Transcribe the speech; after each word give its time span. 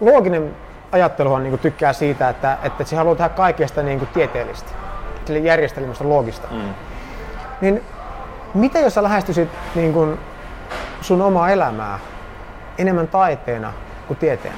looginen 0.00 0.56
ajatteluhan 0.92 1.42
niin 1.42 1.50
kuin 1.50 1.60
tykkää 1.60 1.92
siitä, 1.92 2.28
että, 2.28 2.58
että 2.62 2.84
se 2.84 2.96
haluaa 2.96 3.16
tehdä 3.16 3.28
kaikesta 3.28 3.82
niin 3.82 3.98
kuin 3.98 4.08
tieteellistä, 4.08 4.70
sille 5.24 5.38
järjestelmästä 5.38 6.08
loogista. 6.08 6.48
Mm. 6.50 6.74
Niin 7.60 7.82
mitä 8.54 8.78
jos 8.78 8.94
sä 8.94 9.02
lähestyisit 9.02 9.48
niin 9.74 9.92
kuin 9.92 10.18
sun 11.00 11.22
omaa 11.22 11.50
elämää 11.50 11.98
enemmän 12.78 13.08
taiteena 13.08 13.72
kuin 14.06 14.16
tieteenä? 14.16 14.56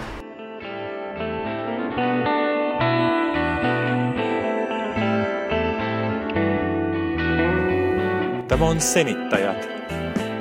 Tämä 8.49 8.67
on 8.67 8.81
Senittäjät, 8.81 9.69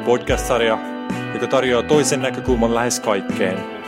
podcast-sarja, 0.06 0.78
joka 1.34 1.48
tarjoaa 1.48 1.84
toisen 1.84 2.22
näkökulman 2.22 2.76
lähes 2.76 3.00
kaikkeen. 3.00 3.80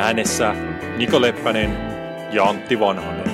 Äänessä 0.00 0.54
Niko 0.96 1.20
Leppänen 1.20 1.78
ja 2.32 2.44
Antti 2.44 2.80
Vanhanen. 2.80 3.30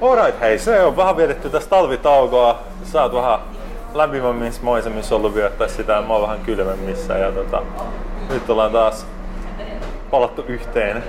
Alright, 0.00 0.40
hei, 0.40 0.58
se 0.58 0.82
on 0.82 0.96
vähän 0.96 1.16
vietetty 1.16 1.50
tästä 1.50 1.70
talvitaukoa. 1.70 2.62
Sä 2.84 3.02
oot 3.02 3.14
vähän 3.14 3.38
lämpimämmissä 3.94 4.62
maisemissa 4.62 5.16
ollut 5.16 5.34
viettää 5.34 5.68
sitä, 5.68 6.02
mä 6.02 6.12
oon 6.12 6.22
vähän 6.22 6.40
kylmemmissä 6.40 7.18
ja 7.18 7.32
tota, 7.32 7.62
nyt 8.30 8.50
ollaan 8.50 8.72
taas 8.72 9.06
palattu 10.10 10.44
yhteen. 10.48 11.04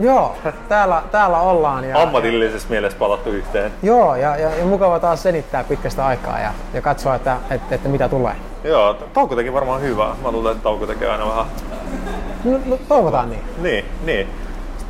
Joo, 0.00 0.36
täällä, 0.68 1.02
täällä 1.12 1.38
ollaan. 1.40 1.84
Ja, 1.84 2.02
Ammatillisessa 2.02 2.68
mielessä 2.70 2.98
palattu 2.98 3.30
yhteen. 3.30 3.72
Joo, 3.82 4.16
ja, 4.16 4.36
ja, 4.36 4.50
ja 4.50 4.64
mukava 4.64 4.98
taas 4.98 5.22
selittää 5.22 5.64
pitkästä 5.64 6.06
aikaa 6.06 6.38
ja, 6.38 6.52
ja 6.74 6.82
katsoa, 6.82 7.14
että, 7.14 7.36
että, 7.50 7.74
että 7.74 7.88
mitä 7.88 8.08
tulee. 8.08 8.34
Joo, 8.64 8.94
tauko 8.94 9.36
teki 9.36 9.52
varmaan 9.52 9.80
hyvää. 9.80 10.16
Mä 10.22 10.30
luulen, 10.30 10.52
että 10.52 10.62
tauko 10.62 10.86
tekee 10.86 11.10
aina 11.10 11.28
vähän. 11.28 11.46
No, 12.44 12.58
no 12.66 12.78
toivotaan 12.88 13.30
niin. 13.30 13.42
Niin, 13.58 13.84
niin. 14.04 14.28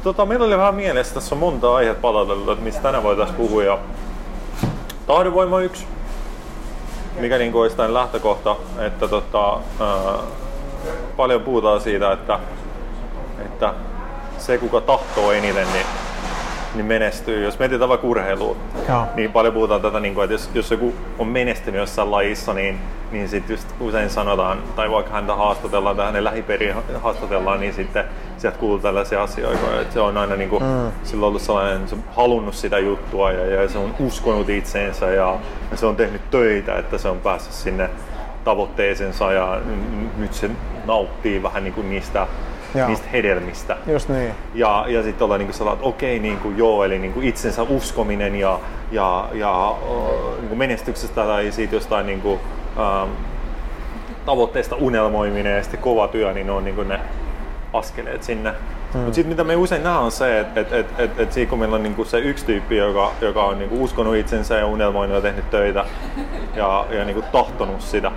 Tota, 0.03 0.27
meillä 0.27 0.47
oli 0.47 0.59
vähän 0.59 0.75
mielessä, 0.75 1.15
tässä 1.15 1.35
on 1.35 1.39
monta 1.39 1.75
aihetta 1.75 2.01
palauteltu, 2.01 2.51
että 2.51 2.65
mistä 2.65 2.83
tänään 2.83 3.03
voitaisiin 3.05 3.37
puhua. 3.37 3.65
Ja 3.65 3.79
tahdonvoima 5.07 5.61
yksi, 5.61 5.87
mikä 7.21 7.39
niin 7.39 7.55
olisi 7.55 7.77
tämän 7.77 7.95
lähtökohta, 7.95 8.57
että 8.79 9.09
tota, 9.09 9.53
ää, 9.81 10.19
paljon 11.17 11.41
puhutaan 11.41 11.81
siitä, 11.81 12.13
että, 12.13 12.39
että 13.45 13.75
se 14.39 14.59
kuka 14.59 14.81
tahtoo 14.81 15.33
eniten, 15.33 15.67
niin, 15.73 15.87
niin 16.75 16.87
menestyy. 16.87 17.45
Jos 17.45 17.59
mietitään 17.59 17.89
vaikka 17.89 18.07
urheilua, 18.07 18.57
Joo. 18.89 19.07
niin 19.15 19.33
paljon 19.33 19.55
puhutaan 19.55 19.81
tätä, 19.81 20.01
niin 20.01 20.15
kuin, 20.15 20.25
että 20.25 20.35
jos, 20.35 20.51
jos 20.55 20.71
joku 20.71 20.95
on 21.19 21.27
menestynyt 21.27 21.81
jossain 21.81 22.11
lajissa, 22.11 22.55
niin, 22.55 22.79
niin 23.13 23.29
sitten 23.29 23.55
just 23.55 23.69
usein 23.81 24.11
sanotaan, 24.11 24.59
tai 24.77 24.91
vaikka 24.91 25.13
häntä 25.13 25.35
haastatellaan 25.35 25.97
tai 25.97 26.07
hänen 26.07 26.25
lähiperiä 26.25 26.77
haastatellaan, 27.03 27.61
niin 27.61 27.75
sitten 27.75 28.05
sieltä 28.39 28.59
kuuluu 28.59 28.79
tällaisia 28.79 29.23
asioita. 29.23 29.81
Että 29.81 29.95
se 29.95 30.01
on 30.01 30.17
aina 30.17 30.37
niin 30.37 30.51
kuin, 30.51 30.63
mm. 30.63 30.93
sillä 31.03 31.25
on 31.25 31.29
ollut 31.29 31.43
sellainen, 31.43 31.89
se 31.89 31.95
on 31.95 32.05
halunnut 32.17 32.55
sitä 32.55 32.79
juttua 32.79 33.33
ja, 33.33 33.63
ja 33.63 33.69
se 33.69 33.79
on 33.79 33.95
uskonut 34.01 34.49
itseensä 34.49 35.07
ja, 35.07 35.39
ja 35.71 35.77
se 35.77 35.87
on 35.87 35.97
tehnyt 35.97 36.31
töitä, 36.31 36.79
että 36.79 36.99
se 36.99 37.09
on 37.09 37.19
päässyt 37.19 37.53
sinne 37.53 37.91
tavoitteeseensa 38.45 39.33
ja 39.33 39.61
nyt 40.17 40.35
se 40.35 40.51
nauttii 40.85 41.43
vähän 41.43 41.65
niin 41.65 41.75
kuin 41.75 41.91
niistä, 41.91 42.27
Joo. 42.77 42.89
niistä 42.89 43.09
hedelmistä. 43.13 43.77
Just 43.87 44.09
niin. 44.09 44.33
Ja, 44.55 44.85
ja 44.89 45.03
sitten 45.03 45.25
ollaan 45.25 45.41
niin 45.41 45.53
sellainen, 45.53 45.79
että 45.79 45.89
okei, 45.89 46.19
niin 46.19 46.39
kuin, 46.39 46.59
joo, 46.59 46.85
eli 46.85 46.99
niin 46.99 47.13
kuin 47.13 47.29
itsensä 47.29 47.63
uskominen 47.63 48.35
ja, 48.35 48.61
ja, 48.91 49.29
ja 49.33 49.77
niin 50.39 50.49
kuin 50.49 50.59
menestyksestä 50.59 51.25
tai 51.25 51.53
siitä 51.53 51.75
jostain 51.75 52.07
niin 52.07 52.21
kuin, 52.21 52.41
um, 53.03 53.11
tavoitteesta 54.27 54.77
unelmoiminen 54.77 55.57
ja 55.57 55.63
sitten 55.63 55.81
kova 55.81 56.09
työ, 56.09 56.33
niin 56.33 56.47
ne 56.47 56.53
on 56.53 56.65
niin 56.65 56.77
kuin 56.77 56.89
ne 56.89 57.01
askeleet 57.73 58.23
sinne. 58.23 58.51
Mm. 58.95 59.01
Mutta 59.01 59.15
sitten 59.15 59.29
mitä 59.29 59.45
me 59.45 59.57
usein 59.57 59.83
nähdään 59.83 60.05
on 60.05 60.11
se, 60.11 60.41
että 60.41 60.61
et, 60.61 60.73
et, 60.73 60.87
et, 60.99 61.21
et 61.21 61.33
siinä 61.33 61.51
kun 61.51 61.59
meillä 61.59 61.77
on 61.77 61.83
niinku 61.83 62.05
se 62.05 62.19
yksi 62.19 62.47
tyyppi, 62.47 62.77
joka, 62.77 63.13
joka 63.21 63.45
on 63.45 63.59
niinku 63.59 63.85
uskonut 63.85 64.17
itsensä 64.17 64.55
ja 64.55 64.67
unelmoinut 64.67 65.15
ja 65.15 65.21
tehnyt 65.21 65.51
töitä 65.51 65.85
ja, 66.55 66.87
ja 66.91 67.05
niinku 67.05 67.25
tahtonut 67.33 67.81
sitä, 67.81 68.13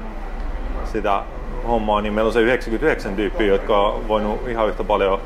sitä 0.86 1.24
hommaa, 1.70 2.02
niin 2.02 2.14
meillä 2.14 2.28
on 2.28 2.34
se 2.34 2.42
99 2.42 3.16
tyyppiä, 3.16 3.48
jotka 3.48 3.80
on 3.88 4.08
voinut 4.08 4.48
ihan 4.48 4.68
yhtä 4.70 4.84
paljon, 4.84 5.20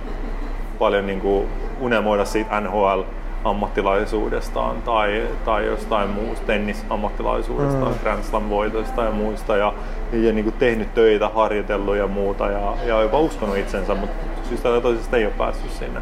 paljon 0.79 1.05
niinku 1.05 1.45
unelmoida 1.79 2.25
siitä 2.25 2.61
NHL 2.61 3.01
ammattilaisuudestaan 3.43 4.81
tai, 4.81 5.27
tai 5.45 5.65
jostain 5.65 6.09
muusta 6.09 6.45
tennisammattilaisuudestaan, 6.45 7.91
mm. 7.91 7.99
Grand 8.03 8.23
Slam 8.23 8.49
voitoista 8.49 9.03
ja 9.03 9.11
muista 9.11 9.57
ja, 9.57 9.73
ja 10.11 10.33
niin 10.33 10.43
kuin 10.43 10.55
tehnyt 10.59 10.93
töitä, 10.93 11.29
harjoitellut 11.29 11.95
ja 11.95 12.07
muuta 12.07 12.49
ja, 12.49 12.73
ja 12.85 13.01
jopa 13.01 13.19
uskonut 13.19 13.57
itsensä, 13.57 13.95
mutta 13.95 14.15
syystä 14.49 14.69
tai 14.69 14.81
toisesta 14.81 15.17
ei 15.17 15.25
ole 15.25 15.33
päässyt 15.37 15.71
sinne. 15.71 16.01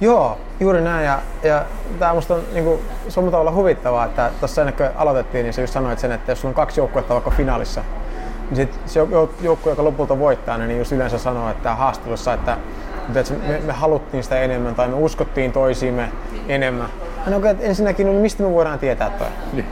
Joo, 0.00 0.38
juuri 0.60 0.80
näin. 0.80 1.06
Ja, 1.06 1.18
ja 1.42 1.64
tämä 1.98 2.14
musta 2.14 2.34
on 2.34 2.40
niinku, 2.52 2.80
se 3.08 3.20
on 3.20 3.30
tavalla 3.30 3.52
huvittavaa, 3.52 4.04
että 4.04 4.30
tuossa 4.40 4.62
ennen 4.62 4.74
kuin 4.74 4.88
aloitettiin, 4.96 5.44
niin 5.44 5.52
sä 5.52 5.60
just 5.60 5.72
sanoit 5.72 5.98
sen, 5.98 6.12
että 6.12 6.32
jos 6.32 6.40
sulla 6.40 6.50
on 6.50 6.54
kaksi 6.54 6.80
joukkuetta 6.80 7.14
vaikka 7.14 7.30
finaalissa, 7.30 7.80
niin 7.80 7.97
sit 8.54 8.80
se 8.86 9.00
jou- 9.00 9.30
joukkue, 9.40 9.72
joka 9.72 9.84
lopulta 9.84 10.18
voittaa, 10.18 10.58
niin 10.58 10.78
just 10.78 10.92
yleensä 10.92 11.18
sanoo, 11.18 11.50
että 11.50 11.74
haastattelussa, 11.74 12.32
että, 12.32 12.56
että 13.14 13.34
me, 13.48 13.60
me, 13.66 13.72
haluttiin 13.72 14.22
sitä 14.22 14.40
enemmän 14.40 14.74
tai 14.74 14.88
me 14.88 14.94
uskottiin 14.94 15.52
toisiimme 15.52 16.08
enemmän. 16.48 16.88
No 17.26 17.36
että 17.36 17.64
ensinnäkin, 17.64 18.06
no 18.06 18.12
mistä 18.12 18.42
me 18.42 18.52
voidaan 18.52 18.78
tietää 18.78 19.10
toi? 19.10 19.28
Niin. 19.52 19.66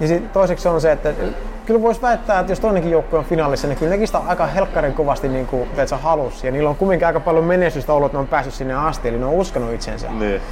Ja 0.00 0.08
sit 0.08 0.32
toiseksi 0.32 0.68
on 0.68 0.80
se, 0.80 0.92
että 0.92 1.12
kyllä 1.66 1.82
voisi 1.82 2.02
väittää, 2.02 2.40
että 2.40 2.52
jos 2.52 2.60
toinenkin 2.60 2.92
joukkue 2.92 3.18
on 3.18 3.24
finaalissa, 3.24 3.68
niin 3.68 3.78
kyllä 3.78 3.90
nekin 3.90 4.06
sitä 4.06 4.18
aika 4.18 4.46
helkkarin 4.46 4.94
kovasti 4.94 5.28
niin 5.28 5.46
kuin, 5.46 5.68
sä 5.86 5.96
halus. 5.96 6.44
Ja 6.44 6.50
niillä 6.50 6.70
on 6.70 6.76
kumminkin 6.76 7.06
aika 7.06 7.20
paljon 7.20 7.44
menestystä 7.44 7.92
ollut, 7.92 8.06
että 8.06 8.18
ne 8.18 8.20
on 8.20 8.28
päässyt 8.28 8.54
sinne 8.54 8.74
asti, 8.74 9.08
eli 9.08 9.18
ne 9.18 9.24
on 9.24 9.32
uskonut 9.32 9.72
itsensä. 9.72 10.10
Niin. 10.10 10.42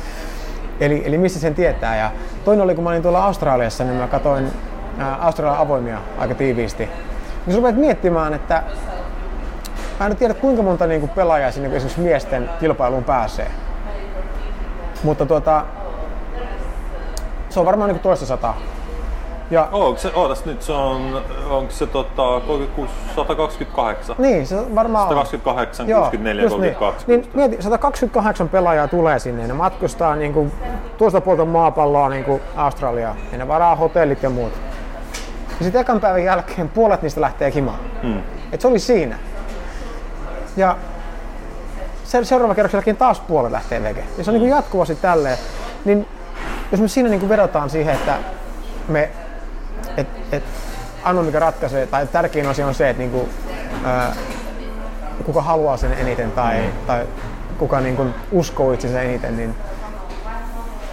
Eli, 0.80 1.02
eli 1.06 1.18
mistä 1.18 1.38
sen 1.38 1.54
tietää. 1.54 1.96
Ja 1.96 2.10
toinen 2.44 2.64
oli, 2.64 2.74
kun 2.74 2.84
mä 2.84 2.90
olin 2.90 3.02
tuolla 3.02 3.24
Australiassa, 3.24 3.84
niin 3.84 3.96
mä 3.96 4.06
katsoin 4.06 4.52
ää, 4.98 5.16
Australian 5.16 5.58
avoimia 5.58 5.98
aika 6.18 6.34
tiiviisti. 6.34 6.88
Niin 7.48 7.54
sä 7.54 7.58
rupeat 7.58 7.76
miettimään, 7.76 8.34
että 8.34 8.62
mä 10.00 10.06
en 10.06 10.16
tiedä 10.16 10.34
kuinka 10.34 10.62
monta 10.62 10.86
niin 10.86 11.00
kuin 11.00 11.10
pelaajaa 11.10 11.50
sinne 11.50 11.68
esimerkiksi 11.76 12.00
miesten 12.00 12.50
kilpailuun 12.60 13.04
pääsee. 13.04 13.50
Mutta 15.02 15.26
tuota, 15.26 15.64
se 17.48 17.60
on 17.60 17.66
varmaan 17.66 17.90
niin 17.90 18.00
toista 18.00 18.26
sataa. 18.26 18.56
Ja, 19.50 19.68
Onko 19.72 19.98
se, 19.98 20.10
ootas 20.14 20.44
nyt, 20.44 20.62
se 20.62 20.72
on, 20.72 21.22
onko 21.50 21.70
se 21.72 21.86
tota, 21.86 22.40
36, 22.46 22.92
128? 23.16 24.16
niin, 24.18 24.46
se 24.46 24.74
varmaan 24.74 25.02
on. 25.04 25.08
128, 25.08 25.88
Joo, 25.88 26.00
64, 26.00 26.42
just 26.42 26.56
32. 26.56 27.04
Niin, 27.06 27.30
mieti, 27.34 27.62
128 27.62 28.48
pelaajaa 28.48 28.88
tulee 28.88 29.18
sinne 29.18 29.42
ja 29.42 29.48
ne 29.48 29.54
matkustaa 29.54 30.16
niin 30.16 30.32
kuin, 30.32 30.52
tuosta 30.98 31.20
puolta 31.20 31.44
maapalloa 31.44 32.08
niin 32.08 32.24
kuin 32.24 32.42
Australiaan 32.56 33.16
ja 33.32 33.38
ne 33.38 33.48
varaa 33.48 33.76
hotellit 33.76 34.22
ja 34.22 34.30
muut. 34.30 34.67
Ja 35.58 35.64
sitten 35.64 35.80
ekan 35.80 36.00
päivän 36.00 36.24
jälkeen 36.24 36.68
puolet 36.68 37.02
niistä 37.02 37.20
lähtee 37.20 37.52
himaan. 37.54 37.78
Mm. 38.02 38.22
Et 38.52 38.60
se 38.60 38.68
oli 38.68 38.78
siinä. 38.78 39.18
Ja 40.56 40.76
se, 42.04 42.24
seuraava 42.24 42.54
kerroksen 42.54 42.78
jälkeen 42.78 42.96
taas 42.96 43.20
puolet 43.20 43.52
lähtee 43.52 43.82
veke. 43.82 44.04
Ja 44.18 44.24
se 44.24 44.30
on 44.30 44.38
niin 44.38 44.50
jatkuvasti 44.50 44.94
tälleen. 44.94 45.38
Niin 45.84 46.06
jos 46.72 46.80
me 46.80 46.88
siinä 46.88 47.08
niin 47.08 47.20
kuin 47.20 47.28
vedotaan 47.28 47.70
siihen, 47.70 47.94
että 47.94 48.18
me, 48.88 49.10
et, 49.96 50.06
et, 50.32 50.44
ainoa 51.04 51.22
mikä 51.22 51.38
ratkaisee, 51.38 51.86
tai 51.86 52.06
tärkein 52.06 52.46
asia 52.46 52.66
on 52.66 52.74
se, 52.74 52.90
että 52.90 52.98
niin 52.98 53.10
kuin, 53.10 53.28
ää, 53.84 54.12
kuka 55.24 55.42
haluaa 55.42 55.76
sen 55.76 55.92
eniten 55.92 56.32
tai, 56.32 56.64
tai 56.86 57.06
kuka 57.58 57.80
niin 57.80 57.96
kuin 57.96 58.14
uskoo 58.32 58.72
itsensä 58.72 59.02
eniten, 59.02 59.36
niin 59.36 59.54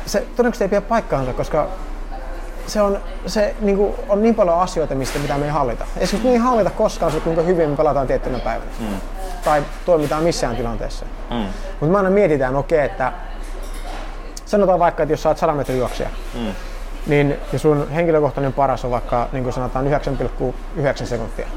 se 0.05 0.19
todennäköisesti 0.19 0.63
ei 0.63 0.69
pidä 0.69 0.81
paikkaansa, 0.81 1.33
koska 1.33 1.67
se 2.67 2.81
on, 2.81 2.99
se 3.27 3.55
niin 3.61 3.77
kuin, 3.77 3.95
on 4.09 4.21
niin 4.21 4.35
paljon 4.35 4.59
asioita, 4.59 4.95
mistä 4.95 5.19
mitä 5.19 5.37
me 5.37 5.45
ei 5.45 5.51
hallita. 5.51 5.85
Esimerkiksi 5.97 6.27
me 6.27 6.33
ei 6.33 6.39
hallita 6.39 6.69
koskaan 6.69 7.11
se, 7.11 7.19
kuinka 7.19 7.41
hyvin 7.41 7.69
me 7.69 7.75
pelataan 7.75 8.07
tiettynä 8.07 8.39
päivänä. 8.39 8.71
Mm. 8.79 8.95
Tai 9.43 9.63
toimitaan 9.85 10.23
missään 10.23 10.55
tilanteessa. 10.55 11.05
Mm. 11.29 11.45
Mutta 11.79 11.85
me 11.85 11.97
aina 11.97 12.09
mietitään, 12.09 12.55
okei, 12.55 12.77
okay, 12.77 12.85
että 12.85 13.11
sanotaan 14.45 14.79
vaikka, 14.79 15.03
että 15.03 15.13
jos 15.13 15.23
sä 15.23 15.29
oot 15.29 15.37
100 15.37 15.53
metrin 15.53 15.77
juoksija, 15.77 16.09
Mm. 16.33 16.51
niin 17.07 17.35
ja 17.53 17.59
sun 17.59 17.89
henkilökohtainen 17.89 18.53
paras 18.53 18.85
on 18.85 18.91
vaikka 18.91 19.29
niin 19.31 19.43
kuin 19.43 19.53
sanotaan 19.53 19.85
9,9 19.87 21.05
sekuntia. 21.05 21.47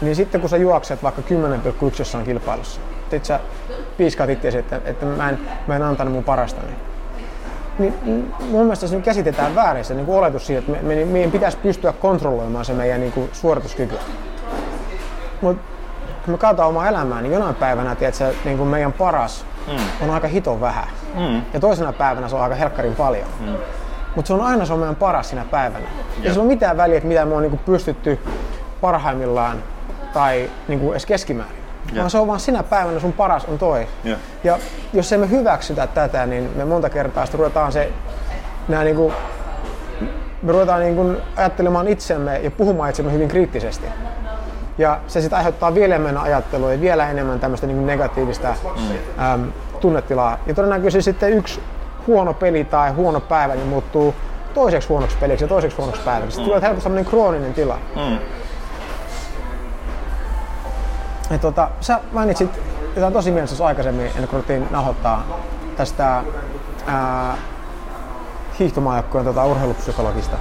Niin 0.00 0.16
sitten 0.16 0.40
kun 0.40 0.50
sä 0.50 0.56
juokset 0.56 1.02
vaikka 1.02 1.22
10,1 1.22 1.94
jossain 1.98 2.24
kilpailussa, 2.24 2.80
sit 3.10 3.24
sä 3.24 3.40
piiskaat 3.96 4.30
itseäsi, 4.30 4.58
että, 4.58 4.80
että 4.84 5.06
mä, 5.06 5.28
en, 5.28 5.38
mä 5.66 5.76
en 5.76 5.82
antanut 5.82 6.14
mun 6.14 6.24
parastani. 6.24 6.66
Niin 6.66 6.95
mm, 7.78 8.24
mun 8.50 8.60
mielestä 8.60 8.86
se 8.86 8.96
nyt 8.96 9.04
käsitetään 9.04 9.54
väärin 9.54 9.84
se 9.84 9.94
niin 9.94 10.06
kuin 10.06 10.18
oletus 10.18 10.46
siitä, 10.46 10.58
että 10.58 10.72
me, 10.72 10.94
me, 10.94 11.04
meidän 11.04 11.30
pitäisi 11.30 11.58
pystyä 11.58 11.92
kontrolloimaan 11.92 12.64
se 12.64 12.72
meidän 12.72 13.00
niin 13.00 13.12
kuin, 13.12 13.30
suorituskyky. 13.32 13.94
Mutta 15.40 15.62
kun 16.24 16.34
me 16.34 16.38
katsotaan 16.38 16.68
omaa 16.68 16.88
elämää, 16.88 17.22
niin 17.22 17.32
jonain 17.32 17.54
päivänä 17.54 17.94
tiedätkö, 17.94 18.32
niin 18.44 18.58
kuin 18.58 18.68
meidän 18.68 18.92
paras 18.92 19.44
on 20.00 20.10
aika 20.10 20.28
hiton 20.28 20.60
vähän. 20.60 20.88
Mm. 21.14 21.42
Ja 21.54 21.60
toisena 21.60 21.92
päivänä 21.92 22.28
se 22.28 22.36
on 22.36 22.42
aika 22.42 22.54
helkkarin 22.54 22.94
paljon. 22.94 23.28
Mm. 23.40 23.54
Mutta 24.16 24.26
se 24.26 24.34
on 24.34 24.40
aina 24.40 24.64
se 24.64 24.72
on 24.72 24.78
meidän 24.78 24.96
paras 24.96 25.28
sinä 25.28 25.44
päivänä. 25.50 25.84
Ei 25.84 26.22
Jep. 26.22 26.32
sillä 26.32 26.42
ole 26.42 26.52
mitään 26.52 26.76
väliä, 26.76 26.96
että 26.96 27.08
mitä 27.08 27.24
me 27.24 27.34
on 27.34 27.42
niinku 27.42 27.56
pystytty 27.56 28.18
parhaimmillaan 28.80 29.62
tai 30.12 30.50
niinku 30.68 30.92
edes 30.92 31.06
keskimäärin. 31.06 31.65
Jep. 31.88 31.96
Vaan 31.96 32.10
se 32.10 32.18
on 32.18 32.26
vaan 32.26 32.40
sinä 32.40 32.62
päivänä 32.62 33.00
sun 33.00 33.12
paras 33.12 33.44
on 33.44 33.58
toi. 33.58 33.86
Jep. 34.04 34.18
Ja 34.44 34.58
jos 34.92 35.12
emme 35.12 35.30
hyväksytä 35.30 35.86
tätä, 35.86 36.26
niin 36.26 36.50
me 36.56 36.64
monta 36.64 36.90
kertaa 36.90 37.26
sitten 37.26 37.38
ruvetaan 37.38 37.72
se, 37.72 37.92
nää 38.68 38.84
niinku, 38.84 39.12
me 40.42 40.52
ruvetaan 40.52 40.80
niinku 40.80 41.14
ajattelemaan 41.36 41.88
itsemme 41.88 42.38
ja 42.38 42.50
puhumaan 42.50 42.90
itsemme 42.90 43.12
hyvin 43.12 43.28
kriittisesti. 43.28 43.86
Ja 44.78 45.00
se 45.06 45.20
sitten 45.20 45.36
aiheuttaa 45.36 45.74
vielä 45.74 45.94
enemmän 45.94 46.18
ajattelua 46.18 46.72
ja 46.72 46.80
vielä 46.80 47.10
enemmän 47.10 47.40
tämmöistä 47.40 47.66
niinku 47.66 47.84
negatiivista 47.84 48.48
mm. 48.48 49.24
äm, 49.24 49.52
tunnetilaa. 49.80 50.38
Ja 50.46 50.54
todennäköisesti 50.54 51.02
sitten 51.02 51.32
yksi 51.32 51.62
huono 52.06 52.34
peli 52.34 52.64
tai 52.64 52.90
huono 52.90 53.20
päivä 53.20 53.54
niin 53.54 53.66
muuttuu 53.66 54.14
toiseksi 54.54 54.88
huonoksi 54.88 55.16
peliksi 55.20 55.44
ja 55.44 55.48
toiseksi 55.48 55.76
huonoksi 55.76 56.02
päiväksi. 56.04 56.34
Sitten 56.34 56.44
tulee 56.44 56.62
helposti 56.62 56.82
sellainen 56.82 57.10
krooninen 57.10 57.54
tila. 57.54 57.78
Mm. 57.96 58.18
Ja 61.30 61.38
tota, 61.38 61.70
sä 61.80 62.00
mainitsit 62.12 62.50
jotain 62.96 63.12
tosi 63.12 63.30
mielessä 63.30 63.66
aikaisemmin, 63.66 64.06
ennen 64.06 64.28
kuin 64.28 64.32
ruvettiin 64.32 64.68
nauhoittaa 64.70 65.26
tästä 65.76 66.22
ää, 66.86 67.36
tota, 69.24 69.44
urheilupsykologista. 69.44 70.36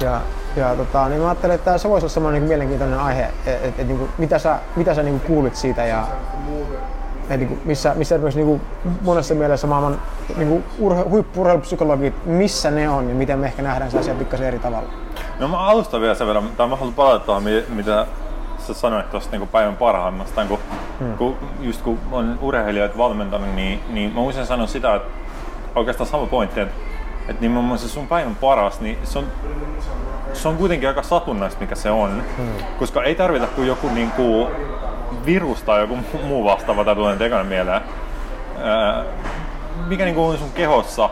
Ja, 0.00 0.20
ja 0.56 0.74
tota, 0.76 1.08
niin 1.08 1.20
mä 1.20 1.28
ajattelin, 1.28 1.54
että 1.54 1.78
se 1.78 1.88
voisi 1.88 2.04
olla 2.04 2.12
semmoinen 2.12 2.42
niin 2.42 2.48
mielenkiintoinen 2.48 2.98
aihe, 2.98 3.22
että 3.22 3.66
et, 3.68 3.80
et, 3.80 3.88
niin 3.88 4.08
mitä 4.18 4.38
sä, 4.38 4.58
mitä 4.76 4.94
sä 4.94 5.02
niin 5.02 5.20
kuulit 5.20 5.56
siitä 5.56 5.86
ja 5.86 6.06
et, 7.30 7.40
niin 7.40 7.60
missä, 7.64 7.92
missä 7.94 8.14
esimerkiksi 8.14 8.42
niin 8.42 8.60
monessa 9.02 9.34
mielessä 9.34 9.66
maailman 9.66 10.00
niin 10.36 10.64
urhe, 10.78 11.02
huippu-urheilupsykologit, 11.02 12.26
missä 12.26 12.70
ne 12.70 12.88
on 12.88 13.08
ja 13.08 13.14
miten 13.14 13.38
me 13.38 13.46
ehkä 13.46 13.62
nähdään 13.62 13.90
se 13.90 13.98
asia 13.98 14.14
pikkasen 14.14 14.46
eri 14.46 14.58
tavalla. 14.58 14.88
No 15.38 15.48
mä 15.48 15.58
alustan 15.58 16.00
vielä 16.00 16.14
sen 16.14 16.26
verran, 16.26 16.48
tai 16.56 16.66
mä 16.66 16.76
haluan 16.76 16.94
palata 16.94 17.24
tuohon, 17.24 17.42
mi- 17.42 17.64
mitä 17.68 18.06
sä 18.66 18.74
sanoit 18.74 19.10
tuosta 19.10 19.36
niin 19.36 19.48
päivän 19.48 19.76
parhaimmasta. 19.76 20.44
Kun, 20.44 20.58
hmm. 20.98 21.16
kun, 21.16 21.36
just 21.60 21.82
kun 21.82 21.98
on 22.12 22.38
urheilijoita 22.42 22.98
valmentanut, 22.98 23.54
niin, 23.54 23.80
niin 23.88 24.14
mä 24.14 24.20
usein 24.20 24.46
sanon 24.46 24.68
sitä, 24.68 24.94
että 24.94 25.08
oikeastaan 25.74 26.10
sama 26.10 26.26
pointti, 26.26 26.60
että, 26.60 26.74
että 27.28 27.42
nimenomaan 27.42 27.78
se 27.78 27.88
sun 27.88 28.08
päivän 28.08 28.36
paras, 28.36 28.80
niin 28.80 28.98
se 29.04 29.18
on, 29.18 29.24
se 30.32 30.48
on 30.48 30.56
kuitenkin 30.56 30.88
aika 30.88 31.02
satunnaista, 31.02 31.60
mikä 31.60 31.74
se 31.74 31.90
on. 31.90 32.22
Hmm. 32.36 32.52
Koska 32.78 33.02
ei 33.02 33.14
tarvita 33.14 33.46
kuin 33.46 33.68
joku 33.68 33.88
niin 33.88 34.10
kuin 34.10 34.48
virus 35.26 35.62
tai 35.62 35.80
joku 35.80 35.98
muu 36.24 36.44
vastaava, 36.44 36.84
tai 36.84 36.94
tulee 36.94 37.12
nyt 37.12 37.22
ekana 37.22 37.44
mieleen, 37.44 37.80
ää, 38.62 39.04
mikä 39.86 40.04
niin 40.04 40.14
kuin 40.14 40.26
on 40.26 40.38
sun 40.38 40.52
kehossa, 40.52 41.10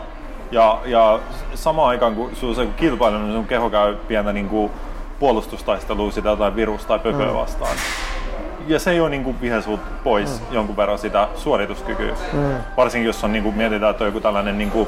ja, 0.51 0.81
ja 0.85 1.19
samaan 1.55 1.89
aikaan 1.89 2.15
kun 2.15 2.35
sun 2.35 2.55
se 2.55 2.67
kilpailu, 2.77 3.17
niin 3.17 3.33
sun 3.33 3.47
keho 3.47 3.69
käy 3.69 3.95
pientä 3.95 4.33
niin 4.33 4.49
kuin 4.49 4.71
puolustustaistelua 5.23 6.11
sitä 6.11 6.29
jotain 6.29 6.55
virusta 6.55 6.87
tai 6.87 6.99
pöpöä 6.99 7.27
mm. 7.27 7.33
vastaan. 7.33 7.77
Ja 8.67 8.79
se 8.79 8.93
jo 8.93 9.07
niin 9.07 9.23
kuin 9.23 9.41
vie 9.41 9.61
sut 9.61 9.79
pois 10.03 10.29
mm. 10.29 10.55
jonkun 10.55 10.77
verran 10.77 10.97
sitä 10.97 11.27
suorituskykyä. 11.35 12.13
Mm. 12.33 12.55
Varsinkin 12.77 13.07
jos 13.07 13.23
on, 13.23 13.31
niin 13.31 13.43
kuin, 13.43 13.55
mietitään, 13.55 13.91
että 13.91 14.03
on 14.03 14.07
joku 14.07 14.19
tällainen 14.19 14.57
niin 14.57 14.71
kuin, 14.71 14.87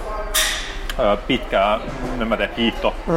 ö, 1.00 1.18
pitkä, 1.28 1.80
en 2.22 2.28
mä 2.28 2.38
tiedä, 2.38 2.54
hiihto, 2.58 2.96
mm. 3.08 3.14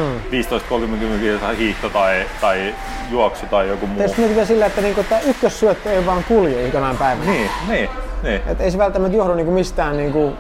15-30 1.16 1.20
kilsaa 1.20 1.52
hiihto 1.52 1.90
tai, 1.90 2.26
tai 2.40 2.74
juoksu 3.10 3.46
tai 3.46 3.68
joku 3.68 3.86
muu. 3.86 4.02
Jos 4.02 4.16
mietitään 4.16 4.46
sillä, 4.46 4.66
että 4.66 4.80
niinku, 4.80 5.02
tämä 5.02 5.20
ykkössyöttö 5.20 5.92
ei 5.92 6.06
vaan 6.06 6.24
kulje 6.24 6.68
jonain 6.68 6.96
päivänä. 6.96 7.30
Niin, 7.30 7.50
niin, 7.68 7.90
niin. 8.22 8.42
Et 8.46 8.60
ei 8.60 8.70
se 8.70 8.78
välttämättä 8.78 9.16
johdu 9.16 9.34
niinku 9.34 9.52
mistään 9.52 9.96
niinku 9.96 10.32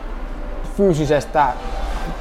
fyysisestä 0.76 1.48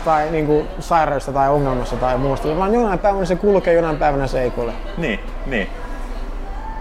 tai 0.07 0.31
niinku 0.31 0.65
sairaudesta 0.80 1.31
tai 1.31 1.50
ongelmasta 1.50 1.95
tai 1.95 2.18
muusta, 2.18 2.57
vaan 2.57 2.74
jonain 2.74 3.00
päivänä 3.00 3.25
se 3.25 3.36
kulkee, 3.36 3.74
jonain 3.74 3.98
päivänä 3.98 4.27
se 4.27 4.42
ei 4.42 4.51
kulje. 4.51 4.74
Niin, 4.98 5.19
niin. 5.45 5.69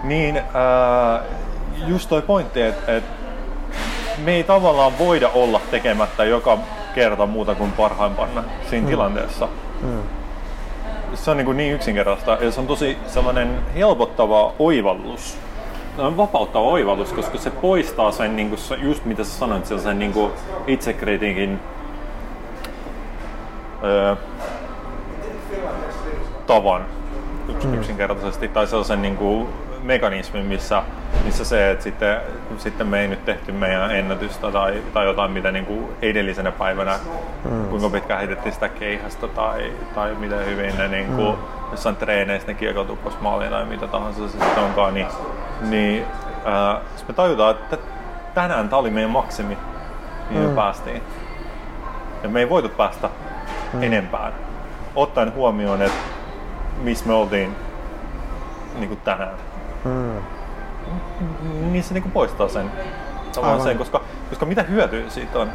Niin, 0.03 0.37
äh, 0.37 1.21
just 1.87 2.09
toi 2.09 2.21
pointti, 2.21 2.61
että 2.61 2.95
et 2.95 3.03
me 4.23 4.31
ei 4.31 4.43
tavallaan 4.43 4.99
voida 4.99 5.29
olla 5.29 5.61
tekemättä 5.71 6.23
joka 6.23 6.57
kerta 6.95 7.25
muuta 7.25 7.55
kuin 7.55 7.71
parhaimpana 7.71 8.43
siinä 8.69 8.85
mm. 8.85 8.89
tilanteessa. 8.89 9.47
Mm. 9.81 10.01
Se 11.13 11.31
on 11.31 11.37
niin, 11.37 11.45
kuin 11.45 11.57
niin 11.57 11.73
yksinkertaista 11.73 12.37
ja 12.41 12.51
se 12.51 12.59
on 12.59 12.67
tosi 12.67 12.97
sellainen 13.07 13.59
helpottava 13.75 14.53
oivallus. 14.59 15.37
Se 15.95 16.01
on 16.01 16.17
vapauttava 16.17 16.63
oivallus, 16.63 17.13
koska 17.13 17.37
se 17.37 17.49
poistaa 17.49 18.11
sen, 18.11 18.35
niin 18.35 18.49
kuin, 18.49 18.59
just 18.77 19.05
mitä 19.05 19.23
sä 19.23 19.37
sanoit, 19.37 19.65
sen 19.65 19.99
niin 19.99 20.13
kuin 20.13 20.31
itsekritiikin 20.67 21.59
öö, 23.83 24.15
tavan 26.47 26.85
yks, 27.49 27.65
yksinkertaisesti, 27.65 28.47
tai 28.47 28.67
sellaisen 28.67 29.01
niin 29.01 29.17
kuin, 29.17 29.47
mekanismin, 29.83 30.45
missä, 30.45 30.83
missä 31.25 31.45
se, 31.45 31.71
että 31.71 31.83
sitten, 31.83 32.21
sitten 32.57 32.87
me 32.87 33.01
ei 33.01 33.07
nyt 33.07 33.25
tehty 33.25 33.51
meidän 33.51 33.95
ennätystä 33.95 34.51
tai, 34.51 34.83
tai 34.93 35.05
jotain, 35.05 35.31
mitä 35.31 35.51
niin 35.51 35.65
kuin 35.65 35.89
edellisenä 36.01 36.51
päivänä, 36.51 36.99
mm. 37.45 37.67
kuinka 37.67 37.89
pitkään 37.89 38.19
heitettiin 38.19 38.53
sitä 38.53 38.69
keihästä 38.69 39.27
tai, 39.27 39.73
tai 39.95 40.15
miten 40.15 40.45
hyvin 40.45 40.77
ne 40.77 40.87
niin 40.87 41.07
kuin, 41.07 41.35
mm. 41.35 41.71
jossain 41.71 41.95
treeneissä 41.95 42.47
ne 42.47 42.53
kiekot 42.53 42.89
uppos 42.89 43.21
maaliin 43.21 43.51
tai 43.51 43.65
mitä 43.65 43.87
tahansa 43.87 44.27
se 44.27 44.31
sitten 44.31 44.63
onkaan, 44.63 44.93
niin, 44.93 45.07
niin 45.61 46.05
äh, 46.47 46.81
me 47.07 47.13
tajutaan, 47.13 47.55
että 47.55 47.77
tänään 48.33 48.69
tämä 48.69 48.79
oli 48.79 48.89
meidän 48.89 49.11
maksimi, 49.11 49.57
niin 50.29 50.41
mm. 50.41 50.49
me 50.49 50.55
päästiin. 50.55 51.01
Ja 52.23 52.29
me 52.29 52.39
ei 52.39 52.49
voitu 52.49 52.69
päästä 52.69 53.09
mm. 53.73 53.83
enempään, 53.83 54.33
ottaen 54.95 55.33
huomioon, 55.33 55.81
että 55.81 55.97
missä 56.83 57.07
me 57.07 57.13
oltiin 57.13 57.55
niin 58.77 58.89
kuin 58.89 58.99
tänään. 58.99 59.35
Mm. 59.85 60.21
Niin 61.71 61.83
se 61.83 61.93
niin 61.93 62.01
kuin 62.03 62.11
poistaa 62.11 62.47
sen, 62.47 62.71
sen 63.63 63.77
koska, 63.77 64.01
koska 64.29 64.45
mitä 64.45 64.63
hyötyä 64.63 65.09
siitä 65.09 65.39
on? 65.39 65.49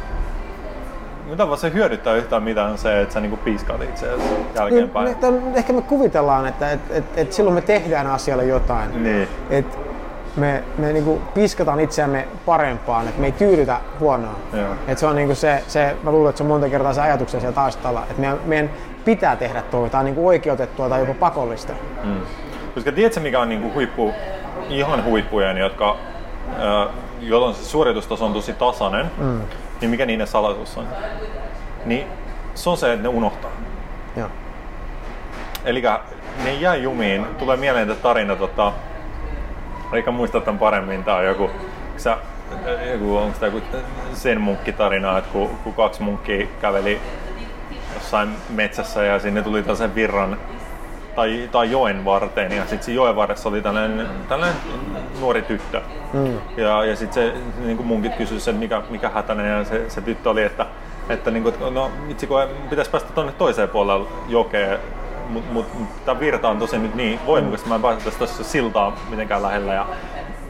Mitä 1.29 1.47
vaan 1.47 1.57
se 1.57 1.73
hyödyttää 1.73 2.15
yhtään 2.15 2.43
mitään 2.43 2.77
se, 2.77 3.01
että 3.01 3.13
sä 3.13 3.19
niinku 3.19 3.37
piiskaat 3.37 3.81
itseäsi 3.81 4.23
jälkeenpäin. 4.55 5.05
Niin, 5.21 5.33
me, 5.33 5.57
ehkä 5.57 5.73
me 5.73 5.81
kuvitellaan, 5.81 6.47
että 6.47 6.71
et, 6.71 6.79
et, 6.89 7.03
et 7.15 7.33
silloin 7.33 7.53
me 7.53 7.61
tehdään 7.61 8.07
asialle 8.07 8.45
jotain. 8.45 9.03
Niin. 9.03 9.27
Et 9.49 9.79
me, 10.35 10.63
me 10.77 10.93
niinku 10.93 11.21
piskataan 11.33 11.79
itseämme 11.79 12.27
parempaan, 12.45 13.07
että 13.07 13.21
me 13.21 13.25
ei 13.25 13.31
tyydytä 13.31 13.79
huonoa. 13.99 14.35
Et 14.87 14.97
se 14.97 15.07
on 15.07 15.15
niinku 15.15 15.35
se, 15.35 15.63
se, 15.67 15.95
mä 16.03 16.11
luulen, 16.11 16.29
että 16.29 16.37
se 16.37 16.43
on 16.43 16.47
monta 16.47 16.69
kertaa 16.69 16.93
se 16.93 17.01
ajatuksen 17.01 17.41
siellä 17.41 17.55
taustalla, 17.55 18.03
että 18.09 18.21
meidän, 18.21 18.39
meidän 18.45 18.69
pitää 19.05 19.35
tehdä 19.35 19.61
tuo, 19.61 19.89
tai 19.89 20.03
niinku 20.03 20.27
oikeutettua 20.27 20.89
tai 20.89 20.99
jopa 20.99 21.13
pakollista. 21.13 21.73
Mm. 22.03 22.21
Koska 22.75 22.91
tiedätkö 22.91 23.19
mikä 23.19 23.39
on 23.39 23.49
niinku 23.49 23.73
huippu, 23.73 24.13
ihan 24.69 25.03
huippujen, 25.03 25.57
jotka, 25.57 25.97
äh, 26.49 26.93
jolloin 27.21 27.55
se 27.55 27.65
suoritustaso 27.65 28.25
on 28.25 28.33
tosi 28.33 28.53
tasainen, 28.53 29.11
mm. 29.17 29.41
niin 29.81 29.89
mikä 29.89 30.05
niiden 30.05 30.27
salaisuus 30.27 30.77
on? 30.77 30.87
Niin 31.85 32.07
se 32.55 32.69
on 32.69 32.77
se, 32.77 32.93
että 32.93 33.03
ne 33.03 33.09
unohtaa. 33.09 33.51
Joo. 34.17 34.29
Eli 35.65 35.83
ne 36.43 36.53
jää 36.53 36.75
jumiin. 36.75 37.25
Tulee 37.25 37.57
mieleen 37.57 37.89
että 37.89 38.03
tarina, 38.03 38.35
tota, 38.35 38.73
eikä 39.93 40.11
muista 40.11 40.41
tämän 40.41 40.59
paremmin, 40.59 41.03
tää 41.03 41.15
on 41.15 41.25
joku, 41.25 41.49
sä, 41.97 42.17
joku 42.91 43.17
onko 43.17 43.37
tämä 43.39 43.51
joku 43.51 43.65
sen 44.13 44.41
munkkitarina, 44.41 45.17
että 45.17 45.29
kun, 45.31 45.49
kun 45.63 45.73
kaksi 45.73 46.01
munkkia 46.01 46.47
käveli 46.61 47.01
jossain 47.93 48.29
metsässä 48.49 49.03
ja 49.03 49.19
sinne 49.19 49.41
tuli 49.41 49.61
tällaisen 49.61 49.95
virran 49.95 50.37
tai, 51.15 51.49
tai 51.51 51.71
joen 51.71 52.05
varteen 52.05 52.51
ja 52.51 52.61
sitten 52.61 52.83
siinä 52.83 52.95
joen 52.95 53.15
varressa 53.15 53.49
oli 53.49 53.61
tällainen, 53.61 54.07
tällainen 54.29 54.57
nuori 55.19 55.41
tyttö. 55.41 55.81
Mm. 56.13 56.37
Ja, 56.57 56.85
ja 56.85 56.95
sitten 56.95 57.23
se 57.23 57.33
niin 57.65 57.77
kuin 57.77 57.87
munkit 57.87 58.15
kysyi 58.15 58.39
sen, 58.39 58.55
mikä, 58.55 58.81
mikä 58.89 59.09
hätäinen 59.09 59.57
ja 59.57 59.63
se, 59.63 59.89
se 59.89 60.01
tyttö 60.01 60.29
oli, 60.29 60.43
että, 60.43 60.65
että, 61.09 61.31
niin 61.31 61.43
kuin, 61.43 61.55
no 61.71 61.91
itse 62.09 62.27
kun 62.27 62.37
pitäisi 62.69 62.91
päästä 62.91 63.13
tuonne 63.13 63.33
toiseen 63.33 63.69
puolelle 63.69 64.07
jokeen, 64.27 64.79
mutta 65.33 65.53
mut, 65.53 65.79
mut 65.79 66.05
tämä 66.05 66.19
virta 66.19 66.49
on 66.49 66.59
tosi 66.59 66.77
nyt 66.77 66.95
niin 66.95 67.19
voimakas, 67.25 67.65
mä 67.65 67.75
en 67.75 67.81
pääse 67.81 68.11
tässä 68.11 68.43
siltaa 68.43 68.97
mitenkään 69.09 69.43
lähellä. 69.43 69.73
Ja 69.73 69.85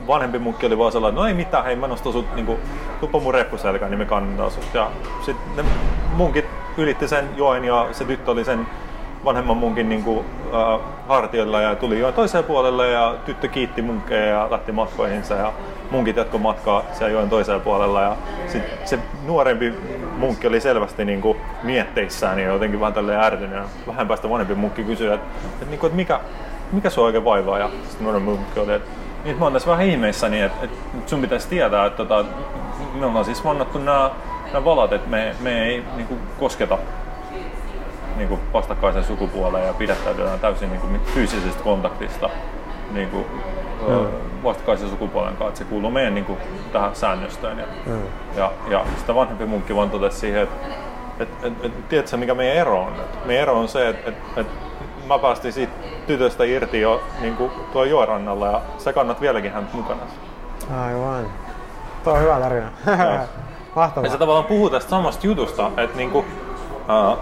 vanhempi 0.07 0.39
munkki 0.39 0.65
oli 0.65 0.77
vaan 0.77 0.91
sellainen, 0.91 1.15
no 1.15 1.27
ei 1.27 1.33
mitään, 1.33 1.63
hei 1.63 1.75
mä 1.75 1.87
nostan 1.87 2.13
sut, 2.13 2.35
niin 2.35 2.45
kuin, 2.45 2.59
tuppa 2.99 3.19
mun 3.19 3.33
reppuselkään, 3.33 3.91
niin 3.91 3.99
me 3.99 4.05
kannetaan 4.05 4.51
sut. 4.51 4.73
Ja 4.73 4.91
sitten 5.21 5.65
ne 5.65 5.71
munkit 6.15 6.45
ylitti 6.77 7.07
sen 7.07 7.29
joen 7.35 7.65
ja 7.65 7.87
se 7.91 8.05
tyttö 8.05 8.31
oli 8.31 8.45
sen 8.45 8.67
vanhemman 9.25 9.57
munkin 9.57 9.89
niin 9.89 10.03
kuin, 10.03 10.25
äh, 10.53 10.79
hartioilla 11.07 11.61
ja 11.61 11.75
tuli 11.75 11.99
jo 11.99 12.11
toiseen 12.11 12.43
puolelle 12.43 12.89
ja 12.89 13.15
tyttö 13.25 13.47
kiitti 13.47 13.81
munkkeja 13.81 14.25
ja 14.25 14.47
lähti 14.51 14.71
matkoihinsa 14.71 15.33
ja 15.33 15.53
munkit 15.93 16.17
jatko 16.17 16.37
matkaa 16.37 16.83
siellä 16.93 17.13
joen 17.13 17.29
toiseen 17.29 17.61
puolella 17.61 18.01
ja 18.01 18.17
sit 18.47 18.63
se 18.85 18.99
nuorempi 19.25 19.73
munkki 20.17 20.47
oli 20.47 20.61
selvästi 20.61 21.05
niin 21.05 21.21
kuin, 21.21 21.37
mietteissään 21.63 22.39
ja 22.39 22.45
jotenkin 22.45 22.79
vähän 22.79 22.93
tälleen 22.93 23.19
ärtynyt 23.19 23.57
ja 23.57 23.63
vähän 23.87 24.07
päästä 24.07 24.29
vanhempi 24.29 24.55
munkki 24.55 24.83
kysyi, 24.83 25.13
että, 25.13 25.27
että, 25.53 25.65
niin 25.65 25.79
kuin, 25.79 25.87
että 25.87 25.95
mikä, 25.95 26.19
mikä 26.71 26.89
sua 26.89 27.05
oikein 27.05 27.25
vaivaa? 27.25 27.59
Ja 27.59 27.69
sitten 27.69 28.03
nuorempi 28.03 28.29
munkki 28.29 28.59
oli, 28.59 28.73
että 28.73 28.89
niin, 29.23 29.39
mä 29.39 29.45
oon 29.45 29.53
tässä 29.53 29.71
vähän 29.71 29.85
ihmeissäni, 29.85 30.41
että, 30.41 30.65
että 30.65 30.77
sun 31.05 31.21
pitäisi 31.21 31.47
tietää, 31.47 31.85
että, 31.85 32.03
että, 32.03 32.25
me 32.93 33.05
ollaan 33.05 33.25
siis 33.25 33.43
vannattu 33.43 33.79
nämä, 33.79 34.11
nämä 34.53 34.65
valat, 34.65 34.93
että 34.93 35.09
me, 35.09 35.35
me 35.39 35.65
ei 35.65 35.83
niin 35.95 36.07
kuin, 36.07 36.19
kosketa 36.39 36.77
niin 38.17 38.27
kuin 38.27 38.39
vastakkaisen 38.53 39.03
sukupuoleen 39.03 39.67
ja 39.67 39.73
pidättäydytään 39.73 40.39
täysin 40.39 40.69
niin 40.69 40.81
kuin, 40.81 41.01
fyysisestä 41.13 41.63
kontaktista 41.63 42.29
niin 42.91 43.09
kuin, 43.09 43.25
mm. 43.87 44.43
vastakkaisen 44.43 44.89
sukupuolen 44.89 45.37
kanssa. 45.37 45.47
Että 45.47 45.57
se 45.57 45.65
kuuluu 45.65 45.91
meidän 45.91 46.15
niin 46.15 46.25
kuin, 46.25 46.39
tähän 46.71 46.95
säännöstöön. 46.95 47.59
Ja, 47.59 47.65
mm. 47.85 48.01
ja, 48.35 48.51
ja 48.69 48.85
sitä 48.97 49.15
vanhempi 49.15 49.45
munkki 49.45 49.75
vaan 49.75 49.89
totesi 49.89 50.19
siihen, 50.19 50.41
että 50.41 50.67
et, 51.19 51.29
et, 51.43 51.65
et, 51.65 51.89
tiedätkö 51.89 52.17
mikä 52.17 52.33
meidän 52.33 52.57
ero 52.57 52.81
on? 52.81 52.93
Meidän 53.25 53.43
ero 53.43 53.59
on 53.59 53.67
se, 53.67 53.89
että 53.89 54.09
et, 54.09 54.17
et, 54.37 54.47
mä 55.07 55.19
päästin 55.19 55.53
siitä 55.53 55.73
tytöstä 56.07 56.43
irti 56.43 56.81
jo 56.81 57.01
niin 57.21 57.35
kuin 57.35 57.51
tuo 57.73 57.83
joerannalla 57.83 58.47
ja 58.47 58.61
sä 58.77 58.93
kannat 58.93 59.21
vieläkin 59.21 59.51
häntä 59.51 59.75
mukana. 59.77 60.01
Aivan. 60.81 61.25
Tuo 62.03 62.13
on 62.13 62.21
hyvä 62.21 62.39
tarina. 62.39 62.69
Mahtavaa. 63.75 64.05
Ja 64.05 64.11
se 64.11 64.17
tavallaan 64.17 64.45
puhuu 64.45 64.69
tästä 64.69 64.89
samasta 64.89 65.27
jutusta, 65.27 65.71
että 65.77 65.97
niinku, 65.97 66.19
uh, 66.19 67.17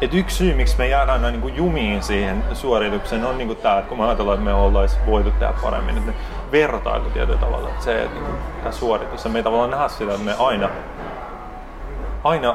et 0.00 0.14
yksi 0.14 0.36
syy, 0.36 0.54
miksi 0.54 0.78
me 0.78 0.88
jäädään 0.88 1.24
aina 1.24 1.30
niinku 1.30 1.48
jumiin 1.48 2.02
siihen 2.02 2.44
suoritukseen, 2.52 3.24
on 3.24 3.38
niinku 3.38 3.54
tämä, 3.54 3.78
että 3.78 3.88
kun 3.88 3.98
me 3.98 4.04
ajatellaan, 4.04 4.38
että 4.38 4.44
me 4.44 4.54
oltaisiin 4.54 5.06
voitu 5.06 5.30
tehdä 5.30 5.54
paremmin, 5.62 5.98
että 5.98 6.12
vertailu 6.52 7.10
tietyllä 7.10 7.38
tavalla. 7.38 7.68
Että 7.68 7.84
se, 7.84 8.02
että 8.02 8.14
niinku, 8.14 8.32
tämä 8.58 8.72
suoritus, 8.72 9.24
ja 9.24 9.30
me 9.30 9.38
ei 9.38 9.42
tavallaan 9.42 9.70
nähdä 9.70 9.88
sitä, 9.88 10.12
että 10.12 10.24
me 10.24 10.34
aina, 10.38 10.68
aina 12.24 12.54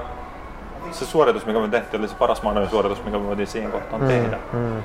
se 0.91 1.05
suoritus, 1.05 1.45
mikä 1.45 1.59
me 1.59 1.67
tehtiin, 1.67 2.01
oli 2.01 2.07
se 2.07 2.15
paras 2.15 2.41
mahdollinen 2.41 2.71
suoritus, 2.71 3.03
mikä 3.03 3.17
me 3.17 3.27
voitiin 3.27 3.47
siihen 3.47 3.71
kohtaan 3.71 4.01
mm, 4.01 4.07
tehdä. 4.07 4.37
Mm. 4.53 4.83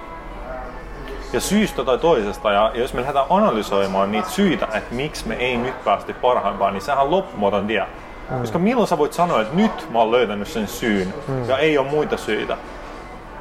Ja 1.32 1.40
syystä 1.40 1.84
tai 1.84 1.98
toisesta, 1.98 2.52
ja 2.52 2.70
jos 2.74 2.94
me 2.94 3.00
lähdetään 3.00 3.26
analysoimaan 3.30 4.12
niitä 4.12 4.28
syitä, 4.28 4.68
että 4.74 4.94
miksi 4.94 5.28
me 5.28 5.34
ei 5.34 5.56
nyt 5.56 5.84
päästy 5.84 6.14
parhaimpaan, 6.14 6.72
niin 6.72 6.82
sehän 6.82 7.04
on 7.04 7.10
loppumaton 7.10 7.66
tie. 7.66 7.86
Mm. 8.30 8.40
Koska 8.40 8.58
milloin 8.58 8.88
sä 8.88 8.98
voit 8.98 9.12
sanoa, 9.12 9.40
että 9.40 9.56
nyt 9.56 9.88
mä 9.92 9.98
oon 9.98 10.10
löytänyt 10.10 10.48
sen 10.48 10.68
syyn, 10.68 11.14
mm. 11.28 11.48
ja 11.48 11.58
ei 11.58 11.78
ole 11.78 11.90
muita 11.90 12.16
syitä. 12.16 12.56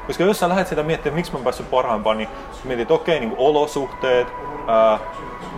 Koska 0.06 0.24
jos 0.24 0.38
sä 0.38 0.48
lähdet 0.48 0.66
sitä 0.68 0.82
miettimään, 0.82 1.14
miksi 1.14 1.32
mä 1.32 1.36
oon 1.36 1.44
päässyt 1.44 1.70
parhaimpaan, 1.70 2.18
niin 2.18 2.28
mietit, 2.64 2.82
että 2.82 2.94
okei, 2.94 3.16
okay, 3.16 3.28
niin 3.28 3.38
olosuhteet, 3.38 4.28
ää, 4.66 4.98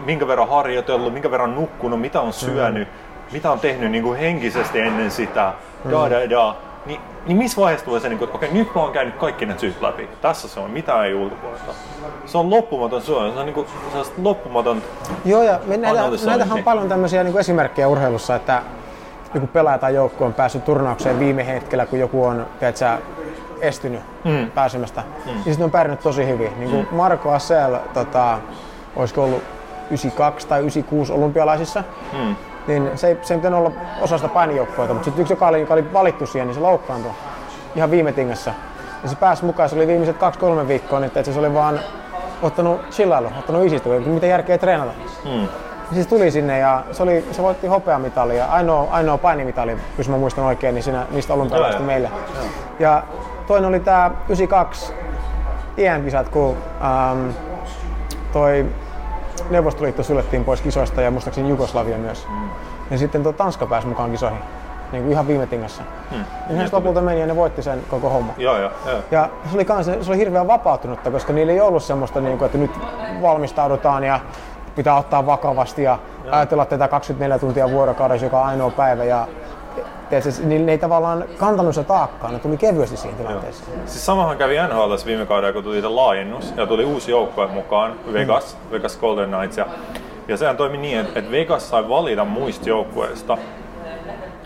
minkä 0.04 0.26
verran 0.28 0.48
harjoitellut, 0.48 1.12
minkä 1.12 1.30
verran 1.30 1.54
nukkunut, 1.54 2.00
mitä 2.00 2.20
on 2.20 2.32
syönyt, 2.32 2.88
mm. 2.88 3.32
mitä 3.32 3.50
on 3.52 3.60
tehnyt 3.60 3.90
niin 3.90 4.02
kuin 4.02 4.18
henkisesti 4.18 4.80
ennen 4.80 5.10
sitä, 5.10 5.52
mm. 5.84 5.90
da 5.90 6.10
da 6.10 6.30
da. 6.30 6.54
Niin, 6.86 7.00
niin 7.26 7.36
missä 7.36 7.60
vaiheessa 7.60 7.84
tulee 7.84 8.00
se, 8.00 8.08
niin 8.08 8.18
kuin, 8.18 8.26
että 8.26 8.36
okei, 8.36 8.52
nyt 8.52 8.74
mä 8.74 8.80
oon 8.80 8.92
käynyt 8.92 9.14
kaikki 9.14 9.46
ne 9.46 9.58
syyt 9.58 9.82
läpi. 9.82 10.08
Tässä 10.20 10.48
se 10.48 10.60
on, 10.60 10.70
mitä 10.70 11.04
ei 11.04 11.14
ulkopuolista. 11.14 11.72
Se 12.26 12.38
on 12.38 12.50
loppumaton 12.50 12.96
on, 12.96 13.02
se 13.02 13.12
on 13.12 13.46
niin 13.46 13.54
kuin, 13.54 13.66
loppumaton 14.22 14.82
Joo, 15.24 15.42
ja 15.42 15.60
me 15.66 15.76
näitähän 15.76 16.52
on 16.52 16.64
paljon 16.64 16.88
tämmöisiä 16.88 17.24
niin 17.24 17.32
kuin 17.32 17.40
esimerkkejä 17.40 17.88
urheilussa, 17.88 18.34
että 18.34 18.62
joku 19.34 19.46
pelaaja 19.46 19.78
tai 19.78 19.94
joukkue 19.94 20.26
on 20.26 20.34
päässyt 20.34 20.64
turnaukseen 20.64 21.18
viime 21.18 21.46
hetkellä, 21.46 21.86
kun 21.86 21.98
joku 21.98 22.24
on 22.24 22.46
tiedätkö, 22.58 22.98
estynyt 23.60 24.00
mm. 24.24 24.50
pääsemästä. 24.50 25.00
Mm. 25.00 25.32
Ja 25.32 25.44
sitten 25.44 25.64
on 25.64 25.70
pärjännyt 25.70 26.00
tosi 26.00 26.26
hyvin. 26.26 26.58
Niin 26.58 26.70
kuin 26.70 26.88
mm. 26.90 26.96
Marko 26.96 27.32
Assel, 27.32 27.76
tota, 27.94 28.38
olisiko 28.96 29.24
ollut 29.24 29.42
92 29.90 30.48
tai 30.48 30.60
96 30.60 31.12
olympialaisissa, 31.12 31.84
mm 32.12 32.36
niin 32.68 32.90
se 32.94 33.08
ei, 33.08 33.18
se 33.22 33.34
ei 33.34 33.38
pitänyt 33.38 33.58
olla 33.58 33.72
osa 34.00 34.18
sitä 34.18 34.28
painijoukkoita, 34.28 34.92
mutta 34.92 35.04
sitten 35.04 35.20
yksi, 35.22 35.32
joka 35.32 35.48
oli, 35.48 35.60
joka 35.60 35.74
oli 35.74 35.92
valittu 35.92 36.26
siihen, 36.26 36.46
niin 36.46 36.54
se 36.54 36.60
loukkaantui 36.60 37.12
ihan 37.76 37.90
viime 37.90 38.12
tingassa. 38.12 38.52
Ja 39.02 39.08
se 39.08 39.16
pääsi 39.16 39.44
mukaan, 39.44 39.68
se 39.68 39.76
oli 39.76 39.86
viimeiset 39.86 40.16
kaksi-kolme 40.16 40.68
viikkoa, 40.68 41.00
niin 41.00 41.12
että 41.14 41.32
se 41.32 41.38
oli 41.38 41.54
vaan 41.54 41.80
ottanut 42.42 42.80
chillailu, 42.90 43.28
ottanut 43.38 43.64
isistu, 43.64 43.88
mitä 43.88 44.26
järkeä 44.26 44.58
treenata. 44.58 44.92
Hmm. 45.24 45.48
Siis 45.92 46.06
tuli 46.06 46.30
sinne 46.30 46.58
ja 46.58 46.82
se, 46.92 47.02
oli, 47.02 47.24
se 47.32 47.42
voitti 47.42 47.66
hopeamitalia, 47.66 48.46
ainoa, 48.46 48.88
ainoa 48.90 49.18
painimitali, 49.18 49.76
jos 49.98 50.08
mä 50.08 50.16
muistan 50.16 50.44
oikein, 50.44 50.74
niin 50.74 50.82
siinä, 50.82 51.06
niistä 51.10 51.34
olympialaisista 51.34 51.84
meille. 51.84 52.10
Ja 52.78 53.02
toinen 53.46 53.68
oli 53.68 53.80
tämä 53.80 54.10
92 54.24 54.92
EM-kisat, 55.76 56.28
kun 56.28 56.56
ähm, 56.84 57.28
toi 58.32 58.66
Neuvostoliitto 59.50 60.02
suljettiin 60.02 60.44
pois 60.44 60.60
kisoista 60.60 61.02
ja 61.02 61.10
muistaakseni 61.10 61.48
Jugoslavia 61.48 61.98
myös. 61.98 62.26
Mm. 62.28 62.48
Ja 62.90 62.98
sitten 62.98 63.22
tuo 63.22 63.32
Tanska 63.32 63.66
pääsi 63.66 63.86
mukaan 63.86 64.10
kisoihin. 64.10 64.38
Niin 64.92 65.02
kuin 65.02 65.12
ihan 65.12 65.26
viime 65.26 65.46
tingassa. 65.46 65.82
Hmm. 66.10 66.24
Ja 66.48 66.56
niin 66.56 66.68
lopulta 66.72 67.00
meni 67.00 67.20
ja 67.20 67.26
ne 67.26 67.36
voitti 67.36 67.62
sen 67.62 67.80
koko 67.90 68.10
homma. 68.10 68.34
Joo, 68.38 68.58
joo, 68.58 68.70
joo. 68.86 68.98
Ja 69.10 69.28
se 69.50 69.54
oli, 69.54 69.64
kans, 69.64 69.86
se 69.86 70.08
oli 70.08 70.18
hirveän 70.18 70.46
vapautunutta, 70.46 71.10
koska 71.10 71.32
niillä 71.32 71.52
ei 71.52 71.60
ollut 71.60 71.82
semmoista, 71.82 72.20
niin 72.20 72.38
kuin, 72.38 72.46
että 72.46 72.58
nyt 72.58 72.70
valmistaudutaan 73.22 74.04
ja 74.04 74.20
pitää 74.78 74.96
ottaa 74.96 75.26
vakavasti 75.26 75.82
ja 75.82 75.98
joo. 76.24 76.34
ajatella 76.34 76.64
tätä 76.64 76.88
24 76.88 77.38
tuntia 77.38 77.70
vuorokaudessa 77.70 78.26
joka 78.26 78.42
ainoa 78.42 78.70
päivä. 78.70 79.04
Ja 79.04 79.28
tiedätkö, 80.08 80.30
niin 80.44 80.66
ne 80.66 80.72
ei 80.72 80.78
tavallaan 80.78 81.24
kantanut 81.38 81.74
sitä 81.74 81.88
taakkaa, 81.88 82.30
ne 82.30 82.38
tuli 82.38 82.56
kevyesti 82.56 82.96
siihen 82.96 83.18
tilanteeseen. 83.18 83.72
Joo. 83.72 83.86
Siis 83.86 84.06
samahan 84.06 84.36
kävi 84.36 84.56
NHL 84.68 84.94
viime 85.06 85.26
kaudella, 85.26 85.52
kun 85.52 85.64
tuli 85.64 85.82
laajennus 85.82 86.54
ja 86.56 86.66
tuli 86.66 86.84
uusi 86.84 87.10
joukkue 87.10 87.46
mukaan, 87.46 87.92
Vegas, 88.12 88.56
mm. 88.56 88.70
Vegas 88.72 88.96
Golden 88.96 89.28
Knights. 89.28 89.56
Ja, 89.56 89.66
ja 90.28 90.36
sehän 90.36 90.56
toimi 90.56 90.76
niin, 90.76 90.98
että 90.98 91.30
Vegas 91.30 91.70
sai 91.70 91.88
valita 91.88 92.24
muista 92.24 92.68
joukkueista 92.68 93.38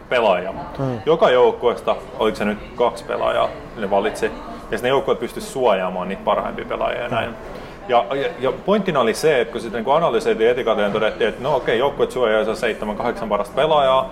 pelaajia. 0.08 0.52
Mm. 0.52 0.98
Joka 1.06 1.30
joukkueesta, 1.30 1.96
oliko 2.18 2.36
se 2.36 2.44
nyt 2.44 2.58
kaksi 2.76 3.04
pelaajaa, 3.04 3.48
ne 3.76 3.90
valitsi. 3.90 4.30
Ja 4.70 4.78
ne 4.82 4.88
joukkueet 4.88 5.20
pystyisi 5.20 5.48
suojaamaan 5.48 6.08
niitä 6.08 6.22
parhaimpia 6.24 6.64
pelaajia 6.64 7.02
ja 7.02 7.08
näin. 7.08 7.30
Mm. 7.30 7.61
Ja, 7.88 8.06
ja, 8.14 8.28
ja 8.40 8.52
pointtina 8.52 9.00
oli 9.00 9.14
se, 9.14 9.40
että 9.40 9.52
kun 9.52 9.60
sitten 9.60 9.84
niin 9.84 9.94
analysoitiin 9.94 10.50
etukäteen 10.50 10.92
todettiin, 10.92 11.28
että 11.28 11.42
no 11.42 11.56
okei, 11.56 11.74
okay, 11.74 11.78
joukkueet 11.78 12.10
suojaa 12.10 12.54
seitsemän, 12.54 12.96
kahdeksan 12.96 13.28
parasta 13.28 13.54
pelaajaa, 13.54 14.10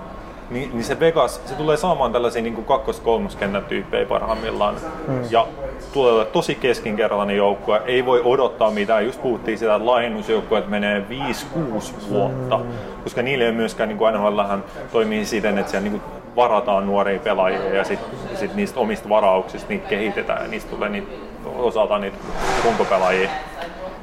niin, 0.50 0.70
niin 0.72 0.84
se 0.84 1.00
Vegas, 1.00 1.40
se 1.44 1.54
tulee 1.54 1.76
saamaan 1.76 2.12
tällaisia 2.12 2.42
niin 2.42 2.64
kakkos-kolmoskentän 2.64 3.64
tyyppejä 3.64 4.06
parhaimmillaan. 4.06 4.74
Mm. 5.08 5.22
Ja 5.30 5.46
tulee 5.92 6.12
olla 6.12 6.24
tosi 6.24 6.54
keskinkertainen 6.54 7.36
joukkue, 7.36 7.82
ei 7.86 8.06
voi 8.06 8.22
odottaa 8.24 8.70
mitään. 8.70 9.04
Just 9.04 9.22
puhuttiin 9.22 9.58
sitä, 9.58 9.74
että 9.74 9.86
laajennusjoukkueet 9.86 10.68
menee 10.68 11.04
5-6 11.58 12.08
vuotta, 12.08 12.56
mm. 12.56 12.64
koska 13.04 13.22
niille 13.22 13.44
ei 13.44 13.52
myöskään 13.52 13.88
niin 13.88 13.98
NHL 14.18 14.40
toimii 14.92 15.24
siten, 15.24 15.58
että 15.58 15.70
siellä 15.70 15.88
niin 15.88 16.00
kuin 16.00 16.19
varataan 16.37 16.87
nuoria 16.87 17.18
pelaajia 17.18 17.75
ja 17.75 17.84
sitten 17.84 18.18
sit 18.34 18.54
niistä 18.54 18.80
omista 18.80 19.08
varauksista 19.08 19.68
niitä 19.68 19.88
kehitetään 19.88 20.42
ja 20.42 20.49
niistä 20.49 20.70
tulee 20.70 20.88
niitä, 20.88 21.12
osaltaan 21.44 22.00
niitä 22.00 22.16
kuntopelaajia 22.62 23.30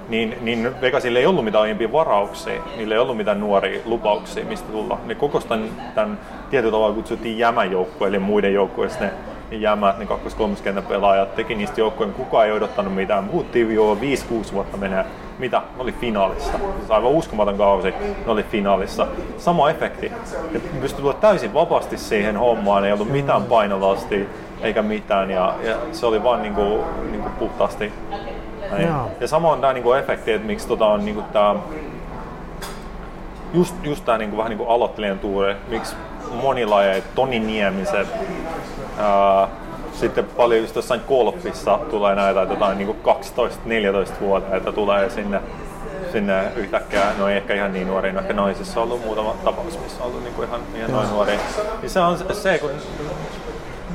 niin, 0.10 0.38
niin 0.42 0.82
Vegasille 0.82 1.20
ei 1.20 1.26
ollut 1.26 1.46
mitään 1.46 1.62
aiempia 1.62 1.92
varauksia, 1.92 2.62
niillä 2.78 2.96
ei 2.96 3.00
ollut 3.00 3.18
mitään 3.18 3.40
nuoria 3.40 3.82
lupauksia, 3.86 4.46
mistä 4.46 4.72
tulla. 4.72 5.00
Ne 5.06 5.16
kokosi 5.16 5.48
tämän, 5.48 5.70
tämän 5.96 6.20
tietyllä 6.50 6.72
tavalla 6.72 6.96
kutsuttiin 6.96 7.38
jämäjoukkueen, 7.38 8.14
eli 8.14 8.20
muiden 8.20 8.54
joukkueista 8.54 9.04
ne 9.04 9.12
jämät, 9.52 9.98
ne 9.98 10.06
kakkos 10.06 10.38
pelaajat 10.88 11.36
teki 11.36 11.56
niistä 11.56 11.82
joukkueen, 11.82 12.14
kukaan 12.14 12.46
ei 12.46 12.52
odottanut 12.52 12.96
mitään. 12.96 13.30
Puhuttiin 13.30 13.76
jo 13.76 13.98
5-6 14.50 14.54
vuotta 14.54 14.78
menee. 14.78 15.06
Mitä? 15.40 15.58
Ne 15.58 15.84
oli 15.84 15.92
finaalissa. 15.92 16.52
Se 16.88 16.94
aivan 16.94 17.12
uskomaton 17.12 17.58
kausi, 17.58 17.94
ne 18.26 18.32
oli 18.32 18.44
finaalissa. 18.44 19.08
Sama 19.38 19.70
efekti. 19.70 20.12
Et 20.56 20.82
pystyi 20.82 21.02
tulla 21.02 21.14
täysin 21.14 21.54
vapaasti 21.54 21.98
siihen 21.98 22.38
hommaan, 22.38 22.86
ei 22.86 22.94
ollut 22.94 23.12
mitään 23.12 23.44
painolastia 23.44 24.26
eikä 24.62 24.82
mitään. 24.82 25.32
Ja, 25.32 25.54
ja 25.64 25.76
se 25.92 26.06
oli 26.06 26.24
vaan 26.24 26.42
niinku, 26.42 26.84
niinku 27.12 27.30
puhtaasti 27.40 27.94
näin. 28.72 28.90
Ja 29.20 29.28
samoin 29.28 29.62
tämä 29.62 29.74
niinku 29.74 29.94
efekti, 29.94 30.32
että 30.32 30.48
miksi 30.48 30.68
tota 30.68 30.86
on 30.86 31.06
niinku 31.06 31.22
tää, 31.34 31.56
just, 33.54 33.76
just 33.84 34.06
tämä 34.06 34.18
niinku, 34.18 34.38
vähän 34.38 34.50
niinku 34.50 34.66
aloittelijan 34.66 35.20
tuure, 35.20 35.56
miksi 35.70 35.96
moni 36.42 36.66
lajeja, 36.66 37.04
Toni 37.16 37.40
Niemiset, 37.40 38.08
ää, 38.98 39.48
sitten 40.00 40.26
paljon 40.26 40.62
just 40.62 40.76
jossain 40.76 41.02
kolpissa 41.02 41.80
tulee 41.90 42.16
näitä 42.16 42.40
jotain 42.40 42.78
niinku 42.78 42.96
12-14 43.04 44.20
vuotta, 44.20 44.56
että 44.56 44.72
tulee 44.72 45.10
sinne 45.10 45.42
sinne 46.12 46.52
yhtäkkiä, 46.56 47.02
no 47.18 47.28
ei 47.28 47.38
ehkä 47.38 47.54
ihan 47.54 47.74
niin 47.74 47.88
nuori, 47.88 48.12
no 48.12 48.20
ehkä 48.20 48.34
naisissa 48.34 48.82
on 48.82 48.88
ollut 48.88 49.06
muutama 49.06 49.36
tapaus, 49.44 49.80
missä 49.80 50.04
on 50.04 50.10
ollut 50.10 50.24
niinku 50.24 50.44
ihan, 50.44 50.62
ihan 50.76 50.92
noin 50.92 51.10
nuori. 51.10 51.40
Niin 51.82 51.90
se 51.90 52.00
on 52.00 52.18
se, 52.34 52.60
kun 52.60 52.72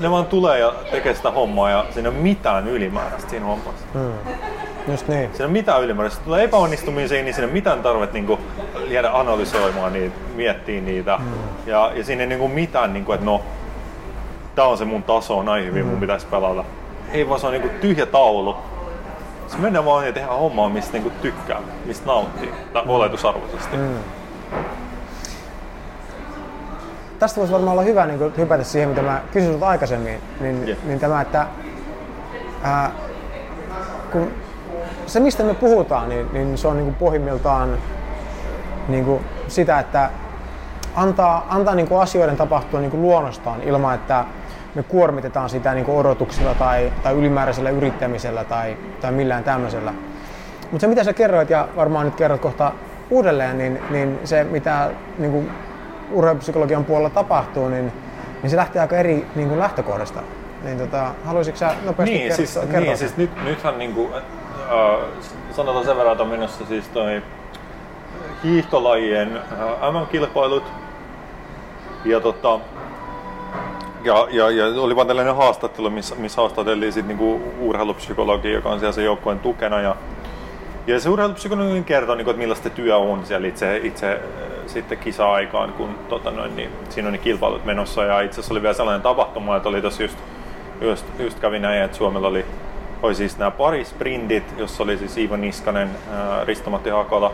ne 0.00 0.10
vaan 0.10 0.26
tulee 0.26 0.58
ja 0.58 0.74
tekee 0.90 1.14
sitä 1.14 1.30
hommaa 1.30 1.70
ja 1.70 1.86
siinä 1.90 2.08
ei 2.08 2.14
ole 2.14 2.22
mitään 2.22 2.68
ylimääräistä 2.68 3.30
siinä 3.30 3.46
hommassa. 3.46 3.86
Hmm. 3.94 4.12
Just 4.88 5.08
niin. 5.08 5.30
Siinä 5.32 5.46
on 5.46 5.52
mitään 5.52 5.82
ylimääräistä. 5.82 6.24
Tulee 6.24 6.44
epäonnistumisia, 6.44 7.22
niin 7.22 7.34
siinä 7.34 7.46
ei 7.46 7.52
mitään 7.52 7.82
tarvetta 7.82 8.14
niin 8.18 8.38
jäädä 8.88 9.10
analysoimaan 9.12 9.92
niitä, 9.92 10.16
miettiä 10.34 10.80
niitä. 10.80 11.16
Hmm. 11.16 11.32
Ja, 11.66 11.92
ja 11.94 12.04
siinä 12.04 12.22
ei 12.22 12.28
niin 12.28 12.50
mitään, 12.50 12.92
niin 12.92 13.04
kuin, 13.04 13.14
että 13.14 13.26
no, 13.26 13.42
tää 14.54 14.64
on 14.64 14.78
se 14.78 14.84
mun 14.84 15.02
taso, 15.02 15.42
näin 15.42 15.64
hyvin 15.64 15.86
mun 15.86 16.00
pitäisi 16.00 16.26
pelata. 16.26 16.64
Ei 17.12 17.28
vaan 17.28 17.40
se 17.40 17.46
on 17.46 17.52
niin 17.52 17.62
kuin 17.62 17.74
tyhjä 17.80 18.06
taulu. 18.06 18.56
Se 19.46 19.58
mennään 19.58 19.84
vaan 19.84 20.06
ja 20.06 20.12
tehdään 20.12 20.38
hommaa, 20.38 20.68
mistä 20.68 20.92
niin 20.92 21.02
kuin 21.02 21.14
tykkää, 21.22 21.60
mistä 21.84 22.06
nauttii, 22.06 22.52
tai 22.72 22.82
oletusarvoisesti. 22.86 23.76
Hmm 23.76 23.98
tästä 27.22 27.40
voisi 27.40 27.52
varmaan 27.52 27.72
olla 27.72 27.82
hyvä 27.82 28.06
niin 28.06 28.32
hypätä 28.36 28.64
siihen, 28.64 28.88
mitä 28.88 29.02
mä 29.02 29.20
kysyin 29.32 29.62
aikaisemmin, 29.62 30.20
niin, 30.40 30.68
yeah. 30.68 30.78
niin 30.84 31.00
tämä, 31.00 31.20
että 31.20 31.46
ää, 32.62 32.90
kun 34.12 34.30
se 35.06 35.20
mistä 35.20 35.42
me 35.42 35.54
puhutaan, 35.54 36.08
niin, 36.08 36.28
niin 36.32 36.58
se 36.58 36.68
on 36.68 36.76
niin 36.76 36.84
kuin 36.84 36.94
pohjimmiltaan 36.94 37.78
niin 38.88 39.04
kuin 39.04 39.24
sitä, 39.48 39.78
että 39.78 40.10
antaa, 40.96 41.46
antaa 41.48 41.74
niin 41.74 41.88
kuin 41.88 42.00
asioiden 42.00 42.36
tapahtua 42.36 42.80
niin 42.80 42.90
kuin 42.90 43.02
luonnostaan 43.02 43.62
ilman, 43.62 43.94
että 43.94 44.24
me 44.74 44.82
kuormitetaan 44.82 45.50
sitä 45.50 45.74
niin 45.74 45.84
kuin 45.84 45.98
odotuksilla 45.98 46.54
tai, 46.54 46.92
tai 47.02 47.14
ylimääräisellä 47.14 47.70
yrittämisellä 47.70 48.44
tai, 48.44 48.76
tai 49.00 49.12
millään 49.12 49.44
tämmöisellä. 49.44 49.94
Mutta 50.62 50.80
se 50.80 50.86
mitä 50.86 51.04
sä 51.04 51.12
kerroit 51.12 51.50
ja 51.50 51.68
varmaan 51.76 52.06
nyt 52.06 52.14
kerrot 52.14 52.40
kohta 52.40 52.72
uudelleen, 53.10 53.58
niin, 53.58 53.78
niin 53.90 54.18
se 54.24 54.44
mitä 54.44 54.90
niin 55.18 55.32
kuin 55.32 55.50
urheilupsykologian 56.10 56.84
puolella 56.84 57.10
tapahtuu, 57.10 57.68
niin, 57.68 57.92
niin 58.42 58.50
se 58.50 58.56
lähtee 58.56 58.82
aika 58.82 58.96
eri 58.96 59.26
niin 59.34 59.48
kuin 59.48 59.58
lähtökohdasta. 59.58 60.20
Niin 60.62 60.78
tota, 60.78 61.10
haluaisitko 61.24 61.58
sä 61.58 61.74
nopeasti 61.84 62.14
niin, 62.14 62.28
kertoa? 62.28 62.36
siis, 62.36 62.54
kertoa 62.54 62.80
niin, 62.80 62.98
siis 62.98 63.16
nyt, 63.16 63.30
nythän 63.44 63.78
niinku, 63.78 64.10
äh, 64.14 65.00
sanotaan 65.50 65.84
sen 65.84 65.96
verran, 65.96 66.12
että 66.12 66.22
on 66.22 66.30
menossa 66.30 66.66
siis 66.66 66.88
toi 66.88 67.22
hiihtolajien 68.44 69.36
äh, 69.36 69.92
MM-kilpailut. 69.92 70.64
Ja 72.04 72.20
tota, 72.20 72.60
ja, 74.04 74.26
ja, 74.30 74.50
ja 74.50 74.66
oli 74.66 74.96
vaan 74.96 75.06
tällainen 75.06 75.36
haastattelu, 75.36 75.90
missä, 75.90 76.14
missä 76.14 76.40
haastateltiin 76.40 76.92
sit 76.92 77.06
niinku 77.06 77.40
urheilupsykologi, 77.60 78.52
joka 78.52 78.68
on 78.68 78.78
siellä 78.78 78.92
sen 78.92 79.04
joukkueen 79.04 79.38
tukena. 79.38 79.80
Ja, 79.80 79.96
ja 80.86 81.00
se 81.00 81.08
urheilupsykologi 81.08 81.82
kertoi, 81.82 82.16
niinku, 82.16 82.30
että 82.30 82.40
millaista 82.40 82.70
työ 82.70 82.96
on 82.96 83.26
siellä 83.26 83.48
itse, 83.48 83.76
itse 83.76 84.12
äh, 84.12 84.20
sitten 84.66 84.98
kisa-aikaan, 84.98 85.72
kun 85.72 85.94
tota 86.08 86.30
noin, 86.30 86.56
niin, 86.56 86.70
siinä 86.88 87.08
on 87.08 87.12
ne 87.12 87.18
kilpailut 87.18 87.64
menossa. 87.64 88.04
Ja 88.04 88.20
itse 88.20 88.40
asiassa 88.40 88.54
oli 88.54 88.62
vielä 88.62 88.74
sellainen 88.74 89.02
tapahtuma, 89.02 89.56
että 89.56 89.68
oli 89.68 89.82
tossa 89.82 90.02
just, 90.02 90.18
just, 90.80 91.06
just 91.18 91.40
kävi 91.40 91.58
näin, 91.58 91.82
että 91.82 91.96
Suomella 91.96 92.28
oli, 92.28 92.44
oli 93.02 93.14
siis 93.14 93.38
nämä 93.38 93.50
pari 93.50 93.84
sprintit, 93.84 94.54
jossa 94.58 94.82
oli 94.82 94.98
siis 94.98 95.18
Iivo 95.18 95.36
Niskanen, 95.36 95.90
ää, 96.12 96.44
Risto-Matti 96.44 96.90
Hakola, 96.90 97.32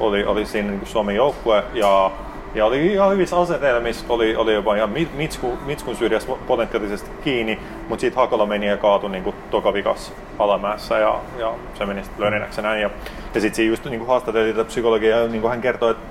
oli, 0.00 0.24
oli 0.24 0.46
siinä 0.46 0.70
niin 0.70 0.86
Suomen 0.86 1.16
joukkue 1.16 1.64
ja, 1.74 2.10
ja 2.56 2.66
oli 2.66 2.92
ihan 2.92 3.12
hyvissä 3.12 3.40
asetelmissa, 3.40 4.04
oli, 4.08 4.36
oli 4.36 4.54
jopa 4.54 4.76
ihan 4.76 4.90
Mi- 4.90 5.08
Mitsku, 5.14 5.58
Mitskun 5.66 5.96
syrjässä 5.96 6.32
potentiaalisesti 6.46 7.10
kiinni, 7.24 7.58
mutta 7.88 8.00
sitten 8.00 8.20
Hakola 8.20 8.46
meni 8.46 8.66
ja 8.66 8.76
kaatui 8.76 9.10
niin 9.10 9.34
tokavikas 9.50 10.12
alamäessä 10.38 10.98
ja, 10.98 11.20
ja 11.38 11.52
se 11.74 11.86
meni 11.86 12.04
sitten 12.04 12.24
lörinäksi 12.24 12.62
näin. 12.62 12.82
Ja, 12.82 12.90
ja 13.34 13.40
sitten 13.40 13.56
siinä 13.56 13.70
just 13.72 13.84
niin 13.84 14.06
haastateltiin 14.06 14.56
tätä 14.56 14.68
psykologiaa 14.68 15.26
niin 15.26 15.48
hän 15.48 15.60
kertoi, 15.60 15.90
että 15.90 16.06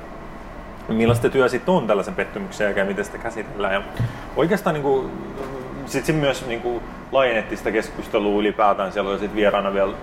millaista 0.94 1.30
työ 1.30 1.50
sitten 1.50 1.74
on 1.74 1.88
tällaisen 1.88 2.16
pettymyksen 2.16 2.66
jälkeen, 2.66 2.88
miten 2.88 3.06
sitä 3.06 3.18
käsitellään. 3.18 3.74
Ja 3.74 3.82
oikeastaan 4.36 4.74
niin 4.74 4.84
kuin, 4.84 5.12
sit 5.86 6.06
se 6.06 6.14
myös 6.14 6.48
niin 6.48 6.62
kuin, 6.62 6.84
laajennettiin 7.12 7.58
sitä 7.58 7.72
keskustelua 7.72 8.40
ylipäätään. 8.40 8.92
Siellä 8.92 9.10
oli 9.10 9.20
sitten 9.20 9.36
vieraana 9.36 9.74
vielä 9.74 9.94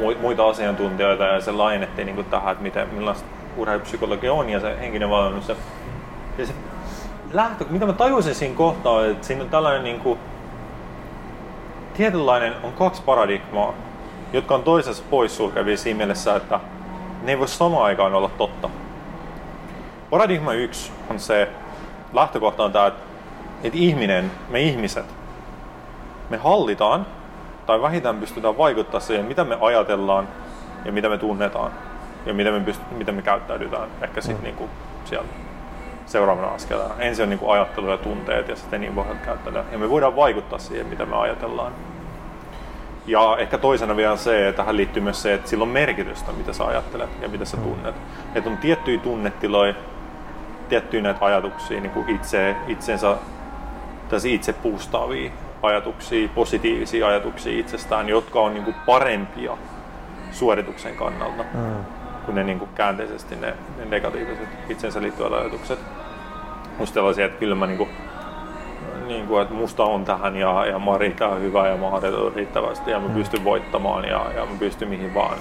mu- 0.00 0.18
muita 0.20 0.48
asiantuntijoita 0.48 1.24
ja 1.24 1.40
se 1.40 1.52
laajennettiin 1.52 2.06
niin 2.06 2.16
kuin 2.16 2.26
tähän, 2.26 2.52
että 2.52 2.62
miten, 2.62 2.88
millaista 2.94 3.39
urheilupsykologia 3.60 4.32
on 4.32 4.50
ja 4.50 4.60
se 4.60 4.76
henkinen 4.80 5.10
valmennus. 5.10 5.48
Ja, 5.48 5.54
ja 6.38 6.46
se 6.46 6.52
lähtö, 7.32 7.64
mitä 7.70 7.86
mä 7.86 7.92
tajusin 7.92 8.34
siinä 8.34 8.54
kohtaa, 8.54 9.06
että 9.06 9.26
siinä 9.26 9.42
on 9.42 9.50
tällainen 9.50 9.84
niin 9.84 10.00
kuin, 10.00 10.18
tietynlainen, 11.94 12.54
on 12.62 12.72
kaksi 12.72 13.02
paradigmaa, 13.02 13.74
jotka 14.32 14.54
on 14.54 14.62
toisessa 14.62 15.02
poissulkevia 15.10 15.76
siinä 15.76 15.98
mielessä, 15.98 16.36
että 16.36 16.60
ne 17.22 17.32
ei 17.32 17.38
voi 17.38 17.48
samaan 17.48 17.84
aikaan 17.84 18.14
olla 18.14 18.30
totta. 18.38 18.70
Paradigma 20.10 20.52
yksi 20.52 20.92
on 21.10 21.20
se, 21.20 21.48
lähtökohta 22.12 22.64
on 22.64 22.72
tämä, 22.72 22.86
että, 22.86 23.02
että 23.64 23.78
ihminen, 23.78 24.30
me 24.48 24.60
ihmiset, 24.60 25.06
me 26.30 26.36
hallitaan 26.36 27.06
tai 27.66 27.82
vähintään 27.82 28.16
pystytään 28.16 28.58
vaikuttaa 28.58 29.00
siihen, 29.00 29.26
mitä 29.26 29.44
me 29.44 29.58
ajatellaan 29.60 30.28
ja 30.84 30.92
mitä 30.92 31.08
me 31.08 31.18
tunnetaan 31.18 31.89
ja 32.26 32.34
miten 32.34 32.54
me, 32.54 32.72
pyst- 32.72 32.94
miten 32.96 33.14
me 33.14 33.22
käyttäydytään 33.22 33.88
ehkä 34.02 34.20
sitten 34.20 34.40
mm. 34.40 34.44
niinku 34.44 34.68
siellä 35.04 35.28
seuraavana 36.06 36.48
askeleena. 36.48 36.94
Ensin 36.98 37.22
on 37.22 37.28
niinku 37.28 37.50
ajattelu 37.50 37.90
ja 37.90 37.98
tunteet 37.98 38.48
ja 38.48 38.56
sitten 38.56 38.80
niin 38.80 38.92
pohjalta 38.92 39.24
käyttäydytään. 39.24 39.72
Ja 39.72 39.78
me 39.78 39.90
voidaan 39.90 40.16
vaikuttaa 40.16 40.58
siihen, 40.58 40.86
mitä 40.86 41.06
me 41.06 41.16
ajatellaan. 41.16 41.72
Ja 43.06 43.36
ehkä 43.38 43.58
toisena 43.58 43.96
vielä 43.96 44.16
se, 44.16 44.48
että 44.48 44.56
tähän 44.56 44.76
liittyy 44.76 45.02
myös 45.02 45.22
se, 45.22 45.34
että 45.34 45.50
sillä 45.50 45.62
on 45.62 45.68
merkitystä, 45.68 46.32
mitä 46.32 46.52
sä 46.52 46.66
ajattelet 46.66 47.10
ja 47.22 47.28
mitä 47.28 47.44
sä 47.44 47.56
tunnet. 47.56 47.94
Että 48.34 48.50
on 48.50 48.58
tiettyjä 48.58 48.98
tunnetiloja, 48.98 49.74
tiettyjä 50.68 51.02
näitä 51.02 51.24
ajatuksia, 51.24 51.80
niin 51.80 51.90
kuin 51.90 52.08
itse, 52.08 52.56
itsensä, 52.66 53.16
tai 54.08 54.18
itse 54.24 54.52
puustaavia 54.52 55.30
ajatuksia, 55.62 56.28
positiivisia 56.34 57.06
ajatuksia 57.06 57.60
itsestään, 57.60 58.08
jotka 58.08 58.40
on 58.40 58.54
niin 58.54 58.64
kuin 58.64 58.76
parempia 58.86 59.56
suorituksen 60.30 60.96
kannalta 60.96 61.44
mm. 61.54 61.99
Kuin 62.24 62.34
ne 62.34 62.44
niin 62.44 62.58
kuin 62.58 62.70
käänteisesti 62.74 63.36
ne, 63.36 63.54
ne 63.78 63.84
negatiiviset 63.84 64.48
itsensä 64.68 65.02
liittyvät 65.02 65.32
ajatukset. 65.32 65.78
Musta 66.78 66.94
sellaisia, 66.94 67.26
että 67.26 67.38
kyllä 67.38 67.54
mä 67.54 67.66
niin 67.66 67.78
kuin, 67.78 67.90
niin 69.06 69.26
kuin, 69.26 69.42
että 69.42 69.54
musta 69.54 69.84
on 69.84 70.04
tähän 70.04 70.36
ja, 70.36 70.66
ja 70.66 70.78
mä 70.78 70.90
oon 70.90 71.00
riittävän 71.00 71.40
hyvä 71.40 71.68
ja 71.68 71.76
mä 71.76 71.86
oon 71.86 72.02
riittävästi 72.34 72.90
ja 72.90 73.00
mä 73.00 73.08
pystyn 73.08 73.44
voittamaan 73.44 74.04
ja, 74.04 74.26
ja 74.36 74.46
mä 74.46 74.58
pystyn 74.58 74.88
mihin 74.88 75.14
vaan. 75.14 75.38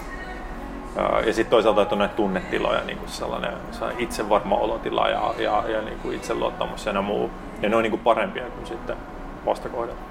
Ja, 0.95 1.21
ja 1.25 1.33
sitten 1.33 1.51
toisaalta, 1.51 1.81
että 1.81 1.95
on 1.95 1.99
näitä 1.99 2.15
tunnetiloja, 2.15 2.83
niin 2.83 2.97
kuin 2.97 3.09
sellainen, 3.09 3.53
sellainen 3.71 4.03
itsevarma 4.03 4.55
olotila 4.55 5.09
ja, 5.09 5.33
ja, 5.37 5.63
ja 5.67 5.81
niin 5.81 5.99
kuin 5.99 6.15
itseluottamus 6.15 6.85
ja 6.85 7.01
muu. 7.01 7.29
Ja 7.61 7.69
ne 7.69 7.75
on 7.75 7.83
niin 7.83 7.91
kuin 7.91 8.01
parempia 8.01 8.43
kuin 8.43 8.67
sitten 8.67 8.97
vastakohdat. 9.45 10.08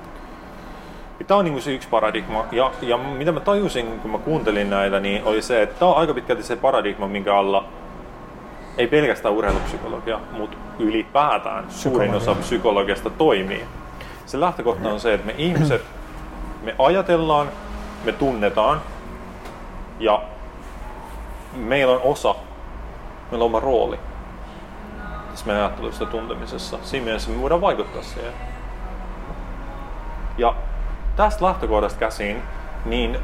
Tämä 1.27 1.39
on 1.39 1.45
niin 1.45 1.53
kuin 1.53 1.63
se 1.63 1.73
yksi 1.73 1.89
paradigma. 1.89 2.45
Ja, 2.53 2.71
ja 2.83 2.97
mitä 2.97 3.33
mä 3.33 3.41
tajusin, 3.41 4.01
kun 4.01 4.11
mä 4.11 4.19
kuuntelin 4.19 4.71
näitä, 4.71 5.01
niin 5.01 5.25
oli 5.25 5.43
se, 5.43 5.63
että 5.63 5.79
tämä 5.79 5.91
on 5.91 5.97
aika 5.97 6.15
pitkälti 6.15 6.43
se 6.43 6.57
paradigma, 6.57 7.09
minkä 7.09 7.37
alla 7.37 7.65
ei 8.79 8.87
pelkästään 8.87 9.35
urheilupsykologia, 9.35 10.21
mutta 10.33 10.57
ylipäätään 10.79 11.65
suurin 11.71 12.15
osa 12.15 12.35
psykologiasta 12.35 13.11
toimii. 13.11 13.65
Se 14.27 14.41
lähtökohta 14.41 14.89
on 14.89 15.01
se, 15.01 15.15
että 15.15 15.27
me 15.27 15.35
ihmiset, 15.39 15.85
me 16.63 16.75
ajatellaan, 16.79 17.49
me 18.05 18.13
tunnetaan 18.13 18.81
ja 20.01 20.23
meillä 21.57 21.93
on 21.93 22.01
osa, 22.03 22.35
meillä 23.31 23.45
on 23.45 23.51
oma 23.51 23.61
rooli 23.61 23.99
tässä 25.39 25.47
meidän 25.47 25.65
ajattelussa 25.65 26.05
ja 26.05 26.11
tuntemisessa. 26.11 26.79
Siinä 26.83 27.05
mielessä 27.05 27.31
me 27.31 27.43
voidaan 27.43 27.61
vaikuttaa 27.61 28.03
siihen. 28.03 28.33
Ja 30.39 30.55
tästä 31.19 31.45
lähtökohdasta 31.45 31.99
käsin, 31.99 32.43
niin 32.85 33.19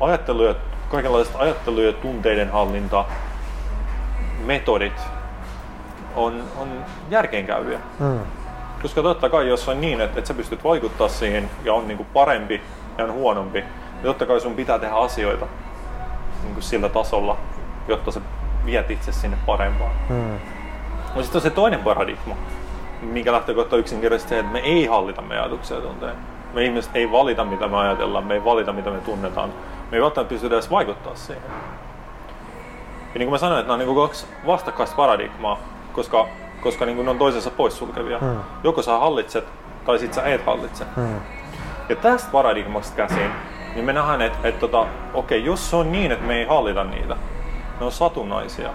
ajattelu 0.00 0.44
ja, 0.44 0.54
kaikenlaiset 0.90 1.36
ajattelu 1.38 1.80
ja 1.80 1.92
tunteiden 1.92 2.50
hallinta, 2.50 3.04
metodit 4.44 5.00
on, 6.16 6.42
on 6.58 6.84
järkeenkäyviä. 7.10 7.78
Mm. 7.98 8.20
Koska 8.82 9.02
totta 9.02 9.28
kai 9.28 9.48
jos 9.48 9.68
on 9.68 9.80
niin, 9.80 10.00
että, 10.00 10.18
että 10.18 10.28
sä 10.28 10.34
pystyt 10.34 10.64
vaikuttaa 10.64 11.08
siihen 11.08 11.50
ja 11.64 11.74
on 11.74 11.88
niin 11.88 11.96
kuin 11.96 12.08
parempi 12.12 12.62
ja 12.98 13.04
on 13.04 13.12
huonompi, 13.12 13.60
niin 13.60 14.04
totta 14.04 14.26
kai 14.26 14.40
sun 14.40 14.54
pitää 14.54 14.78
tehdä 14.78 14.94
asioita 14.94 15.46
niin 16.42 16.54
kuin 16.54 16.64
sillä 16.64 16.88
tasolla, 16.88 17.36
jotta 17.88 18.10
sä 18.10 18.20
viet 18.64 18.90
itse 18.90 19.12
sinne 19.12 19.36
parempaan. 19.46 19.92
Mm. 20.08 20.38
Mutta 21.04 21.22
sitten 21.22 21.38
on 21.38 21.42
se 21.42 21.50
toinen 21.50 21.80
paradigma, 21.80 22.36
minkä 23.02 23.32
lähtökohta 23.32 23.76
on 23.76 23.80
yksinkertaisesti 23.80 24.28
se, 24.28 24.38
että 24.38 24.52
me 24.52 24.58
ei 24.58 24.86
hallita 24.86 25.22
meidän 25.22 25.44
ajatuksia 25.44 25.76
ja 25.76 25.82
tunteita. 25.82 26.39
Me 26.52 26.64
ihmiset 26.64 26.90
ei 26.94 27.12
valita, 27.12 27.44
mitä 27.44 27.68
me 27.68 27.76
ajatellaan, 27.76 28.24
me 28.24 28.34
ei 28.34 28.44
valita, 28.44 28.72
mitä 28.72 28.90
me 28.90 28.98
tunnetaan. 28.98 29.50
Me 29.90 29.96
ei 29.96 30.02
välttämättä 30.02 30.28
pystytä 30.28 30.54
edes 30.54 30.70
vaikuttaa 30.70 31.14
siihen. 31.14 31.42
Ja 33.14 33.18
niin 33.18 33.26
kuin 33.26 33.30
mä 33.30 33.38
sanoin, 33.38 33.60
että 33.60 33.68
nämä 33.68 33.74
on 33.74 33.78
niin 33.78 33.94
kuin 33.94 34.08
kaksi 34.08 34.26
vastakkaista 34.46 34.96
paradigmaa, 34.96 35.58
koska, 35.92 36.26
koska 36.62 36.86
niin 36.86 36.96
kuin 36.96 37.04
ne 37.04 37.10
on 37.10 37.18
toisensa 37.18 37.50
poissulkevia. 37.50 38.18
Hmm. 38.18 38.40
Joko 38.64 38.82
sä 38.82 38.98
hallitset, 38.98 39.44
tai 39.86 39.98
sit 39.98 40.14
sä 40.14 40.22
et 40.22 40.46
hallitse. 40.46 40.84
Hmm. 40.96 41.20
Ja 41.88 41.96
tästä 41.96 42.30
paradigmasta 42.32 42.96
käsin, 42.96 43.30
niin 43.74 43.84
me 43.84 43.92
nähdään, 43.92 44.22
että, 44.22 44.48
että 44.48 44.60
tota, 44.60 44.86
okei, 45.14 45.44
jos 45.44 45.70
se 45.70 45.76
on 45.76 45.92
niin, 45.92 46.12
että 46.12 46.26
me 46.26 46.36
ei 46.36 46.46
hallita 46.46 46.84
niitä, 46.84 47.16
ne 47.80 47.86
on 47.86 47.92
satunnaisia, 47.92 48.70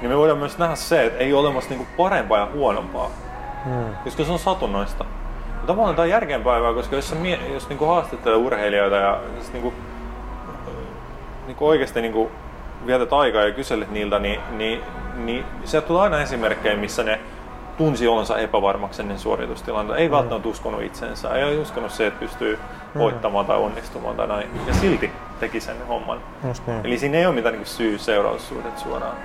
niin 0.00 0.10
me 0.10 0.16
voidaan 0.16 0.38
myös 0.38 0.58
nähdä 0.58 0.74
se, 0.74 1.06
että 1.06 1.18
ei 1.18 1.32
ole 1.32 1.46
olemassa 1.46 1.70
niinku 1.70 1.86
parempaa 1.96 2.38
ja 2.38 2.48
huonompaa, 2.54 3.10
hmm. 3.64 3.96
koska 4.04 4.24
se 4.24 4.32
on 4.32 4.38
satunnaista. 4.38 5.04
Tavallaan 5.66 5.96
tämä 5.96 6.04
on 6.04 6.10
järkeenpäivää, 6.10 6.72
koska 6.72 6.96
jos, 6.96 7.14
mie- 7.14 7.52
jos 7.52 7.68
niinku 7.68 7.84
haastattelee 7.84 8.38
urheilijoita 8.38 8.96
ja 8.96 9.20
siis 9.34 9.52
niinku, 9.52 9.74
niinku 11.46 11.66
oikeasti 11.66 12.02
niinku 12.02 12.30
vietät 12.86 13.12
aikaa 13.12 13.42
ja 13.42 13.52
kyselet 13.52 13.90
niiltä, 13.90 14.18
niin, 14.18 14.40
niin, 14.50 14.82
niin 15.16 15.44
sieltä 15.64 15.86
tulee 15.86 16.02
aina 16.02 16.22
esimerkkejä, 16.22 16.76
missä 16.76 17.02
ne 17.02 17.20
tunsi 17.78 18.08
olonsa 18.08 18.38
epävarmaksi 18.38 19.02
ennen 19.02 19.18
suoritustilanteita. 19.18 20.00
Ei 20.00 20.08
mm. 20.08 20.12
välttämättä 20.12 20.48
uskonut 20.48 20.82
itsensä, 20.82 21.34
ei 21.34 21.44
ole 21.44 21.58
uskonut 21.58 21.90
se, 21.90 22.06
että 22.06 22.20
pystyy 22.20 22.58
mm. 22.94 22.98
voittamaan 22.98 23.46
tai 23.46 23.56
onnistumaan 23.56 24.16
tai 24.16 24.26
näin. 24.26 24.50
Ja 24.66 24.74
silti 24.74 25.10
teki 25.40 25.60
sen 25.60 25.86
homman. 25.88 26.20
niin. 26.42 26.80
Eli 26.84 26.98
siinä 26.98 27.18
ei 27.18 27.26
ole 27.26 27.34
mitään 27.34 27.54
niin 27.54 27.66
syy-seuraussuhdet 27.66 28.78
suoraan. 28.78 29.16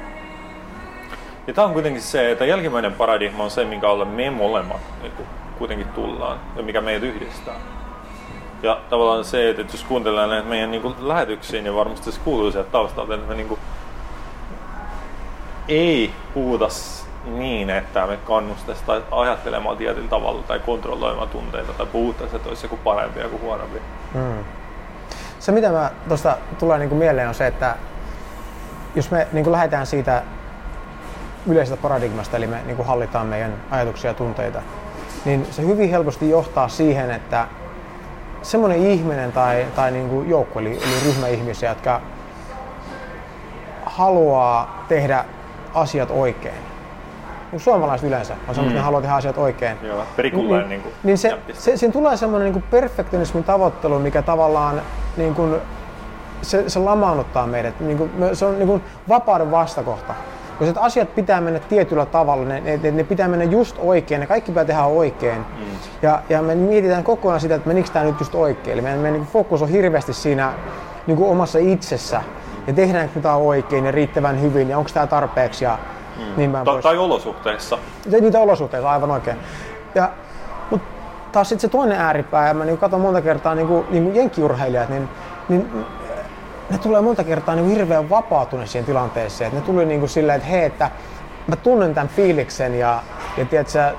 Ja 1.48 1.54
tämä 1.54 1.68
on 1.68 1.74
kuitenkin 1.74 2.02
se, 2.02 2.32
että 2.32 2.46
jälkimmäinen 2.46 2.94
paradigma 2.94 3.44
on 3.44 3.52
se, 3.52 3.66
minkä 3.66 3.90
alle 3.90 4.06
me 4.06 4.30
molemmat 4.30 4.82
niin 5.02 5.12
kuin, 5.12 5.28
kuitenkin 5.62 5.88
tullaan 5.88 6.40
ja 6.56 6.64
mikä 6.64 6.82
meidät 6.82 7.04
yhdistää. 7.04 7.56
Ja 8.64 8.82
tavallaan 8.90 9.26
se, 9.26 9.50
että 9.50 9.62
jos 9.62 9.84
kuuntelee 9.84 10.28
näitä 10.28 10.48
meidän 10.48 10.72
niin 10.72 10.82
kuin, 10.82 10.96
lähetyksiä, 11.00 11.62
niin 11.62 11.76
varmasti 11.76 12.12
se 12.12 12.20
kuuluu 12.24 12.52
sieltä 12.52 12.72
taustalta, 12.72 13.14
että 13.14 13.28
me 13.28 13.36
niin 13.36 13.48
kuin, 13.48 13.60
ei 15.68 16.12
puhuta 16.34 16.68
niin, 17.26 17.70
että 17.70 18.08
me 18.08 18.18
kannustaisiin 18.18 18.88
tai 18.88 19.04
ajattelemaan 19.12 19.78
tietyllä 19.78 20.08
tavalla 20.08 20.44
tai 20.44 20.60
kontrolloimaan 20.60 21.30
tunteita 21.30 21.74
tai 21.74 21.86
puhuttaisiin, 21.86 22.36
että 22.36 22.50
olisi 22.50 22.66
joku 22.66 22.78
parempi 22.78 23.20
ja 23.20 23.26
joku 23.26 23.40
huonompi. 23.40 23.82
Se 25.40 25.52
mitä 25.52 25.72
mä 25.72 25.92
tuosta 26.08 26.38
tulee 26.60 26.80
niin 26.80 26.90
kuin 26.90 27.00
mieleen 27.00 27.28
on 27.28 27.34
se, 27.34 27.48
että 27.48 27.76
jos 28.96 29.12
me 29.12 29.28
niin 29.32 29.44
kuin 29.44 29.52
lähdetään 29.52 29.86
siitä 29.86 30.24
yleisestä 31.48 31.82
paradigmasta, 31.82 32.38
eli 32.38 32.48
me 32.48 32.62
niin 32.66 32.76
kuin 32.76 32.88
hallitaan 32.88 33.28
meidän 33.28 33.54
ajatuksia 33.72 34.10
ja 34.10 34.14
tunteita, 34.14 34.62
niin 35.26 35.48
se 35.52 35.62
hyvin 35.62 35.90
helposti 35.90 36.30
johtaa 36.30 36.68
siihen, 36.68 37.12
että 37.12 37.48
semmoinen 38.42 38.86
ihminen 38.86 39.32
tai, 39.32 39.66
tai 39.76 39.92
niin 39.92 40.10
kuin 40.10 40.30
joukko, 40.30 40.60
eli, 40.60 40.70
eli 40.70 41.06
ryhmä 41.06 41.28
ihmisiä, 41.28 41.70
jotka 41.70 42.02
haluaa 43.86 44.86
tehdä 44.88 45.26
asiat 45.74 46.12
oikein. 46.12 46.72
Niin 47.52 47.60
suomalaiset 47.60 48.08
yleensä 48.08 48.34
on 48.34 48.56
semmoista, 48.56 48.70
mm. 48.70 48.76
ne 48.76 48.82
haluaa 48.82 49.02
tehdä 49.02 49.16
asiat 49.16 49.38
oikein. 49.38 49.78
Joo, 49.82 50.04
perikulleen 50.16 50.70
niin, 50.70 50.82
niin, 50.82 50.94
niin 51.04 51.18
se, 51.18 51.38
se, 51.54 51.78
siinä 51.78 51.94
tulee 51.94 52.18
semmoinen 52.18 52.54
niin 52.54 52.64
perfektionismin 52.72 53.44
tavoittelu, 53.44 54.00
mikä 54.00 54.22
tavallaan 54.22 54.82
niin 55.18 55.36
kuin, 55.36 55.56
se, 56.42 56.70
se 56.70 56.80
lamaannuttaa 56.80 57.48
meidät. 57.48 57.80
Niin 57.80 57.98
kuin, 57.98 58.12
se 58.34 58.46
on 58.46 58.58
niin 58.60 58.68
kuin 58.68 58.84
vapauden 59.10 59.52
vastakohta. 59.52 60.14
Jos 60.62 60.78
asiat 60.78 61.16
pitää 61.16 61.42
mennä 61.42 61.60
tietyllä 61.60 62.06
tavalla, 62.06 62.46
ne, 62.46 62.62
ne, 62.62 62.92
ne 62.92 63.04
pitää 63.04 63.28
mennä 63.28 63.46
just 63.46 63.76
oikein, 63.80 64.20
ne 64.22 64.28
kaikki 64.28 64.52
pitää 64.52 64.66
tehdä 64.66 64.84
oikein. 64.84 65.38
Mm. 65.38 65.66
Ja, 66.02 66.22
ja 66.30 66.42
me 66.42 66.56
mietitään 66.56 67.04
koko 67.04 67.30
ajan 67.30 67.42
sitä, 67.42 67.56
että 67.56 67.68
menikö 67.68 67.90
tämä 67.94 68.06
nyt 68.06 68.20
just 68.20 68.36
oikein. 68.36 68.74
Eli 68.74 68.82
meidän, 68.82 69.00
meidän 69.00 69.20
niin 69.20 69.32
fokus 69.32 69.62
on 69.62 69.70
hirveästi 69.70 70.14
siinä 70.14 70.54
niin 71.08 71.18
kuin 71.18 71.30
omassa 71.30 71.60
itsessä. 71.60 72.22
Ja 72.68 72.74
tehdäänkö 72.74 73.20
tämä 73.20 73.36
oikein 73.36 73.86
ja 73.86 73.92
riittävän 73.92 74.42
hyvin 74.42 74.70
ja 74.70 74.78
onko 74.78 74.90
tämä 74.94 75.08
tarpeeksi 75.08 75.66
ja 75.66 75.78
mm. 76.18 76.24
niin 76.38 76.52
päin 76.52 76.66
pois. 76.66 76.84
tai 76.84 76.98
olosuhteissa. 76.98 77.78
Ja 78.10 78.22
niitä 78.22 78.40
olosuhteita 78.40 78.92
aivan 78.92 79.12
oikein. 79.12 79.38
Ja, 79.96 80.10
mutta 80.70 80.88
taas 81.32 81.50
sitten 81.50 81.62
se 81.62 81.72
toinen 81.72 81.98
ääripää, 81.98 82.48
ja 82.48 82.54
mä 82.54 82.66
niin 82.66 82.78
katson 82.78 83.02
monta 83.02 83.22
kertaa 83.22 83.56
niin 83.56 83.68
kuin, 83.68 83.86
niin 83.90 84.04
kuin 84.04 84.16
jenkkiurheilijat, 84.16 84.90
niin, 84.90 85.10
niin 85.50 85.86
ne 86.72 86.78
tulee 86.78 87.02
monta 87.02 87.24
kertaa 87.24 87.56
niin 87.56 87.70
hirveän 87.70 88.10
vapautuneet 88.10 88.70
siihen 88.70 88.86
tilanteeseen. 88.86 89.48
Että 89.48 89.60
ne 89.60 89.66
tuli 89.66 89.86
niin 89.86 90.00
kuin 90.00 90.10
silleen, 90.10 90.38
että 90.38 90.50
hei, 90.50 90.66
että 90.66 90.92
mä 91.48 91.56
tunnen 91.56 91.94
tämän 91.94 92.08
fiiliksen 92.08 92.80
ja, 92.80 93.04
ja 93.38 93.46
tiedätkö, 93.46 93.92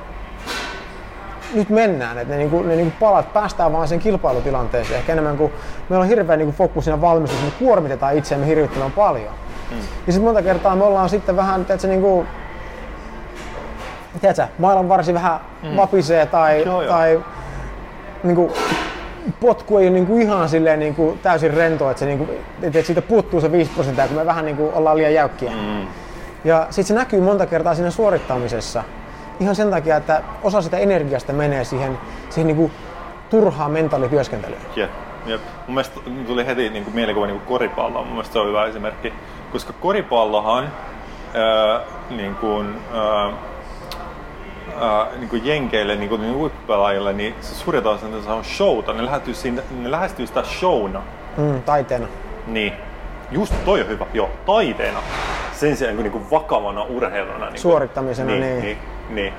nyt 1.55 1.69
mennään, 1.69 2.19
että 2.19 2.35
ne, 2.35 2.39
niinku, 2.39 2.63
ne 2.63 2.77
niinku 2.77 2.95
palat 3.01 3.33
päästään 3.33 3.73
vaan 3.73 3.89
sen 3.89 3.99
kilpailutilanteeseen. 3.99 4.99
Ehkä 4.99 5.13
enemmän 5.13 5.37
kuin 5.37 5.53
meillä 5.89 6.03
on 6.03 6.09
hirveä 6.09 6.37
niinku 6.37 6.53
fokus 6.53 6.85
siinä 6.85 7.01
valmistuksessa, 7.01 7.53
me 7.53 7.67
kuormitetaan 7.67 8.17
itseämme 8.17 8.47
hirvittävän 8.47 8.93
paljon. 8.93 9.33
Mm. 9.71 9.77
Ja 10.07 10.13
sitten 10.13 10.23
monta 10.23 10.43
kertaa 10.43 10.77
me 10.77 10.85
ollaan 10.85 11.09
sitten 11.09 11.37
vähän, 11.37 11.65
tiedätkö, 11.65 11.89
niinku, 11.89 12.27
tiedätkö, 14.21 14.47
mailan 14.59 14.89
varsi 14.89 15.15
vähän 15.15 15.41
mm. 15.63 15.77
vapisee 15.77 16.27
tai, 16.27 16.63
Joo, 16.67 16.83
joo. 16.83 16.93
tai 16.93 17.25
niinku, 18.23 18.53
potku 19.41 19.79
ei 19.79 19.89
ole 19.89 19.95
niinku 19.95 20.19
ihan 20.19 20.49
silleen 20.49 20.79
niinku 20.79 21.19
täysin 21.23 21.55
rento, 21.55 21.91
että, 21.91 22.01
se 22.01 22.07
niinku, 22.07 22.29
että 22.63 22.83
siitä 22.83 23.03
puuttuu 23.03 23.41
se 23.41 23.53
5 23.53 23.71
prosenttia, 23.75 24.09
kun 24.09 24.17
me 24.17 24.27
vähän 24.27 24.45
niinku 24.45 24.71
ollaan 24.75 24.97
liian 24.97 25.15
jäykkiä. 25.15 25.51
Mm. 25.51 25.87
Ja 26.45 26.67
sitten 26.71 26.85
se 26.85 26.95
näkyy 26.95 27.21
monta 27.21 27.47
kertaa 27.47 27.75
siinä 27.75 27.91
suorittamisessa. 27.91 28.85
Ihan 29.41 29.55
sen 29.55 29.71
takia, 29.71 29.97
että 29.97 30.23
osa 30.43 30.63
sitä 30.63 30.79
energiasta 30.79 31.33
menee 31.33 31.65
siihen, 31.65 31.99
siihen 32.31 32.47
niinku 32.47 32.71
turhaan 33.31 33.71
mentaalityöskentelyyn. 33.71 34.61
Jep, 34.77 34.91
jep. 35.27 35.41
Mun 35.67 35.75
mielestä 35.75 36.01
tuli 36.27 36.47
heti 36.47 36.71
niin 36.71 36.85
kuin 36.85 36.95
mielikuva 36.95 37.27
niin 37.27 37.39
kuin 37.39 37.49
koripallo. 37.49 38.05
Mun 38.05 38.13
mielestä 38.13 38.33
se 38.33 38.39
on 38.39 38.49
hyvä 38.49 38.65
esimerkki, 38.65 39.13
koska 39.53 39.73
koripallohan 39.73 40.73
ää, 41.35 41.81
niin 42.11 42.35
kuin, 42.35 42.77
ää, 42.93 43.33
niin 45.19 45.29
kuin 45.29 45.47
jenkeille, 45.47 45.97
niin 45.97 46.09
kuin, 46.09 46.21
niin 46.21 46.35
huippupelaajille, 46.35 47.13
niin 47.13 47.35
se 47.41 47.55
suurin 47.55 47.87
osa 47.87 48.07
se 48.25 48.31
on 48.31 48.45
showta. 48.45 48.93
Ne 48.93 49.05
lähestyy, 49.05 49.35
siinä, 49.35 49.63
ne 49.81 49.91
lähestyy 49.91 50.27
sitä 50.27 50.43
showna. 50.43 51.03
Mm, 51.37 51.63
taiteena. 51.63 52.07
Niin. 52.47 52.73
Just 53.31 53.55
toi 53.65 53.81
on 53.81 53.89
hyvä, 53.89 54.07
joo, 54.15 54.31
taiteena. 54.47 54.99
Sen 55.53 55.77
sijaan 55.77 55.97
niin 55.97 56.13
kuin 56.13 56.31
vakavana 56.31 56.83
urheiluna. 56.83 57.51
Niin 57.51 57.61
Suorittamisena, 57.61 58.33
niin. 58.33 58.61
niin, 58.61 58.79
niin. 59.11 59.33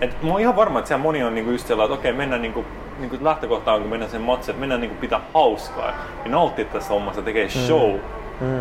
Et 0.00 0.22
mä 0.22 0.30
oon 0.30 0.40
ihan 0.40 0.56
varma, 0.56 0.78
että 0.78 0.88
siellä 0.88 1.02
moni 1.02 1.22
on 1.22 1.34
niinku 1.34 1.50
just 1.50 1.66
sellainen, 1.66 1.94
että 1.94 2.00
okei, 2.00 2.12
mennään 2.12 2.42
niinku, 2.42 2.64
niinku 2.98 3.16
lähtökohtaan, 3.20 3.80
kun 3.80 3.90
mennään 3.90 4.10
sen 4.10 4.20
matsiin, 4.20 4.52
että 4.52 4.60
mennään 4.60 4.80
niinku 4.80 4.96
pitää 5.00 5.20
hauskaa 5.34 5.92
ja 6.24 6.30
nauttia 6.30 6.64
tästä 6.64 6.94
hommasta, 6.94 7.22
tekee 7.22 7.48
show 7.48 7.92
mm. 7.92 8.00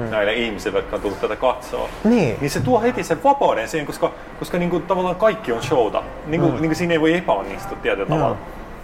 Näille 0.09 0.33
ihmisille, 0.33 0.77
jotka 0.77 0.95
on 0.95 1.01
tullut 1.01 1.21
tätä 1.21 1.35
katsoa. 1.35 1.89
Niin. 2.03 2.37
Niin 2.41 2.49
se 2.49 2.59
tuo 2.59 2.81
heti 2.81 3.03
sen 3.03 3.23
vapauden 3.23 3.67
siihen, 3.67 3.85
koska, 3.85 4.11
koska 4.39 4.57
niinku, 4.57 4.79
tavallaan 4.79 5.15
kaikki 5.15 5.51
on 5.51 5.63
showta. 5.63 6.03
Niinku, 6.27 6.47
mm. 6.47 6.61
niinku 6.61 6.75
siinä 6.75 6.93
ei 6.93 7.01
voi 7.01 7.13
epäonnistua 7.13 7.77
tietyllä 7.81 8.09
tavalla. 8.09 8.37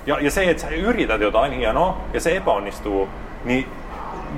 Ja, 0.05 0.19
ja 0.19 0.31
se, 0.31 0.49
että 0.49 0.63
sä 0.63 0.69
yrität 0.69 1.21
jotain 1.21 1.51
hienoa 1.51 1.97
ja 2.13 2.19
se 2.19 2.38
epäonnistuu, 2.38 3.10
niin 3.45 3.67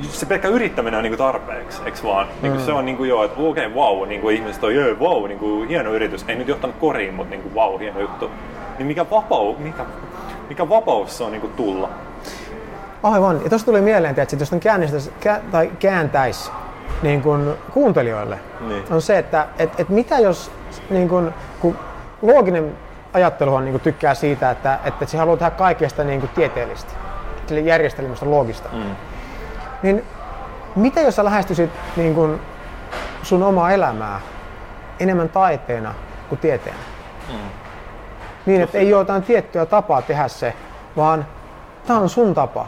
se 0.02 0.26
pelkkä 0.26 0.48
yrittäminen 0.48 0.98
on 0.98 1.04
niinku 1.04 1.18
tarpeeksi, 1.18 1.82
eikö 1.86 1.98
vaan? 2.04 2.28
Niinku 2.42 2.60
Se 2.60 2.72
on 2.72 2.86
niinku 2.86 3.04
joo, 3.04 3.24
että 3.24 3.42
okei, 3.42 3.66
okay, 3.66 3.78
wow, 3.78 4.08
niinku 4.08 4.30
ihmiset 4.30 4.64
on, 4.64 4.76
joo, 4.76 4.96
wow, 5.00 5.28
niinku 5.28 5.66
hieno 5.70 5.94
yritys. 5.94 6.26
Ei 6.28 6.36
nyt 6.36 6.48
johtanut 6.48 6.76
koriin, 6.76 7.14
mutta 7.14 7.30
niinku 7.30 7.60
wow, 7.60 7.80
hieno 7.80 8.00
juttu. 8.00 8.32
Niin 8.78 8.88
mikä 8.88 9.06
vapaus, 9.12 9.58
mikä, 9.58 9.86
mikä 10.50 10.70
vapaus 10.70 11.18
se 11.18 11.24
on 11.24 11.32
niinku 11.32 11.48
tulla? 11.48 11.90
Aivan. 13.04 13.44
Ja 13.44 13.50
tuosta 13.50 13.66
tuli 13.66 13.82
mieleen, 13.82 14.20
että 14.20 14.36
jos 14.40 14.54
on 14.54 14.60
käännistäisi, 14.60 15.14
kä, 15.20 15.42
tai 15.52 15.72
kääntäisi 15.80 16.52
niin 17.02 17.22
kuin 17.22 17.54
kuuntelijoille, 17.74 18.40
Niin. 18.68 18.84
on 18.90 19.02
se, 19.02 19.18
että 19.18 19.48
et, 19.60 19.80
et 19.80 19.90
mitä 19.90 20.20
jos, 20.20 20.52
niin 20.90 21.10
kuin, 21.10 21.34
kun 21.60 21.80
looginen 22.22 22.78
ajatteluhan 23.14 23.66
niin 23.66 23.74
kuin 23.74 23.82
tykkää 23.82 24.14
siitä, 24.16 24.52
että, 24.52 24.80
että 24.86 25.06
se 25.06 25.18
haluaa 25.18 25.38
tehdä 25.38 25.52
kaikesta 25.52 26.04
niin 26.04 26.20
kuin 26.20 26.30
tieteellistä, 26.36 26.92
sille 27.48 27.62
järjestelmästä 27.62 28.30
loogista. 28.30 28.70
Mm. 28.74 28.96
Niin 29.84 30.04
mitä 30.76 31.02
jos 31.02 31.16
sä 31.16 31.26
lähestyisit 31.26 31.70
niin 31.96 32.16
kuin 32.16 32.42
sun 33.24 33.44
omaa 33.44 33.72
elämää 33.72 34.22
enemmän 35.00 35.30
taiteena 35.30 35.94
kuin 36.30 36.40
tieteenä? 36.40 36.78
Niin, 38.46 38.62
että 38.62 38.78
ei 38.78 38.94
ole 38.94 39.02
jotain 39.02 39.24
tiettyä 39.24 39.66
tapaa 39.66 40.02
tehdä 40.02 40.28
se, 40.28 40.54
vaan 40.98 41.26
tämä 41.88 42.00
on 42.00 42.10
sun 42.10 42.34
tapa. 42.34 42.68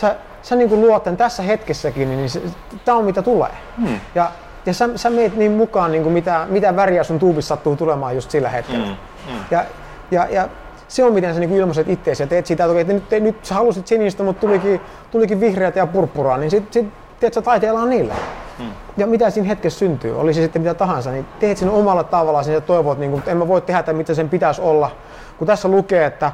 Sä, 0.00 0.16
sä 0.42 0.56
niin 0.56 0.68
kuin 0.68 0.80
luot 0.80 1.04
tämän 1.04 1.16
tässä 1.16 1.42
hetkessäkin, 1.42 2.08
niin 2.08 2.30
se, 2.30 2.42
tämä 2.84 2.98
on 2.98 3.04
mitä 3.04 3.22
tulee. 3.22 3.50
Hmm. 3.76 4.00
Ja, 4.14 4.30
ja 4.66 4.74
sä, 4.74 4.88
sä 4.96 5.10
meet 5.10 5.36
niin 5.36 5.52
mukaan, 5.52 5.92
niin 5.92 6.02
kuin 6.02 6.12
mitä, 6.12 6.46
mitä 6.48 6.76
väriä 6.76 7.04
sun 7.04 7.18
tuubissa 7.18 7.48
sattuu 7.48 7.76
tulemaan 7.76 8.14
just 8.14 8.30
sillä 8.30 8.48
hetkellä. 8.48 8.86
Hmm. 8.86 8.96
Hmm. 9.26 9.44
Ja, 9.50 9.64
ja, 10.10 10.26
ja 10.30 10.48
se 10.88 11.04
on 11.04 11.12
miten 11.12 11.34
sä 11.34 11.40
niin 11.40 11.52
ilmaiset 11.52 11.88
itseäsi 11.88 12.22
ja 12.22 12.26
teet 12.26 12.46
siitä, 12.46 12.64
että, 12.64 12.70
okei, 12.70 12.80
että 12.80 12.92
nyt, 12.92 13.24
nyt 13.24 13.44
sä 13.44 13.54
halusit 13.54 13.86
sinistä, 13.86 14.22
mutta 14.22 14.40
tulikin, 14.40 14.80
tulikin 15.10 15.40
vihreät 15.40 15.76
ja 15.76 15.86
purppuraa, 15.86 16.38
niin 16.38 16.50
sit, 16.50 16.72
sit 16.72 16.86
teet 17.20 17.34
sä 17.34 17.42
taiteellaan 17.42 17.90
niillä. 17.90 18.14
Hmm. 18.58 18.70
Ja 18.96 19.06
mitä 19.06 19.30
siinä 19.30 19.48
hetkessä 19.48 19.78
syntyy, 19.78 20.20
oli 20.20 20.34
se 20.34 20.42
sitten 20.42 20.62
mitä 20.62 20.74
tahansa, 20.74 21.10
niin 21.10 21.26
teet 21.40 21.58
sen 21.58 21.70
omalla 21.70 22.04
tavallaan 22.04 22.44
sen 22.44 22.54
ja 22.54 22.60
toivot, 22.60 22.98
niin 22.98 23.10
kuin, 23.10 23.18
että 23.18 23.30
en 23.30 23.36
mä 23.36 23.48
voi 23.48 23.60
tehdä 23.60 23.82
tätä, 23.82 23.92
mitä 23.92 24.14
sen 24.14 24.28
pitäisi 24.28 24.60
olla. 24.60 24.90
Kun 25.38 25.46
tässä 25.46 25.68
lukee, 25.68 26.06
että 26.06 26.32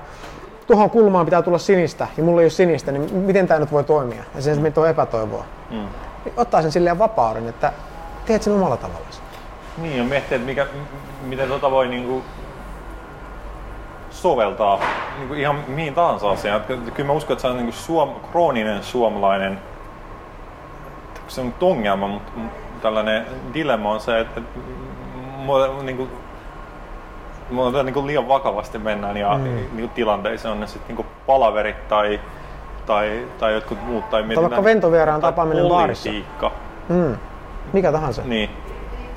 tuohon 0.67 0.91
kulmaan 0.91 1.25
pitää 1.25 1.43
tulla 1.43 1.59
sinistä 1.59 2.07
ja 2.17 2.23
mulla 2.23 2.41
ei 2.41 2.45
ole 2.45 2.51
sinistä, 2.51 2.93
niin 2.93 3.15
miten 3.15 3.47
tämä 3.47 3.61
nyt 3.61 3.73
voi 3.73 3.85
toimia? 3.85 4.25
Ja 4.35 4.43
sen 4.43 4.73
se 4.75 4.81
on 4.81 4.89
epätoivoa. 4.89 5.45
Mm. 5.71 5.87
Niin 6.25 6.35
ottaa 6.37 6.63
sen 6.63 6.73
silleen 6.73 6.99
vapauden, 6.99 7.49
että 7.49 7.73
teet 8.27 8.43
sen 8.43 8.53
omalla 8.53 8.77
tavallaan. 8.77 9.05
Niin, 9.79 9.99
ja 9.99 10.05
miettii, 10.05 10.37
että 10.37 10.47
mikä, 10.47 10.67
miten 11.23 11.49
tota 11.49 11.71
voi 11.71 11.89
niinku 11.89 12.23
soveltaa 14.11 14.81
niinku 15.19 15.35
ihan 15.35 15.57
mihin 15.69 15.95
tahansa 15.95 16.31
asiaan. 16.31 16.61
Kyllä 16.95 17.07
mä 17.07 17.13
uskon, 17.13 17.35
että 17.35 17.43
se 17.43 17.49
on 17.49 17.57
niinku 17.57 17.73
suom, 17.73 18.11
krooninen 18.33 18.83
suomalainen, 18.83 19.59
se 21.29 21.41
on 21.41 21.55
ongelma, 21.61 22.09
mutta 22.09 22.33
mut 22.37 22.53
tällainen 22.83 23.27
dilemma 23.55 23.91
on 23.93 24.01
se, 24.01 24.21
että, 24.21 24.41
että 24.41 24.59
mua, 25.37 25.69
niinku, 27.51 27.71
mua 27.71 27.83
niinku 27.83 28.07
liian 28.07 28.29
vakavasti 28.29 28.79
mennään 28.79 29.17
ja 29.17 29.39
mm. 29.39 29.45
niinku 29.73 29.95
tilanteissa 29.95 30.51
on 30.51 30.61
ne 30.61 30.67
sitten 30.67 30.89
niinku 30.89 31.07
palaverit 31.27 31.89
tai, 31.89 32.21
tai, 32.87 33.27
tai 33.39 33.55
jotkut 33.55 33.79
muut. 33.87 34.11
Tai, 34.11 34.23
mietitään- 34.23 34.43
vaikka 34.51 34.65
ventovieraan 34.65 35.21
tapaaminen 35.21 35.69
baarissa. 35.69 36.11
Mm. 36.89 37.17
Mikä 37.73 37.93
tahansa. 37.93 38.23
Niin. 38.25 38.51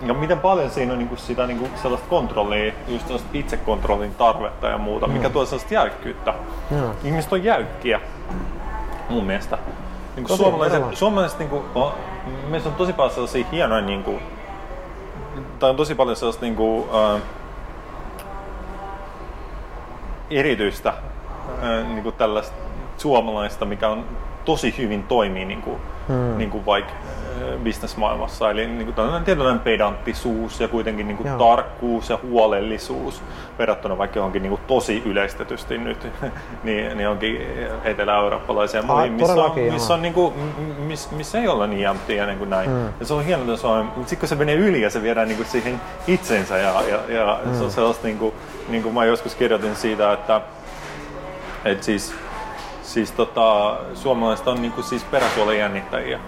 Ja 0.02 0.14
miten 0.14 0.40
paljon 0.40 0.70
siinä 0.70 0.92
on 0.92 1.00
niinku 1.00 1.16
sitä 1.16 1.48
niinku 1.48 1.68
sellaista 1.76 2.08
kontrollia, 2.10 2.74
just 2.88 3.08
sellaista 3.08 3.30
itsekontrollin 3.34 4.16
tarvetta 4.16 4.68
ja 4.68 4.78
muuta, 4.78 5.08
mikä 5.08 5.30
tuo 5.30 5.46
sellaista 5.46 5.74
jäykkyyttä. 5.74 6.34
Joo. 6.72 6.92
Ihmiset 7.04 7.34
on 7.34 7.44
jäykkiä, 7.44 8.00
mun 9.10 9.24
mielestä. 9.24 9.58
Niinku 10.16 10.28
Tosi, 10.28 10.44
suomalaiset, 10.44 10.84
suomalaiset 10.94 11.40
niinku, 11.40 11.64
on, 11.76 11.92
meissä 12.50 12.70
on 12.70 12.76
tosi 12.76 12.94
paljon 12.94 13.14
sellaisia 13.14 13.46
hienoja, 13.52 13.82
niinku, 13.82 14.20
tai 15.60 15.70
on 15.70 15.76
tosi 15.76 15.96
paljon 15.96 16.16
sellaista 16.16 16.46
niinku, 16.46 16.90
äh, 17.16 17.22
erityistä 20.30 20.90
äh, 20.90 21.88
niinku 21.88 22.12
tällaista 22.12 22.56
suomalaista, 22.98 23.66
mikä 23.66 23.90
on 23.90 24.06
tosi 24.46 24.76
hyvin 24.78 25.04
toimii 25.04 25.46
niinku, 25.46 25.80
hmm. 26.08 26.38
niinku 26.38 26.66
vaikka 26.66 26.94
bisnesmaailmassa. 27.64 28.52
Eli 28.52 28.68
niin 28.68 28.94
kuin 28.94 29.24
tietynlainen 29.26 29.62
pedanttisuus 29.62 30.60
ja 30.60 30.68
kuitenkin 30.68 31.08
niin 31.08 31.18
kuin 31.18 31.28
Joo. 31.28 31.38
tarkkuus 31.38 32.10
ja 32.10 32.20
huolellisuus 32.24 33.22
verrattuna 33.60 33.98
vaikka 33.98 34.20
johonkin 34.20 34.42
niin 34.42 34.50
kuin 34.50 34.62
tosi 34.68 35.04
yleistetysti 35.06 35.78
nyt, 35.78 36.08
niin, 36.64 36.98
niin 36.98 37.10
onkin 37.10 37.42
etelä-eurooppalaisia 37.84 38.80
Ah, 38.80 38.86
muihin, 38.86 39.12
missä 39.12 39.34
on, 39.34 39.60
missä, 39.74 39.94
on 39.94 40.02
niin 40.02 40.14
kuin, 40.14 40.34
miss, 40.80 41.12
missä 41.12 41.40
ei 41.40 41.48
olla 41.48 41.68
niin 41.68 41.82
jämptiä 41.82 42.26
niin 42.26 42.38
kuin 42.38 42.50
näin. 42.50 42.70
Mm. 42.70 42.86
Ja 43.00 43.06
se 43.06 43.14
on 43.14 43.26
hienoa, 43.26 43.46
että 43.46 43.62
se 43.62 43.68
on, 43.68 43.86
mutta 43.86 44.10
sitten 44.10 44.20
kun 44.20 44.30
se 44.30 44.36
menee 44.36 44.56
yli 44.56 44.82
ja 44.82 44.90
se 44.90 45.02
viedään 45.02 45.28
niin 45.28 45.38
kuin 45.38 45.48
siihen 45.48 45.82
itsensä 46.08 46.58
ja, 46.58 46.82
ja, 46.82 47.00
ja 47.16 47.40
mm. 47.46 47.58
se 47.58 47.64
on 47.64 47.72
sellaista, 47.72 48.08
niin 48.08 48.18
kuin, 48.18 48.34
niin 48.70 48.84
kuin 48.84 48.94
mä 48.94 49.06
joskus 49.06 49.36
kirjoitin 49.36 49.76
siitä, 49.76 50.14
että, 50.14 50.42
että 51.66 51.86
siis 51.86 52.14
Siis 52.88 53.12
tota, 53.12 53.76
suomalaiset 53.94 54.48
on 54.48 54.62
niinku 54.62 54.82
siis 54.82 55.04
peräsuolen 55.04 55.58
jännittäjiä. 55.60 56.20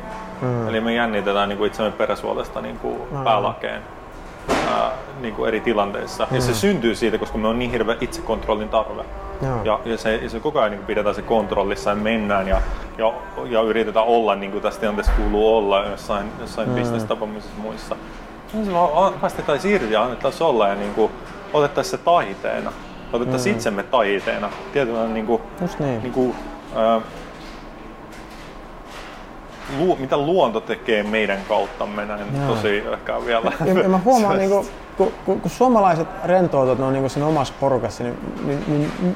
Mm. 0.41 0.67
Eli 0.67 0.81
me 0.81 0.93
jännitetään 0.93 1.49
niinku 1.49 1.65
itsemme 1.65 1.91
peräsuolesta 1.91 2.61
niinku 2.61 3.07
Mm. 3.11 3.23
päälakeen 3.23 3.81
ää, 4.67 4.91
niinku 5.21 5.45
eri 5.45 5.59
tilanteissa. 5.59 6.27
Mm. 6.29 6.35
Ja 6.35 6.41
se 6.41 6.53
syntyy 6.53 6.95
siitä, 6.95 7.17
koska 7.17 7.37
me 7.37 7.47
on 7.47 7.59
niin 7.59 7.71
hirveä 7.71 7.95
itsekontrollin 8.01 8.69
tarve. 8.69 9.03
Joo. 9.41 9.63
Ja, 9.63 9.79
ja, 9.85 9.97
se, 9.97 10.15
ja 10.15 10.29
se 10.29 10.39
koko 10.39 10.59
ajan 10.59 10.71
niin 10.71 10.85
pidetään 10.85 11.15
se 11.15 11.21
kontrollissa 11.21 11.89
ja 11.89 11.95
mennään 11.95 12.47
ja, 12.47 12.61
ja, 12.97 13.13
ja 13.49 13.61
yritetään 13.61 14.05
olla 14.05 14.35
niin 14.35 14.51
kuin 14.51 14.61
tässä 14.61 14.79
tilanteessa 14.79 15.11
kuuluu 15.17 15.57
olla 15.57 15.85
jossain, 15.85 16.31
jossain 16.39 16.69
mm. 16.69 16.75
bisnestapaamisissa 16.75 17.61
muissa. 17.61 17.95
Niin 18.53 18.65
se 18.65 18.73
vaan 18.73 19.13
päästetään 19.13 19.59
irti 19.63 19.93
ja 19.93 20.03
annettaisiin 20.03 20.47
olla 20.47 20.67
ja 20.67 20.75
niin 20.75 20.93
kuin, 20.93 21.11
otettaisiin 21.53 21.99
se 21.99 22.05
taiteena. 22.05 22.71
Otettaisiin 23.13 23.55
mm. 23.55 23.57
itsemme 23.57 23.83
taiteena. 23.83 24.49
Tietynlainen 24.73 25.13
niin 25.13 25.25
kuin, 25.25 25.41
Just 25.61 25.79
niin. 25.79 26.01
niin 26.01 26.13
kuin, 26.13 26.35
ää, 26.75 27.01
lu, 29.79 29.95
mitä 29.95 30.17
luonto 30.17 30.59
tekee 30.59 31.03
meidän 31.03 31.39
kauttamme 31.47 32.05
näin 32.05 32.21
Joo. 32.37 32.55
tosi 32.55 32.83
ehkä 32.93 33.25
vielä. 33.25 33.51
Ja, 33.65 33.81
ja 33.81 33.89
mä 33.89 33.99
huomaan, 34.05 34.37
niin 34.39 34.49
kuin, 34.49 34.67
kun, 34.97 35.11
kun, 35.25 35.41
kun 35.41 35.51
suomalaiset 35.51 36.07
rentoutuvat, 36.23 36.79
ne 36.79 36.85
on 36.85 36.93
niin 36.93 37.09
siinä 37.09 37.27
omassa 37.27 37.53
porukassa, 37.59 38.03
niin, 38.03 38.17
niin, 38.45 38.63
niin 38.67 39.15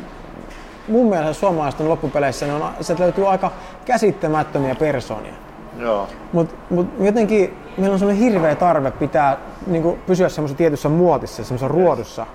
mun 0.88 1.10
mielestä 1.10 1.34
suomalaiset 1.34 1.82
on 1.82 1.90
loppupeleissä, 1.90 2.46
ne 2.46 2.54
on, 2.54 2.72
sieltä 2.82 3.04
löytyy 3.04 3.30
aika 3.30 3.52
käsittämättömiä 3.86 4.76
persoonia. 4.76 5.34
Joo. 5.78 6.08
Mutta 6.34 6.56
mut 6.70 6.88
jotenkin 7.00 7.58
meillä 7.78 7.94
on 7.94 8.00
semmoinen 8.00 8.24
hirveä 8.24 8.56
tarve 8.56 8.92
pitää 8.92 9.38
niin 9.68 10.00
pysyä 10.08 10.30
semmoisessa 10.30 10.58
tietyssä 10.58 10.90
muotissa, 10.90 11.44
semmoisessa 11.44 11.68
ruodussa. 11.68 12.26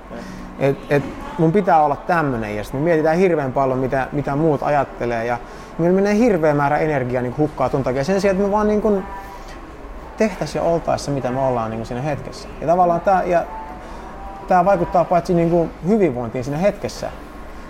Et, 0.58 0.78
et 0.90 1.02
mun 1.38 1.52
pitää 1.52 1.82
olla 1.82 1.96
tämmönen 1.96 2.56
ja 2.56 2.64
sitten 2.64 2.80
me 2.80 2.84
mietitään 2.84 3.16
hirveän 3.16 3.52
paljon, 3.52 3.78
mitä, 3.78 4.08
mitä 4.12 4.36
muut 4.36 4.62
ajattelee. 4.62 5.24
Ja 5.24 5.38
meillä 5.78 5.96
menee 5.96 6.14
hirveä 6.14 6.54
määrä 6.54 6.78
energiaa 6.78 7.22
niin 7.22 7.36
hukkaa 7.38 7.68
ton 7.68 7.82
takia. 7.82 8.04
Sen 8.04 8.20
sijaan, 8.20 8.36
että 8.36 8.46
me 8.46 8.52
vaan 8.52 8.68
niin 8.68 8.82
kuin 8.82 9.04
tehtäisiin 10.16 10.62
ja 10.62 10.68
oltaisiin 10.70 11.04
se, 11.04 11.10
mitä 11.10 11.30
me 11.30 11.40
ollaan 11.40 11.70
niin 11.70 11.86
siinä 11.86 12.02
hetkessä. 12.02 12.48
Ja 12.60 12.66
tavallaan 12.66 13.00
tämä, 13.00 13.22
ja 13.22 13.44
tämä 14.48 14.64
vaikuttaa 14.64 15.04
paitsi 15.04 15.34
niin 15.34 15.50
kuin 15.50 15.70
hyvinvointiin 15.88 16.44
siinä 16.44 16.58
hetkessä, 16.58 17.10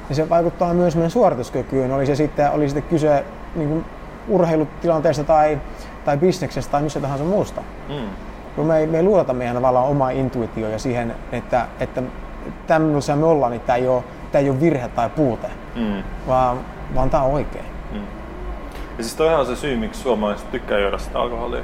niin 0.09 0.16
se 0.16 0.29
vaikuttaa 0.29 0.74
myös 0.74 0.96
meidän 0.96 1.11
suorituskykyyn. 1.11 1.92
Oli 1.92 2.07
se 2.07 2.14
sitten, 2.14 2.51
oli 2.51 2.68
sitten 2.68 2.90
kyse 2.90 3.24
niin 3.55 3.68
kuin 3.68 3.85
urheilutilanteesta 4.29 5.24
tai, 5.24 5.59
tai 6.05 6.16
bisneksestä 6.16 6.72
tai 6.72 6.83
missä 6.83 7.01
tahansa 7.01 7.24
muusta. 7.24 7.61
Mm. 7.88 8.09
Kun 8.57 8.66
me 8.66 8.79
ei, 8.79 8.87
me 8.87 8.96
ei 8.96 9.03
luoteta 9.03 9.33
meidän 9.33 9.55
tavallaan 9.55 9.87
omaa 9.87 10.11
intuitioon 10.11 10.72
ja 10.72 10.79
siihen, 10.79 11.14
että, 11.33 11.66
että 11.81 12.03
tämmöisiä 12.67 13.17
me 13.17 13.27
ollaan, 13.27 13.53
niin 13.53 13.61
tämä 13.61 13.77
ei 13.77 13.89
ole, 13.89 14.05
tämä 14.33 14.43
ei 14.43 14.51
ole 14.51 14.61
virhe 14.61 14.89
tai 14.89 15.11
puute, 15.11 15.49
Mm. 15.77 16.03
vaan, 16.27 16.59
vaan 16.95 17.11
tämä 17.11 17.23
on 17.23 17.33
oikein. 17.33 17.65
Ja 18.99 19.05
siis 19.05 19.17
toihan 19.17 19.41
on 19.41 19.47
se 19.47 19.57
syy, 19.57 19.77
miksi 19.77 20.01
suomalaiset 20.03 20.51
tykkää 20.51 20.79
juoda 20.79 20.99
sitä 20.99 21.19
alkoholia. 21.21 21.61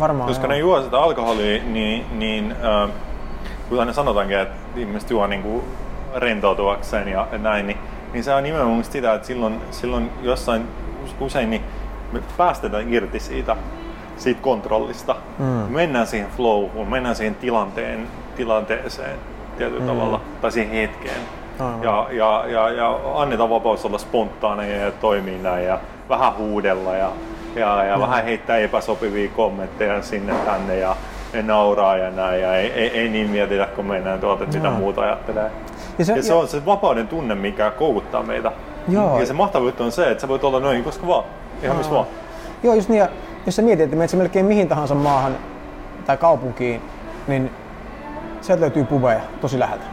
Varmaan 0.00 0.28
Koska 0.28 0.44
joo. 0.44 0.50
ne 0.52 0.58
juo 0.58 0.82
sitä 0.82 0.98
alkoholia, 0.98 1.62
niin, 1.64 2.06
niin 2.18 2.52
äh, 2.52 2.90
kun 3.68 3.80
aina 3.80 3.92
sanotaankin, 3.92 4.38
että 4.38 4.54
ihmiset 4.76 5.10
juo 5.10 5.26
niin 5.26 5.42
kuin 5.42 5.62
rentoutuakseen 6.14 7.08
ja 7.08 7.28
näin, 7.38 7.66
niin, 7.66 7.78
niin 8.12 8.24
se 8.24 8.34
on 8.34 8.42
nimenomaan 8.42 8.84
sitä, 8.84 9.14
että 9.14 9.26
silloin, 9.26 9.60
silloin 9.70 10.10
jossain 10.22 10.68
usein 11.20 11.50
niin 11.50 11.62
me 12.12 12.20
päästetään 12.36 12.92
irti 12.94 13.20
siitä, 13.20 13.56
siitä 14.16 14.42
kontrollista. 14.42 15.16
Mm. 15.38 15.44
Mennään 15.74 16.06
siihen 16.06 16.28
flowhun, 16.36 16.88
mennään 16.88 17.16
siihen 17.16 17.34
tilanteen, 17.34 18.08
tilanteeseen 18.36 19.18
tietyllä 19.58 19.80
mm. 19.80 19.86
tavalla, 19.86 20.20
tai 20.40 20.52
siihen 20.52 20.72
hetkeen. 20.72 21.20
Aivan. 21.58 21.82
Ja, 21.82 22.06
ja, 22.10 22.44
ja, 22.46 22.70
ja 22.70 22.98
annetaan 23.14 23.50
vapaus 23.50 23.84
olla 23.84 23.98
spontaaneja 23.98 24.84
ja 24.84 24.90
toimia 24.90 25.38
näin 25.42 25.66
ja 25.66 25.78
vähän 26.08 26.36
huudella 26.36 26.94
ja, 26.96 27.10
ja, 27.54 27.84
ja 27.84 28.00
vähän 28.00 28.24
heittää 28.24 28.56
epäsopivia 28.56 29.30
kommentteja 29.36 30.02
sinne 30.02 30.34
tänne 30.44 30.76
ja 30.78 30.96
ne 31.32 31.42
nauraa 31.42 31.96
ja 31.96 32.10
näin 32.10 32.42
ja 32.42 32.56
ei, 32.56 32.72
ei, 32.72 32.88
ei 32.98 33.08
niin 33.08 33.30
mietitä 33.30 33.66
kun 33.66 33.84
mennään 33.86 34.20
tuolta, 34.20 34.44
että 34.44 34.56
mitä 34.56 34.68
Joo. 34.68 34.76
muuta 34.78 35.00
ajattelee. 35.00 35.44
Ja 35.44 35.50
Ja 35.98 36.04
se- 36.04 36.16
ja 36.16 36.22
se 36.22 36.34
on 36.34 36.48
se 36.48 36.66
vapauden 36.66 37.08
tunne, 37.08 37.34
mikä 37.34 37.70
koukuttaa 37.70 38.22
meitä. 38.22 38.52
Joo. 38.88 39.20
Ja 39.20 39.26
se 39.26 39.32
mahtava 39.32 39.64
juttu 39.64 39.82
on 39.82 39.92
se, 39.92 40.10
että 40.10 40.20
sä 40.20 40.28
voit 40.28 40.44
olla 40.44 40.60
noin 40.60 40.84
koska 40.84 41.06
vaan, 41.06 41.24
ihan 41.62 41.76
missä 41.76 41.92
vaan. 41.92 42.06
Joo, 42.62 42.74
just 42.74 42.88
niin. 42.88 42.98
Ja 42.98 43.08
jos 43.46 43.56
sä 43.56 43.62
mietit, 43.62 43.84
että 43.84 43.96
menet 43.96 44.12
melkein 44.12 44.46
mihin 44.46 44.68
tahansa 44.68 44.94
maahan 44.94 45.36
tai 46.06 46.16
kaupunkiin, 46.16 46.82
niin 47.26 47.50
sieltä 48.40 48.60
löytyy 48.60 48.84
pubeja 48.84 49.20
tosi 49.40 49.58
läheltä. 49.58 49.84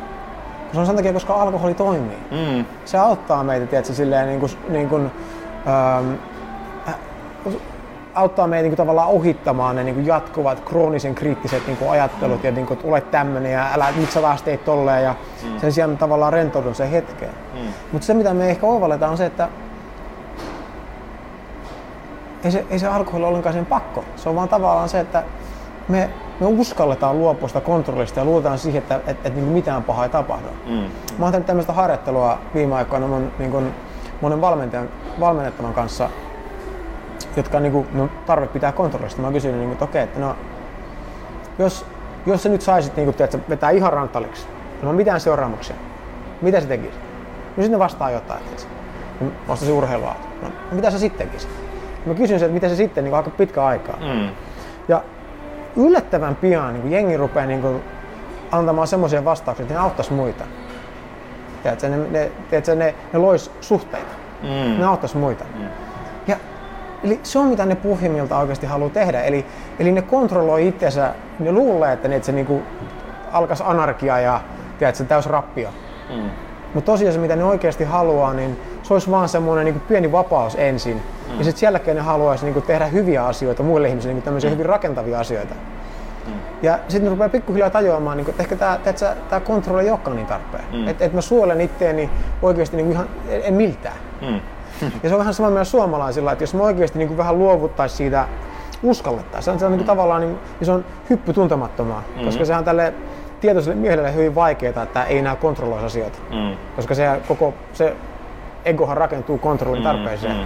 Se 0.74 0.80
on 0.80 0.86
sen 0.86 0.96
takia, 0.96 1.14
koska 1.14 1.34
alkoholi 1.34 1.74
toimii. 1.74 2.18
Mm. 2.32 2.66
Se 2.86 2.98
auttaa 2.98 3.44
meitä, 3.44 3.66
tiedätkö, 3.66 3.94
silleen 3.94 4.28
niin 4.28 4.40
kuin, 4.40 4.52
niin 4.70 4.90
kuin, 4.90 5.12
ähm, 5.68 6.14
äh, 6.88 6.96
auttaa 8.14 8.48
meitä 8.48 8.62
niin 8.64 8.72
kuin, 8.72 8.78
tavallaan 8.78 9.10
ohittamaan 9.10 9.76
ne 9.76 9.84
niin 9.84 9.96
kuin 9.96 10.06
jatkuvat 10.06 10.60
kroonisen 10.60 11.16
kriittiset 11.16 11.68
niin 11.68 11.78
kuin 11.78 11.92
ajattelut 11.92 12.44
ja 12.44 12.52
niin 12.52 12.66
kuin, 12.66 12.78
että 12.78 12.88
olet 12.90 13.12
tämmöinen 13.12 13.52
ja 13.52 13.68
älä, 13.74 13.86
miksi 13.96 14.14
sä 14.14 14.22
taas 14.22 14.42
teet 14.42 14.66
tolleen 14.66 15.04
ja 15.04 15.16
Mm. 15.44 15.60
sen 15.60 15.72
sijaan 15.72 15.98
tavallaan 15.98 16.34
rentoudun 16.34 16.76
sen 16.76 16.90
hetkeen. 16.90 17.34
Mutta 17.92 18.06
se 18.06 18.14
mitä 18.14 18.34
me 18.34 18.50
ehkä 18.50 18.66
oivalletaan 18.68 19.12
on 19.12 19.18
se, 19.18 19.26
että 19.26 19.50
ei 22.44 22.52
se, 22.52 22.66
ei 22.70 22.80
se 22.80 22.88
alkoholi 22.88 23.26
ollenkaan 23.26 23.54
sen 23.54 23.66
pakko. 23.66 24.04
Se 24.16 24.30
on 24.30 24.36
vaan 24.36 24.50
tavallaan 24.50 24.90
se, 24.90 25.00
että 25.00 25.24
me, 25.88 26.10
me 26.40 26.46
uskalletaan 26.48 27.20
luopua 27.20 27.48
sitä 27.48 27.62
kontrollista 27.62 28.20
ja 28.20 28.26
luotetaan 28.26 28.58
siihen, 28.58 28.82
että 28.82 29.00
et, 29.08 29.26
et, 29.26 29.36
niin 29.36 29.46
mitään 29.46 29.84
pahaa 29.84 30.06
ei 30.06 30.10
tapahdu. 30.10 30.48
Mm. 30.66 30.86
Mä 31.18 31.26
oon 31.26 31.32
tehnyt 31.32 31.46
tämmöistä 31.48 31.74
harjoittelua 31.74 32.40
viime 32.54 32.76
aikoina 32.76 33.08
mun, 33.08 33.32
niin 33.40 33.74
monen 34.22 34.42
valmentajan, 34.42 34.90
valmennettavan 35.20 35.74
kanssa, 35.74 36.10
jotka 37.38 37.58
on 37.58 37.64
niin 37.64 37.74
kun, 37.74 37.88
no, 37.94 38.10
tarve 38.26 38.48
pitää 38.48 38.72
kontrollista. 38.72 39.22
Mä 39.22 39.28
oon 39.28 39.34
kysynyt, 39.34 39.58
niin 39.58 39.68
kun, 39.68 39.74
että 39.74 39.86
okei, 39.86 40.04
että 40.04 40.20
no, 40.20 40.36
jos, 41.60 41.86
jos 42.26 42.44
sä 42.44 42.50
nyt 42.50 42.62
saisit 42.62 42.96
niin 42.96 43.06
kun, 43.06 43.14
tiedätkö, 43.14 43.40
vetää 43.50 43.70
ihan 43.70 43.94
rantaliksi, 43.94 44.48
ilman 44.82 44.96
mitään 44.96 45.20
seuraamuksia, 45.20 45.76
mitä 46.42 46.62
sä 46.62 46.68
tekisit? 46.68 47.02
No 47.58 47.64
sitten 47.64 47.72
ne 47.72 47.80
vastaa 47.80 48.12
jotain. 48.12 48.44
No, 49.22 49.28
Vastasin 49.48 49.74
urheilua. 49.74 50.16
No, 50.42 50.50
mitä 50.72 50.92
sä 50.92 51.00
sitten 51.00 51.28
tekisit? 51.28 51.50
Mä 52.06 52.14
kysyn 52.14 52.40
sen, 52.40 52.46
että 52.46 52.54
mitä 52.54 52.70
se 52.70 52.76
sitten 52.76 53.04
niin 53.04 53.16
aika 53.16 53.30
pitkä 53.30 53.66
aikaa. 53.66 53.98
Mm. 53.98 54.30
Ja 54.88 55.04
yllättävän 55.76 56.36
pian 56.36 56.74
niin 56.74 56.82
kuin 56.82 56.92
jengi 56.92 57.18
rupeaa 57.18 57.46
niin 57.46 57.62
kuin, 57.62 57.84
antamaan 58.52 58.88
semmoisia 58.88 59.26
vastauksia, 59.26 59.64
että 59.64 59.74
ne 59.74 59.80
auttaisi 59.80 60.14
muita. 60.14 60.44
Tiedätkö, 61.64 61.90
ne, 61.90 61.98
ne, 61.98 62.32
tiedätkö, 62.50 62.76
ne, 62.76 62.96
ne 63.14 63.20
lois 63.20 63.52
suhteita. 63.62 64.14
Mm. 64.44 64.80
Ne 64.80 64.86
auttaisi 64.86 65.18
muita. 65.18 65.46
Ja, 66.28 66.38
eli 67.04 67.20
se 67.24 67.40
on 67.40 67.48
mitä 67.48 67.66
ne 67.66 67.76
pohjimmilta 67.76 68.38
oikeasti 68.38 68.66
haluaa 68.66 68.90
tehdä. 68.90 69.22
Eli, 69.22 69.46
eli 69.80 69.92
ne 69.92 70.02
kontrolloi 70.02 70.68
itsensä, 70.68 71.14
ne 71.40 71.52
luulee, 71.52 71.94
että 71.94 72.08
ne, 72.08 72.16
että 72.16 72.26
se 72.26 72.32
niin 72.32 72.46
kuin, 72.46 72.64
alkaisi 73.32 73.64
anarkia 73.68 74.20
ja 74.20 74.42
tiedätkö, 74.80 75.04
täys 75.04 75.26
rappio. 75.26 75.70
Mm. 76.16 76.30
Mutta 76.74 76.92
tosiaan 76.92 77.14
se, 77.14 77.20
mitä 77.20 77.36
ne 77.36 77.44
oikeasti 77.44 77.84
haluaa, 77.84 78.34
niin 78.34 78.60
se 78.84 78.94
olisi 78.94 79.12
vaan 79.12 79.30
semmoinen 79.30 79.66
niin 79.66 79.80
pieni 79.80 80.12
vapaus 80.12 80.56
ensin. 80.56 80.96
Mm. 80.96 81.38
Ja 81.38 81.44
sitten 81.44 81.60
sen 81.60 81.68
jälkeen 81.68 81.98
ne 81.98 82.04
haluaisi 82.04 82.46
niin 82.46 82.62
tehdä 82.62 82.86
hyviä 82.86 83.26
asioita 83.26 83.64
muille 83.64 83.88
ihmisille, 83.88 84.14
niin 84.14 84.24
tämmöisiä 84.24 84.50
mm. 84.50 84.54
hyvin 84.54 84.66
rakentavia 84.66 85.20
asioita. 85.20 85.54
Mm. 86.28 86.34
Ja 86.62 86.80
sitten 86.88 87.04
ne 87.04 87.10
rupeaa 87.10 87.30
pikkuhiljaa 87.30 87.70
tajuamaan, 87.70 88.18
niin 88.18 88.26
kuin, 88.26 88.34
että 88.34 88.44
ehkä 88.44 88.56
tämä, 88.56 88.80
tämä 89.30 89.40
kontrolli 89.40 89.84
ei 89.84 89.90
olekaan 89.90 90.16
niin 90.16 90.28
tarpeen. 90.28 90.64
Mm. 90.72 90.88
Että 90.88 91.06
et 91.06 91.14
mä 91.14 91.22
suojelen 91.22 91.62
itteeni 91.62 92.10
oikeasti 92.42 92.78
niin 92.78 92.86
kuin 92.86 92.94
ihan, 92.94 93.08
en, 93.30 93.42
en 93.44 93.54
miltään. 93.54 93.98
Mm. 94.22 94.40
Ja 95.04 95.10
se 95.10 95.16
on 95.16 95.20
vähän 95.20 95.34
sama 95.34 95.50
myös 95.50 95.72
suomalaisilla, 95.72 96.32
että 96.32 96.44
jos 96.44 96.54
me 96.54 96.64
oikeasti 96.64 96.98
niin 96.98 97.08
kuin 97.08 97.18
vähän 97.18 97.40
luovuttaisiin 97.40 97.98
siitä, 97.98 98.28
uskallettaisiin. 98.84 99.44
Se 99.44 99.52
on, 99.52 99.60
se 99.60 99.66
on 99.66 99.72
niin 99.72 99.80
kuin 99.80 99.88
tavallaan 99.88 100.22
niin, 100.22 100.40
niin 100.60 100.66
se 100.66 100.72
on 100.72 100.86
hyppy 101.10 101.34
tuntemattomaan, 101.34 102.04
mm-hmm. 102.08 102.26
koska 102.26 102.46
se 102.46 102.56
on 102.56 102.64
tälle 102.64 102.94
tietoiselle 103.44 103.76
miehelle 103.76 104.14
hyvin 104.14 104.36
vaikeaa, 104.36 104.84
että 104.84 105.04
ei 105.04 105.18
enää 105.18 105.36
kontrolloisi 105.36 105.86
asioita. 105.86 106.20
Mm. 106.30 106.58
Koska 106.76 106.96
se 106.96 107.22
koko 107.28 107.54
se 107.74 107.96
egohan 108.66 108.98
rakentuu 108.98 109.38
kontrollin 109.38 109.84
tarpeeseen. 109.84 110.38
mm. 110.38 110.46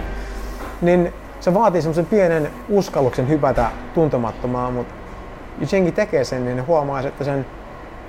Niin 0.80 1.12
se 1.40 1.54
vaatii 1.54 1.82
semmoisen 1.82 2.06
pienen 2.06 2.50
uskalluksen 2.68 3.28
hypätä 3.28 3.70
tuntemattomaan, 3.94 4.72
mutta 4.72 4.94
jos 5.60 5.72
jengi 5.72 5.92
tekee 5.92 6.24
sen, 6.24 6.44
niin 6.44 6.56
ne 6.56 6.62
huomaa, 6.62 7.00
että 7.00 7.24
sen, 7.24 7.46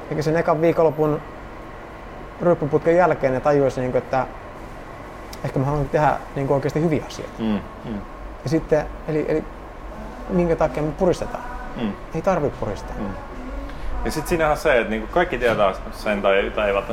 eikä 0.10 0.22
sen 0.22 0.38
ekan 0.38 0.62
viikonlopun 0.62 1.22
ryppyputken 2.42 2.96
jälkeen 2.96 3.34
ne 3.34 3.40
tajuisi, 3.40 3.82
niin 3.82 3.92
kuin, 3.92 4.04
että 4.04 4.26
ehkä 5.44 5.60
mä 5.60 5.66
haluan 5.66 5.90
tehdä 5.90 6.14
niin 6.36 6.48
kuin 6.48 6.56
oikeasti 6.56 6.82
hyviä 6.82 7.04
asioita. 7.08 7.34
Mm. 7.40 7.60
Mm. 7.86 8.02
Ja 8.44 8.50
sitten, 8.50 8.86
eli, 9.08 9.26
eli 9.28 9.44
minkä 10.30 10.56
takia 10.56 10.84
me 10.84 10.92
puristetaan. 10.92 11.44
Mm. 11.82 11.92
Ei 12.16 12.22
tarvi 12.22 12.50
puristaa. 12.60 12.96
Mm. 13.00 13.29
Ja 14.06 14.12
sitten 14.12 14.30
siinähän 14.30 14.52
on 14.52 14.58
se, 14.58 14.78
että 14.78 14.90
niinku 14.90 15.08
kaikki 15.08 15.38
tietää 15.38 15.74
sen 15.92 16.22
tai, 16.22 16.52
tai 16.56 16.68
eivät, 16.68 16.84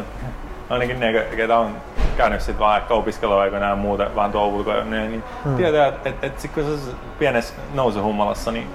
ainakin 0.70 1.00
ne, 1.00 1.12
ketä 1.36 1.58
on 1.58 1.76
käynyt 2.16 2.40
sit 2.40 2.58
vähän 2.58 2.82
ehkä 2.82 2.94
opiskeluaikoina 2.94 3.68
ja 3.68 3.76
muuten 3.76 4.14
vähän 4.14 4.32
tuolla 4.32 4.54
ulkoa, 4.54 4.74
niin, 4.74 5.10
niin 5.10 5.24
mm. 5.44 5.56
tietää, 5.56 5.86
että 5.86 6.08
et, 6.08 6.24
et 6.24 6.40
sit 6.40 6.52
kun 6.52 6.64
sä 6.64 6.92
pienessä 7.18 7.54
nousehummalassa, 7.74 8.52
niin 8.52 8.70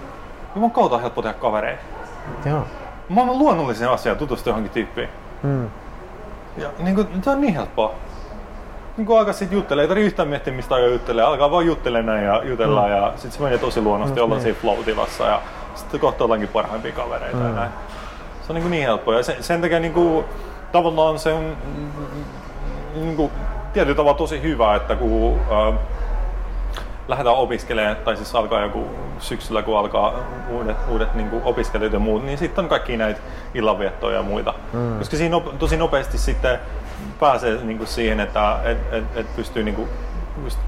juman 0.56 0.72
kautta 0.72 0.96
on 0.96 1.02
helppo 1.02 1.22
tehdä 1.22 1.34
kavereita. 1.34 1.84
Joo. 2.46 2.66
Mä 3.10 3.22
oon 3.22 3.40
luonnollisen 3.40 3.90
asian 3.90 4.18
tutustua 4.18 4.52
johonkin 4.52 4.72
tyyppiin. 4.72 5.10
Mm. 5.44 5.70
Ja 6.58 6.70
niin 6.80 6.96
kuin, 6.96 7.08
se 7.24 7.30
on 7.30 7.42
niin 7.42 7.54
helppoa. 7.54 7.94
Niin 8.98 9.06
kuin 9.06 9.20
alkaa 9.20 9.34
sitten 9.34 9.56
juttelemaan, 9.56 9.84
ei 9.84 9.88
tarvitse 9.88 10.08
yhtään 10.08 10.28
miettiä 10.28 10.54
mistä 10.54 10.76
aikaa 10.76 10.90
juttelee, 10.90 11.26
alkaa 11.26 11.52
vaan 11.52 11.66
juttelemaan 11.66 12.24
ja 12.24 12.42
jutellaan 12.44 12.90
mm. 12.90 12.96
ja 12.96 13.12
sitten 13.12 13.32
se 13.32 13.44
menee 13.44 13.58
tosi 13.58 13.82
luonnosti, 13.82 14.20
mm, 14.20 14.24
ollaan 14.24 14.44
niin. 14.44 14.56
siinä 14.56 14.62
flow-tilassa 14.62 15.24
ja 15.24 15.42
sitten 15.76 16.00
kohta 16.00 16.24
ollaankin 16.24 16.50
parhaimpia 16.50 16.92
kavereita 16.92 17.38
mm. 17.38 17.46
ja 17.46 17.52
näin. 17.52 17.72
Se 18.42 18.48
on 18.50 18.56
niin, 18.56 18.64
kuin 18.64 18.72
niin 18.72 18.84
helppoa 18.86 19.16
ja 19.16 19.24
sen, 19.24 19.44
sen 19.44 19.62
takia 19.62 19.80
niin 19.80 19.94
kuin, 19.94 20.26
tavallaan 20.72 21.20
se 21.20 21.34
on 21.34 21.58
niin 22.96 23.16
kuin, 23.16 23.32
tietyllä 23.74 23.96
tavalla 23.96 24.18
tosi 24.18 24.42
hyvä, 24.42 24.76
että 24.76 24.96
kun 24.96 25.40
äh, 25.40 25.80
lähdetään 27.08 27.36
opiskelemaan, 27.36 27.96
tai 27.96 28.16
siis 28.16 28.36
alkaa 28.36 28.62
joku 28.62 28.86
syksyllä, 29.20 29.62
kun 29.62 29.78
alkaa 29.78 30.14
uudet, 30.50 30.78
uudet 30.90 31.14
niin 31.14 31.30
kuin 31.30 31.44
opiskelijat 31.44 31.94
ja 31.94 32.00
muut, 32.00 32.26
niin 32.26 32.38
sitten 32.38 32.64
on 32.64 32.70
kaikki 32.70 32.98
näitä 32.98 33.20
illanviettoja 33.54 34.18
ja 34.18 34.24
muita. 34.24 34.54
Mm. 34.74 34.98
Koska 34.98 35.18
siinä 35.18 35.36
op, 35.36 35.60
tosi 35.60 35.78
nopeasti 35.78 36.18
sitten 36.18 36.60
pääsee 37.20 37.60
niin 37.64 37.78
kuin 37.78 37.88
siihen, 37.88 38.20
että 38.20 38.60
et, 38.64 38.78
et, 38.92 39.04
et 39.16 39.36
pystyy 39.36 39.64
niin 39.64 39.76
kuin, 39.76 39.90
just 40.44 40.60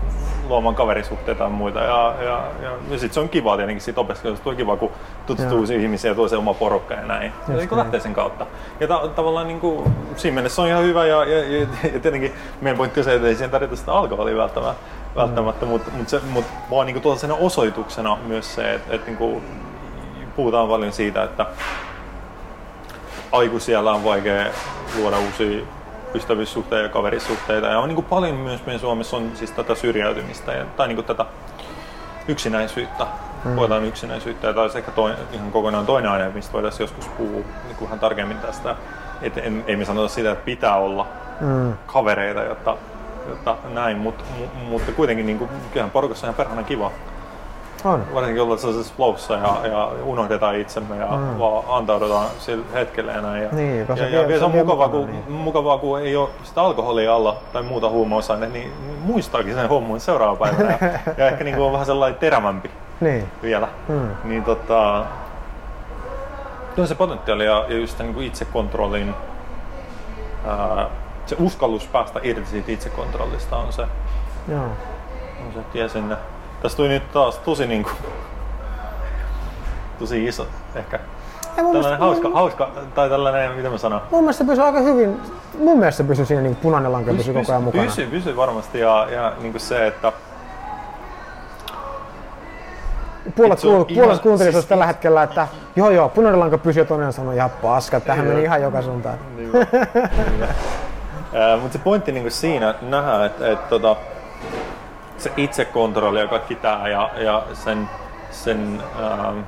luomaan 0.53 0.75
kaverisuhteita 0.75 1.43
ja 1.43 1.49
muita. 1.49 1.79
Ja, 1.79 2.15
ja, 2.21 2.41
ja, 2.61 2.71
ja 2.89 2.99
sitten 2.99 3.13
se 3.13 3.19
on 3.19 3.29
kiva 3.29 3.57
tietenkin 3.57 3.81
siitä 3.81 4.01
opiskelusta. 4.01 4.49
On 4.49 4.55
kiva, 4.55 4.77
kun 4.77 4.91
tutustuu 5.25 5.59
uusiin 5.59 5.81
ihmisiin 5.81 6.09
ja 6.09 6.15
tuo 6.15 6.27
se 6.27 6.37
oma 6.37 6.53
porukka 6.53 6.93
ja 6.93 7.05
näin. 7.05 7.33
Ja 7.47 7.55
niin 7.55 7.69
lähtee 7.71 7.99
sen 7.99 8.13
kautta. 8.13 8.45
Ja 8.79 8.87
ta- 8.87 9.07
tavallaan 9.07 9.47
niin 9.47 9.59
kuin, 9.59 9.95
siinä 10.15 10.35
mielessä 10.35 10.55
se 10.55 10.61
on 10.61 10.67
ihan 10.67 10.83
hyvä. 10.83 11.05
Ja, 11.05 11.25
ja, 11.25 11.39
ja, 11.39 11.67
ja 11.93 11.99
tietenkin 11.99 12.33
meidän 12.61 12.77
pointti 12.77 12.99
on 12.99 13.03
se, 13.03 13.15
että 13.15 13.27
ei 13.27 13.35
siihen 13.35 13.51
tarvita 13.51 13.75
sitä 13.75 13.93
alkoholia 13.93 14.37
välttämättä. 14.37 14.83
välttämättä 15.15 15.65
mm. 15.65 15.71
mutta 15.71 15.91
mut 15.97 16.09
se, 16.09 16.21
mut 16.29 16.45
vaan 16.71 16.87
niin 16.87 17.01
kuin 17.01 17.17
osoituksena 17.39 18.17
myös 18.27 18.55
se, 18.55 18.73
että, 18.73 18.95
että 18.95 19.07
niin 19.07 19.17
kuin, 19.17 19.43
puhutaan 20.35 20.67
paljon 20.67 20.93
siitä, 20.93 21.23
että 21.23 21.45
aikuisilla 23.31 23.93
on 23.93 24.03
vaikea 24.03 24.45
luoda 24.97 25.17
uusia 25.19 25.65
ystävyyssuhteita 26.15 26.83
ja 26.83 26.89
kaverisuhteita. 26.89 27.67
Ja 27.67 27.79
on 27.79 27.89
niin 27.89 27.95
kuin 27.95 28.05
paljon 28.05 28.35
myös 28.35 28.65
meidän 28.65 28.79
Suomessa 28.79 29.17
on 29.17 29.31
siis 29.33 29.51
tätä 29.51 29.75
syrjäytymistä 29.75 30.53
ja, 30.53 30.65
tai 30.65 30.87
niin 30.87 30.95
kuin 30.95 31.05
tätä 31.05 31.25
yksinäisyyttä. 32.27 33.07
Mm. 33.45 33.55
Puhutaan 33.55 33.85
yksinäisyyttä 33.85 34.47
ja 34.47 34.61
olisi 34.61 34.77
ehkä 34.77 34.91
toinen, 34.91 35.19
ihan 35.31 35.51
kokonaan 35.51 35.85
toinen 35.85 36.11
aihe, 36.11 36.29
mistä 36.29 36.53
voitaisiin 36.53 36.83
joskus 36.83 37.07
puhua 37.07 37.41
niin 37.63 37.75
kuin 37.77 37.87
vähän 37.87 37.99
tarkemmin 37.99 38.37
tästä. 38.37 38.75
Et 39.21 39.37
en, 39.37 39.63
ei 39.67 39.75
me 39.75 39.85
sanota 39.85 40.07
sitä, 40.07 40.31
että 40.31 40.45
pitää 40.45 40.75
olla 40.75 41.07
mm. 41.41 41.73
kavereita, 41.85 42.41
jotta, 42.41 42.77
jotta 43.29 43.57
näin, 43.73 43.97
mutta, 43.97 44.23
mutta 44.69 44.91
kuitenkin 44.91 45.25
niin 45.25 45.37
kuin, 45.37 45.49
kyllähän 45.71 45.91
porukassa 45.91 46.27
on 46.27 46.29
ihan 46.29 46.37
perhana 46.37 46.63
kiva. 46.63 46.91
On. 47.85 48.05
Varsinkin 48.13 48.43
ollaan 48.43 48.59
sellaisessa 48.59 48.93
flowssa 48.97 49.33
ja, 49.33 49.67
ja 49.67 49.91
unohdetaan 50.03 50.55
itsemme 50.55 50.97
ja 50.97 51.07
mm. 51.07 51.39
vaan 51.39 51.63
antaudutaan 51.67 52.27
sille 52.39 52.65
hetkelle 52.73 53.11
ja 53.11 53.21
näin. 53.21 53.43
Ja, 53.43 53.49
niin, 53.51 53.85
ja, 53.95 54.07
ja, 54.07 54.31
ja 54.31 54.39
se 54.39 54.45
on 54.45 54.51
mukavaa, 54.51 54.89
kun, 54.89 55.05
niin. 55.05 55.31
mukavaa, 55.31 55.77
kun 55.77 56.01
ei 56.01 56.15
ole 56.15 56.29
sitä 56.43 56.61
alkoholia 56.61 57.15
alla 57.15 57.37
tai 57.53 57.63
muuta 57.63 57.89
huumausaine, 57.89 58.47
niin 58.49 58.71
muistaakin 59.03 59.55
sen 59.55 59.69
hommun 59.69 59.99
seuraava 59.99 60.35
päivänä. 60.35 60.77
ja, 60.81 61.13
ja 61.17 61.27
ehkä 61.27 61.43
niin 61.43 61.55
kuin 61.55 61.65
on 61.65 61.71
vähän 61.71 61.85
sellainen 61.85 62.19
terävämpi 62.19 62.71
niin. 63.01 63.27
vielä. 63.41 63.67
Mm. 63.87 64.09
Niin 64.23 64.43
tota, 64.43 65.05
se 66.85 66.95
potentiaali 66.95 67.45
ja, 67.45 67.65
ja 67.69 67.77
just 67.77 67.99
niin 67.99 68.13
kuin 68.13 68.27
itsekontrollin, 68.27 69.15
ää, 70.47 70.87
se 71.25 71.35
uskallus 71.39 71.87
päästä 71.87 72.19
irti 72.23 72.45
siitä 72.45 72.71
itsekontrollista 72.71 73.57
on 73.57 73.73
se, 73.73 73.85
Joo. 74.47 74.63
on 75.45 75.53
se 75.53 75.59
tie 75.71 75.89
sinne. 75.89 76.15
Tässä 76.63 76.75
tuli 76.75 76.87
nyt 76.87 77.11
taas 77.11 77.37
tosi 77.37 77.67
niinku, 77.67 77.89
tosi 79.99 80.25
iso 80.25 80.47
ehkä. 80.75 80.97
Ei, 80.97 81.03
tällainen 81.55 81.81
mielestä, 81.81 81.97
hauska, 81.97 82.27
mun... 82.27 82.37
hauska, 82.37 82.69
tai 82.95 83.09
tällainen, 83.09 83.51
mitä 83.51 83.69
mä 83.69 83.77
sanon? 83.77 84.01
Mun 84.11 84.21
mielestä 84.23 84.43
se 84.43 84.49
pysyy 84.49 84.63
aika 84.63 84.79
hyvin, 84.79 85.21
mun 85.59 85.79
mielestä 85.79 85.97
se 85.97 86.03
pysyy 86.03 86.25
siinä 86.25 86.41
niin 86.41 86.55
punainen 86.55 86.91
lanka 86.91 87.13
pysyy 87.13 87.33
koko 87.33 87.51
ajan 87.51 87.63
mukana. 87.63 87.83
Pysyy, 87.83 88.07
pysyy 88.07 88.35
varmasti 88.35 88.79
ja, 88.79 89.07
ja 89.11 89.33
niin 89.39 89.51
kuin 89.51 89.61
se, 89.61 89.87
että 89.87 90.11
puolet, 93.35 93.61
kuul, 93.61 93.83
puolet 93.83 94.21
kuuntelisi 94.21 94.53
siis... 94.53 94.65
tällä 94.65 94.85
hetkellä, 94.85 95.23
että 95.23 95.47
joo 95.75 95.89
joo, 95.89 96.09
punainen 96.09 96.39
lanka 96.39 96.57
pysyy 96.57 96.81
ja 96.81 96.87
toinen 96.87 97.13
sanoi, 97.13 97.37
ja 97.37 97.49
paska, 97.61 97.99
tähän 97.99 98.25
meni 98.25 98.43
ihan 98.43 98.61
joka 98.61 98.81
suuntaan. 98.81 99.17
Niin, 99.35 99.51
Mutta 101.61 101.77
se 101.77 101.79
pointti 101.83 102.11
niin 102.11 102.31
siinä 102.31 102.75
nähdä, 102.81 103.25
että, 103.25 103.51
että 103.51 103.69
tota, 103.69 103.95
se 105.23 105.31
itsekontrolli 105.37 106.19
ja 106.19 106.27
kaikki 106.27 106.55
tämä 106.55 106.87
ja, 106.87 107.09
ja 107.17 107.43
sen, 107.53 107.89
sen 108.31 108.81
ähm, 108.99 109.39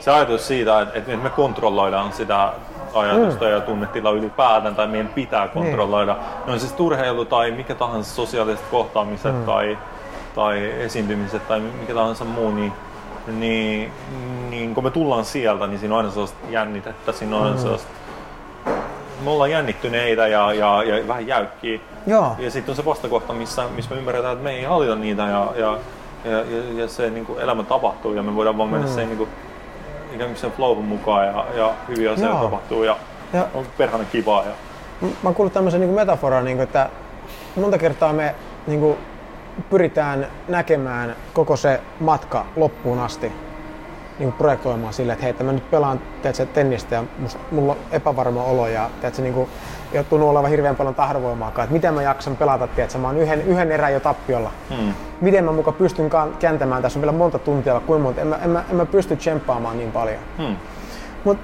se 0.00 0.10
ajatus 0.10 0.46
siitä, 0.46 0.80
että, 0.80 0.98
että 0.98 1.16
me 1.16 1.30
kontrolloidaan 1.30 2.12
sitä 2.12 2.52
ajatusta 2.94 3.44
mm. 3.44 3.50
ja 3.50 3.60
tunnetilaa 3.60 4.12
ylipäätään 4.12 4.74
tai 4.74 4.86
meidän 4.86 5.08
pitää 5.08 5.44
niin. 5.44 5.52
kontrolloida. 5.52 6.12
Niin. 6.12 6.46
Ne 6.46 6.52
on 6.52 6.60
siis 6.60 6.72
turheilu 6.72 7.24
tai 7.24 7.50
mikä 7.50 7.74
tahansa 7.74 8.14
sosiaaliset 8.14 8.64
kohtaamiset 8.70 9.34
mm. 9.34 9.44
tai, 9.44 9.78
tai 10.34 10.72
esiintymiset 10.80 11.48
tai 11.48 11.60
mikä 11.60 11.94
tahansa 11.94 12.24
muu, 12.24 12.50
niin, 12.50 12.72
niin, 13.26 13.92
niin 14.50 14.74
kun 14.74 14.84
me 14.84 14.90
tullaan 14.90 15.24
sieltä, 15.24 15.66
niin 15.66 15.78
siinä 15.78 15.94
on 15.94 15.98
aina 15.98 16.10
sellaista 16.10 16.38
jännitettä, 16.50 17.12
siinä 17.12 17.36
on 17.36 17.42
aina 17.42 17.56
mm. 17.56 17.62
sellaista 17.62 17.90
me 19.24 19.30
ollaan 19.30 19.50
jännittyneitä 19.50 20.26
ja, 20.26 20.52
ja, 20.52 20.82
ja 20.82 21.08
vähän 21.08 21.26
jäykkiä. 21.26 21.80
Joo. 22.06 22.36
Ja 22.38 22.50
sitten 22.50 22.72
on 22.72 22.76
se 22.76 22.84
vastakohta, 22.84 23.32
missä, 23.32 23.64
missä 23.74 23.90
me 23.90 23.96
ymmärretään, 23.96 24.32
että 24.32 24.44
me 24.44 24.50
ei 24.50 24.64
hallita 24.64 24.94
niitä 24.94 25.22
ja, 25.22 25.52
ja, 25.56 25.78
ja, 26.24 26.38
ja, 26.38 26.80
ja 26.82 26.88
se 26.88 27.10
niin 27.10 27.26
kuin 27.26 27.40
elämä 27.40 27.62
tapahtuu 27.62 28.14
ja 28.14 28.22
me 28.22 28.34
voidaan 28.34 28.58
vaan 28.58 28.68
mennä 28.68 28.86
mm. 28.86 28.94
sen, 28.94 29.06
niin 29.06 29.18
kuin, 29.18 29.30
ikään 30.14 30.30
kuin 30.30 30.38
sen 30.38 30.52
flowhun 30.52 30.84
mukaan 30.84 31.26
ja, 31.26 31.44
ja 31.56 31.72
hyviä 31.88 32.12
asioita 32.12 32.34
Joo. 32.34 32.44
tapahtuu 32.44 32.84
ja, 32.84 32.96
ja 33.32 33.46
on 33.54 33.66
perhana 33.78 34.04
kivaa. 34.04 34.44
Ja... 34.44 34.52
Mä 35.00 35.08
oon 35.24 35.34
kuullut 35.34 35.52
tämmöisen 35.52 35.80
niin 35.80 35.90
metaforan, 35.90 36.44
niin 36.44 36.56
kuin, 36.56 36.64
että 36.64 36.88
monta 37.56 37.78
kertaa 37.78 38.12
me 38.12 38.34
niin 38.66 38.80
kuin, 38.80 38.98
pyritään 39.70 40.26
näkemään 40.48 41.16
koko 41.32 41.56
se 41.56 41.80
matka 42.00 42.46
loppuun 42.56 42.98
asti 42.98 43.32
niin 44.18 44.32
projektoimaan 44.32 44.92
silleen, 44.92 45.14
että 45.14 45.22
hei, 45.22 45.30
että 45.30 45.44
mä 45.44 45.52
nyt 45.52 45.70
pelaan 45.70 46.00
teetkö, 46.22 46.46
tennistä 46.46 46.94
ja 46.94 47.04
musta, 47.18 47.40
mulla 47.50 47.72
on 47.72 47.78
epävarma 47.90 48.44
olo 48.44 48.68
ja 48.68 48.90
teetkö, 49.00 49.22
niin 49.22 49.34
kuin, 49.34 49.48
ei 49.92 49.98
ole 49.98 50.06
tunnu 50.10 50.28
olevan 50.28 50.50
hirveän 50.50 50.76
paljon 50.76 50.94
tahdonvoimaakaan, 50.94 51.64
että 51.64 51.72
miten 51.72 51.94
mä 51.94 52.02
jaksan 52.02 52.36
pelata, 52.36 52.66
tiedätkö, 52.66 52.98
mä 52.98 53.06
oon 53.06 53.18
yhden, 53.18 53.42
yhden 53.42 53.72
erän 53.72 53.92
jo 53.92 54.00
tappiolla. 54.00 54.50
Hmm. 54.76 54.94
Miten 55.20 55.44
mä 55.44 55.52
muka 55.52 55.72
pystyn 55.72 56.10
kääntämään, 56.38 56.82
tässä 56.82 56.98
on 56.98 57.02
vielä 57.02 57.12
monta 57.12 57.38
tuntia, 57.38 57.80
kuinka 57.86 58.02
monta, 58.02 58.20
en 58.20 58.26
mä, 58.26 58.38
en 58.44 58.50
mä, 58.50 58.64
en 58.70 58.76
mä 58.76 58.86
pysty 58.86 59.16
tsemppaamaan 59.16 59.78
niin 59.78 59.92
paljon. 59.92 60.18
Hmm. 60.38 60.56
Mut 61.24 61.38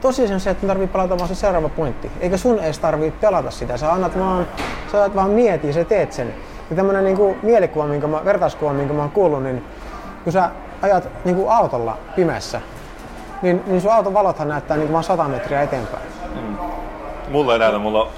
tosiaan 0.00 0.40
se, 0.40 0.50
että 0.50 0.66
tarvii 0.66 0.86
pelata 0.86 1.18
vaan 1.18 1.28
se 1.28 1.34
seuraava 1.34 1.68
pointti. 1.68 2.10
Eikä 2.20 2.36
sun 2.36 2.58
edes 2.58 2.78
tarvii 2.78 3.10
pelata 3.10 3.50
sitä, 3.50 3.76
sä 3.76 3.92
annat 3.92 4.18
vaan, 4.18 4.46
sä 4.92 4.98
annat 4.98 5.14
vaan 5.14 5.30
mietiä, 5.30 5.72
sä 5.72 5.84
teet 5.84 6.12
sen. 6.12 6.34
Ja 6.70 6.76
tämmönen 6.76 7.04
niin 7.04 7.36
mielikuva, 7.42 7.86
minkä 7.86 8.06
mä, 8.06 8.24
vertauskuva, 8.24 8.72
minkä 8.72 8.94
mä 8.94 9.00
oon 9.00 9.10
kuullut, 9.10 9.42
niin 9.42 9.64
kun 10.24 10.32
sä 10.32 10.50
ajat 10.84 11.08
niin 11.24 11.36
kuin 11.36 11.50
autolla 11.50 11.98
pimeässä, 12.16 12.60
niin, 13.42 13.62
niin 13.66 13.80
sun 13.80 13.92
auton 13.92 14.14
valothan 14.14 14.48
näyttää 14.48 14.76
niin 14.76 14.86
kuin 14.86 14.92
vaan 14.92 15.04
100 15.04 15.28
metriä 15.28 15.62
eteenpäin. 15.62 16.04
Mm. 16.34 16.56
Mulla 17.28 17.52
ei 17.52 17.58
näytä, 17.58 17.78
mulla 17.78 18.02
on 18.02 18.08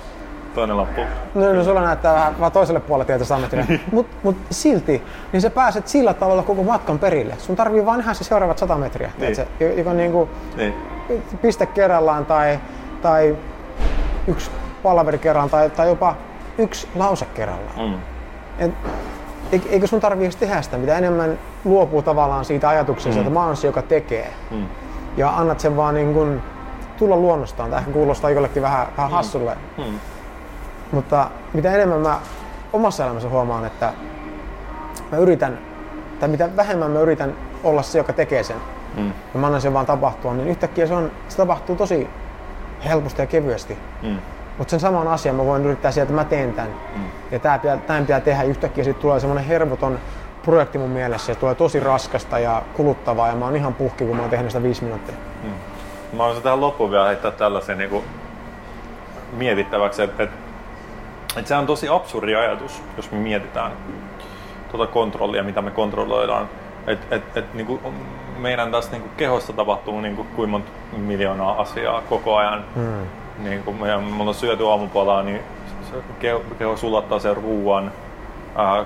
toinen 0.55 0.76
lappu. 0.76 1.00
No, 1.35 1.52
no 1.52 1.64
sulla 1.64 1.81
näyttää 1.81 2.14
vähän, 2.14 2.40
vaan 2.40 2.52
toiselle 2.52 2.81
puolelle 2.81 3.05
tietä 3.05 3.24
100 3.24 3.40
metriä. 3.40 3.64
Niin. 3.68 3.81
mut, 3.92 4.07
mut 4.22 4.37
silti, 4.51 5.03
niin 5.32 5.40
sä 5.40 5.51
pääset 5.51 5.88
sillä 5.88 6.14
tavalla 6.14 6.43
koko 6.43 6.62
matkan 6.62 6.99
perille. 6.99 7.34
Sun 7.38 7.57
tarvii 7.57 7.86
vain 7.86 7.99
nähdä 7.99 8.14
se 8.14 8.24
seuraavat 8.24 8.59
100 8.59 8.76
metriä. 8.76 9.11
Niin. 9.18 9.36
Se, 9.36 9.49
joka 9.76 9.93
niin 9.93 10.12
kuin 10.12 10.30
niin. 10.57 10.74
piste 11.43 11.66
kerrallaan 11.66 12.26
tai, 12.26 12.59
tai 13.03 13.36
yksi 14.26 14.51
palaveri 14.82 15.18
kerran 15.18 15.51
tai, 15.51 15.70
tai 15.70 15.88
jopa 15.88 16.14
yksi 16.59 16.88
lause 16.95 17.26
kerrallaan. 17.34 17.80
Mm. 17.80 17.95
Et, 18.59 18.70
eikö 19.53 19.86
sun 19.86 20.01
tarvii 20.01 20.30
tehdä 20.30 20.62
sitä, 20.62 20.76
mitä 20.76 20.99
enemmän 20.99 21.38
luopuu 21.64 22.03
tavallaan 22.03 22.44
siitä 22.44 22.68
ajatuksesta, 22.68 23.14
mm. 23.14 23.18
että 23.18 23.32
mä 23.32 23.47
oon 23.47 23.57
se, 23.57 23.66
joka 23.66 23.82
tekee. 23.82 24.32
Mm. 24.51 24.66
Ja 25.16 25.30
annat 25.36 25.61
sen 25.61 25.76
vaan 25.76 25.94
niin 25.94 26.14
kun 26.14 26.42
tulla 26.99 27.16
luonnostaan. 27.16 27.70
Tämä 27.70 27.80
ehkä 27.80 27.92
kuulostaa 27.92 28.30
jollekin 28.30 28.62
vähän, 28.62 28.86
vähän 28.97 29.11
mm. 29.11 29.14
hassulle. 29.14 29.57
Mm. 29.78 29.99
Mutta 30.92 31.30
mitä 31.53 31.74
enemmän 31.74 32.01
mä 32.01 32.20
omassa 32.72 33.05
elämässä 33.05 33.28
huomaan, 33.28 33.64
että 33.64 33.92
mä 35.12 35.18
yritän, 35.18 35.59
tai 36.20 36.28
mitä 36.28 36.57
vähemmän 36.57 36.90
mä 36.90 37.01
yritän 37.01 37.34
olla 37.64 37.82
se, 37.82 37.99
joka 37.99 38.12
tekee 38.12 38.42
sen, 38.42 38.57
mm. 38.97 39.12
ja 39.34 39.40
mä 39.40 39.47
annan 39.47 39.61
sen 39.61 39.74
vaan 39.74 39.86
tapahtua, 39.86 40.34
niin 40.34 40.49
yhtäkkiä 40.49 40.86
se, 40.86 40.94
on, 40.94 41.11
se 41.28 41.36
tapahtuu 41.36 41.76
tosi 41.76 42.09
helposti 42.84 43.22
ja 43.22 43.26
kevyesti. 43.26 43.78
Mm. 44.03 44.16
Mutta 44.59 44.70
sen 44.70 44.80
saman 44.80 45.09
asian 45.09 45.34
mä 45.34 45.44
voin 45.44 45.64
yrittää 45.64 45.90
sieltä, 45.90 46.12
että 46.12 46.22
mä 46.22 46.28
teen 46.28 46.52
tämän. 46.52 46.70
Mm. 46.96 47.04
Ja 47.30 47.38
tämä 47.38 47.59
pitää, 47.59 47.76
tämän 47.76 48.02
pitää 48.02 48.20
tehdä 48.20 48.42
yhtäkkiä, 48.42 48.84
siitä 48.84 49.00
tulee 49.00 49.20
semmoinen 49.20 49.44
hervoton 49.44 49.98
projekti 50.42 50.78
mun 50.78 50.90
mielessä 50.90 51.32
ja 51.32 51.36
tulee 51.36 51.54
tosi 51.54 51.80
raskasta 51.80 52.38
ja 52.38 52.62
kuluttavaa 52.74 53.28
ja 53.28 53.34
mä 53.34 53.44
oon 53.44 53.57
ihan 53.57 53.74
puhki, 53.74 54.04
kun 54.04 54.16
mä 54.16 54.22
oon 54.22 54.30
tehnyt 54.30 54.50
sitä 54.50 54.62
viisi 54.62 54.84
minuuttia. 54.84 55.14
Mä 56.12 56.18
haluaisin 56.18 56.42
tähän 56.42 56.61
loppuun 56.61 56.90
vielä 56.90 57.07
heittää 57.07 57.30
tällaisen 57.30 57.78
niin 57.78 57.90
kuin 57.90 58.04
mietittäväksi, 59.32 60.02
että, 60.02 60.22
että, 60.22 60.36
että 61.36 61.48
se 61.48 61.57
on 61.57 61.66
tosi 61.66 61.88
absurdi 61.88 62.34
ajatus, 62.34 62.82
jos 62.96 63.11
me 63.11 63.18
mietitään 63.18 63.72
tuota 64.70 64.92
kontrollia, 64.92 65.42
mitä 65.42 65.62
me 65.62 65.70
kontrolloidaan. 65.70 66.48
Et, 66.86 67.12
et, 67.12 67.36
et, 67.36 67.54
niin 67.54 67.66
kuin 67.66 67.80
meidän 68.38 68.70
tässä 68.70 68.90
niin 68.90 69.02
kuin 69.02 69.12
kehossa 69.16 69.52
tapahtuu 69.52 70.00
niin 70.00 70.16
kuin 70.16 70.28
kuinka 70.28 70.50
monta 70.50 70.70
miljoonaa 70.96 71.61
asiaa 71.61 72.00
koko 72.00 72.36
ajan. 72.36 72.64
Hmm. 72.74 73.07
Niin 73.39 73.62
kuin 73.62 73.76
me, 73.76 73.87
me 73.97 74.20
ollaan 74.20 74.34
syöty 74.34 74.68
aamupalaa, 74.68 75.22
niin 75.22 75.41
se 75.91 75.97
keho, 76.20 76.43
keho 76.59 76.76
sulattaa 76.76 77.18
sen 77.18 77.37
ruoan, 77.37 77.93
ää, 78.57 78.84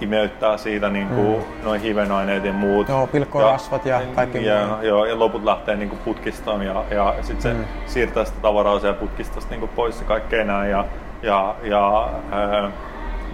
imeyttää 0.00 0.56
siitä 0.56 0.88
niin 0.88 1.08
kuin 1.08 1.38
mm. 1.38 1.64
noin 1.64 1.80
hivenaineet 1.80 2.44
ja 2.44 2.52
muut. 2.52 2.88
Joo, 2.88 3.06
pilkkorasvat 3.06 3.86
ja, 3.86 4.00
ja 4.00 4.06
kaikki 4.14 4.44
ja, 4.44 4.66
muu. 4.66 4.82
Joo, 4.82 5.04
ja 5.04 5.18
loput 5.18 5.44
lähtee 5.44 5.76
niin 5.76 5.88
kuin 5.88 6.00
putkistaan 6.04 6.62
ja, 6.62 6.84
ja 6.90 7.14
sitten 7.20 7.42
se 7.42 7.52
mm. 7.52 7.64
siirtää 7.86 8.24
sitä 8.24 8.38
tavaraa 8.42 8.80
siellä 8.80 8.98
putkistasta 8.98 9.50
niin 9.50 9.60
kuin 9.60 9.70
pois 9.76 10.00
ja 10.00 10.06
kaikkea 10.06 10.44
näin. 10.44 10.70
Ja, 10.70 10.84
ja, 11.22 11.54
ja 11.62 12.08
ää, 12.30 12.70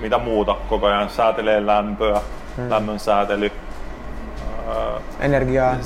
mitä 0.01 0.19
muuta 0.19 0.57
koko 0.69 0.87
ajan 0.87 1.11
säätelee 1.11 1.67
lämpöä, 1.67 2.21
mm. 2.57 2.71
lämmön 2.71 2.99
säätely. 2.99 3.53
Ää, 4.69 5.01
Energiaa. 5.21 5.77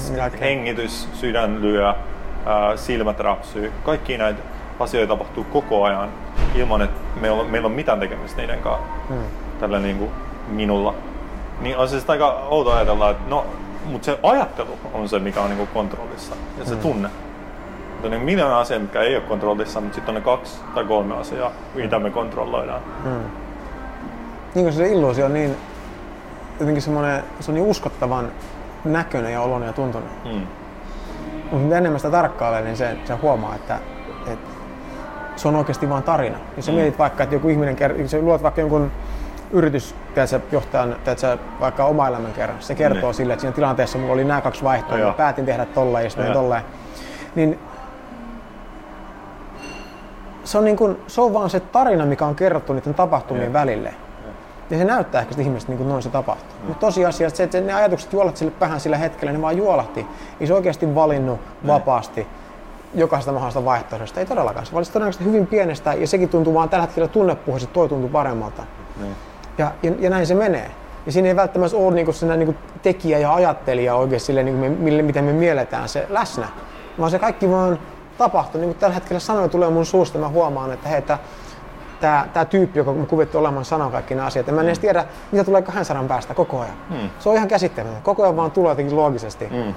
Hengitys, 0.40 1.08
sydän 1.12 1.62
lyö, 1.62 1.94
silmät 2.76 3.20
rapsyy. 3.20 3.72
Kaikki 3.84 4.18
näitä 4.18 4.42
asioita 4.80 5.12
tapahtuu 5.12 5.44
koko 5.44 5.84
ajan 5.84 6.08
ilman, 6.54 6.82
että 6.82 7.00
meillä 7.20 7.40
on, 7.40 7.50
meillä 7.50 7.66
on 7.66 7.72
mitään 7.72 8.00
tekemistä 8.00 8.40
niiden 8.40 8.58
kanssa. 8.58 8.86
Mm. 9.10 9.16
Tällä 9.60 9.78
niin 9.78 9.98
kuin 9.98 10.10
minulla. 10.48 10.94
Niin 11.60 11.76
on 11.76 11.88
se 11.88 11.96
sitten 11.96 12.12
aika 12.12 12.46
outo 12.48 12.72
ajatella, 12.72 13.10
että 13.10 13.30
no, 13.30 13.46
mutta 13.84 14.04
se 14.04 14.18
ajattelu 14.22 14.78
on 14.94 15.08
se, 15.08 15.18
mikä 15.18 15.40
on 15.40 15.48
niinku 15.48 15.68
kontrollissa 15.74 16.34
ja 16.58 16.64
se 16.64 16.74
mm. 16.74 16.80
tunne. 16.80 17.08
Mutta 17.92 18.08
niin 18.08 18.22
miljoona 18.22 18.60
asiaa, 18.60 18.80
mikä 18.80 19.00
ei 19.00 19.16
ole 19.16 19.24
kontrollissa, 19.24 19.80
mutta 19.80 19.94
sitten 19.94 20.10
on 20.10 20.14
ne 20.14 20.20
kaksi 20.20 20.60
tai 20.74 20.84
kolme 20.84 21.16
asiaa, 21.16 21.50
mitä 21.74 21.98
me 21.98 22.10
kontrolloidaan. 22.10 22.80
Mm. 23.04 23.10
Niin 24.54 24.64
kuin 24.64 24.72
se 24.72 24.88
illuusio 24.88 25.26
on 25.26 25.34
niin 25.34 25.56
jotenkin 26.60 26.82
semmoinen, 26.82 27.24
se 27.40 27.50
on 27.50 27.54
niin 27.54 27.66
uskottavan 27.66 28.32
näköinen 28.84 29.32
ja 29.32 29.42
oloinen 29.42 29.66
ja 29.66 29.72
tuntunen. 29.72 30.10
Mm. 30.24 30.46
Mutta 31.50 31.64
mitä 31.64 31.78
enemmän 31.78 32.00
sitä 32.00 32.10
tarkkailee, 32.10 32.62
niin 32.62 32.76
se, 32.76 32.96
se 33.04 33.14
huomaa, 33.14 33.54
että, 33.54 33.78
että 34.26 34.50
se 35.36 35.48
on 35.48 35.56
oikeasti 35.56 35.88
vain 35.88 36.02
tarina. 36.02 36.38
Jos 36.56 36.66
sä 36.66 36.72
mm. 36.72 36.76
mietit 36.76 36.98
vaikka, 36.98 37.22
että 37.22 37.34
joku 37.34 37.48
ihminen, 37.48 37.76
jos 37.98 38.10
sä 38.10 38.18
luot 38.18 38.42
vaikka 38.42 38.60
jonkun 38.60 38.92
yritys 39.52 39.94
tiedätkö, 40.14 40.40
johtajan 40.52 40.96
tiedätkö, 41.04 41.38
vaikka 41.60 41.84
oma 41.84 42.08
elämän 42.08 42.32
kerran, 42.32 42.56
se 42.60 42.74
kertoo 42.74 43.08
niin. 43.08 43.14
sille, 43.14 43.32
että 43.32 43.40
siinä 43.40 43.54
tilanteessa 43.54 43.98
mulla 43.98 44.12
oli 44.12 44.24
nämä 44.24 44.40
kaksi 44.40 44.64
vaihtoehtoa, 44.64 45.10
mä 45.10 45.16
päätin 45.16 45.46
tehdä 45.46 45.64
tolleen 45.64 46.04
ja 46.04 46.10
sitten 46.10 46.32
tolleen. 46.32 46.62
Niin 47.34 47.58
se 50.44 50.58
on, 50.58 50.64
niin 50.64 50.76
kuin, 50.76 50.96
se 51.06 51.20
on 51.20 51.34
vaan 51.34 51.50
se 51.50 51.60
tarina, 51.60 52.06
mikä 52.06 52.26
on 52.26 52.34
kerrottu 52.34 52.72
niiden 52.72 52.94
tapahtumien 52.94 53.46
ja. 53.46 53.52
välille. 53.52 53.94
Ja 54.70 54.78
se 54.78 54.84
näyttää 54.84 55.20
ehkä 55.20 55.34
ihmiset 55.42 55.68
niin 55.68 55.78
kuin 55.78 55.88
noin 55.88 56.02
se 56.02 56.08
tapahtuu. 56.08 56.58
Mm. 56.60 56.66
Mutta 56.66 56.86
tosiasiassa 56.86 57.36
se, 57.36 57.42
että 57.42 57.60
ne 57.60 57.72
ajatukset 57.72 58.12
juolat 58.12 58.36
sille 58.36 58.52
päähän 58.58 58.80
sillä 58.80 58.96
hetkellä, 58.96 59.32
ne 59.32 59.42
vaan 59.42 59.56
juolahti. 59.56 60.06
Ei 60.40 60.46
se 60.46 60.54
oikeasti 60.54 60.94
valinnut 60.94 61.40
mm. 61.40 61.68
vapaasti 61.68 62.26
jokaisesta 62.94 63.32
mahdollisesta 63.32 63.64
vaihtoehdosta. 63.64 64.20
Ei 64.20 64.26
todellakaan. 64.26 64.66
Se 64.66 64.72
valitsi 64.72 64.92
todennäköisesti 64.92 65.24
hyvin 65.24 65.46
pienestä 65.46 65.94
ja 65.94 66.06
sekin 66.06 66.28
tuntuu 66.28 66.54
vaan 66.54 66.68
tällä 66.68 66.86
hetkellä 66.86 67.08
tunnepuheessa, 67.08 67.64
että 67.64 67.74
toi 67.74 67.88
tuntuu 67.88 68.08
paremmalta. 68.08 68.62
Mm. 68.96 69.06
Ja, 69.58 69.72
ja, 69.82 69.92
ja 69.98 70.10
näin 70.10 70.26
se 70.26 70.34
menee. 70.34 70.70
Ja 71.06 71.12
siinä 71.12 71.28
ei 71.28 71.36
välttämättä 71.36 71.76
ole 71.76 71.94
niin 71.94 72.06
kuin 72.06 72.38
niin 72.38 72.46
kuin 72.46 72.58
tekijä 72.82 73.18
ja 73.18 73.34
ajattelija 73.34 73.94
oikein 73.94 74.20
sille, 74.20 74.42
niin 74.42 74.58
kuin 74.58 74.72
me, 74.72 75.02
miten 75.02 75.24
me 75.24 75.32
mielletään 75.32 75.88
se 75.88 76.06
läsnä, 76.08 76.48
vaan 76.98 77.10
se 77.10 77.18
kaikki 77.18 77.50
vaan 77.50 77.78
tapahtuu. 78.18 78.60
Niin 78.60 78.70
kuin 78.70 78.78
tällä 78.78 78.94
hetkellä 78.94 79.20
sanoja 79.20 79.48
tulee 79.48 79.70
mun 79.70 79.86
suusta, 79.86 80.18
mä 80.18 80.28
huomaan, 80.28 80.72
että 80.72 80.88
hei, 80.88 81.02
tämä, 82.00 82.26
tämä 82.32 82.44
tyyppi, 82.44 82.78
joka 82.78 82.92
mä 82.92 83.06
kuvittu 83.06 83.38
olemaan, 83.38 83.64
sanoo 83.64 83.90
kaikki 83.90 84.14
nämä 84.14 84.26
asiat. 84.26 84.46
Ja 84.46 84.52
mä 84.52 84.60
en 84.60 84.66
edes 84.66 84.78
mm. 84.78 84.80
tiedä, 84.80 85.04
mitä 85.32 85.44
tulee 85.44 85.62
200 85.62 86.04
päästä 86.04 86.34
koko 86.34 86.60
ajan. 86.60 86.74
Mm. 86.90 87.10
Se 87.18 87.28
on 87.28 87.36
ihan 87.36 87.48
käsittämätöntä. 87.48 88.04
Koko 88.04 88.22
ajan 88.22 88.36
vaan 88.36 88.50
tulee 88.50 88.70
jotenkin 88.70 88.96
loogisesti. 88.96 89.48
Mm. 89.50 89.56
Mm. 89.56 89.74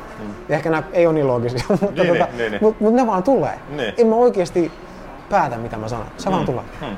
Ja 0.50 0.56
ehkä 0.56 0.70
nämä 0.70 0.84
ei 0.94 1.08
ole 1.08 1.14
niin 1.14 1.28
loogisia, 1.28 1.64
mutta, 1.70 2.04
niin, 2.04 2.08
tuota, 2.08 2.28
niin, 2.38 2.52
niin. 2.52 2.64
mutta, 2.64 2.84
mutta 2.84 3.02
ne 3.02 3.08
vaan 3.08 3.24
tulee. 3.24 3.60
Niin. 3.70 3.94
En 3.98 4.08
mä 4.08 4.16
oikeasti 4.16 4.72
päätä, 5.30 5.58
mitä 5.58 5.78
mä 5.78 5.88
sanon. 5.88 6.08
Se 6.18 6.30
mm. 6.30 6.34
vaan 6.34 6.46
tulee. 6.46 6.64
Mm. 6.82 6.98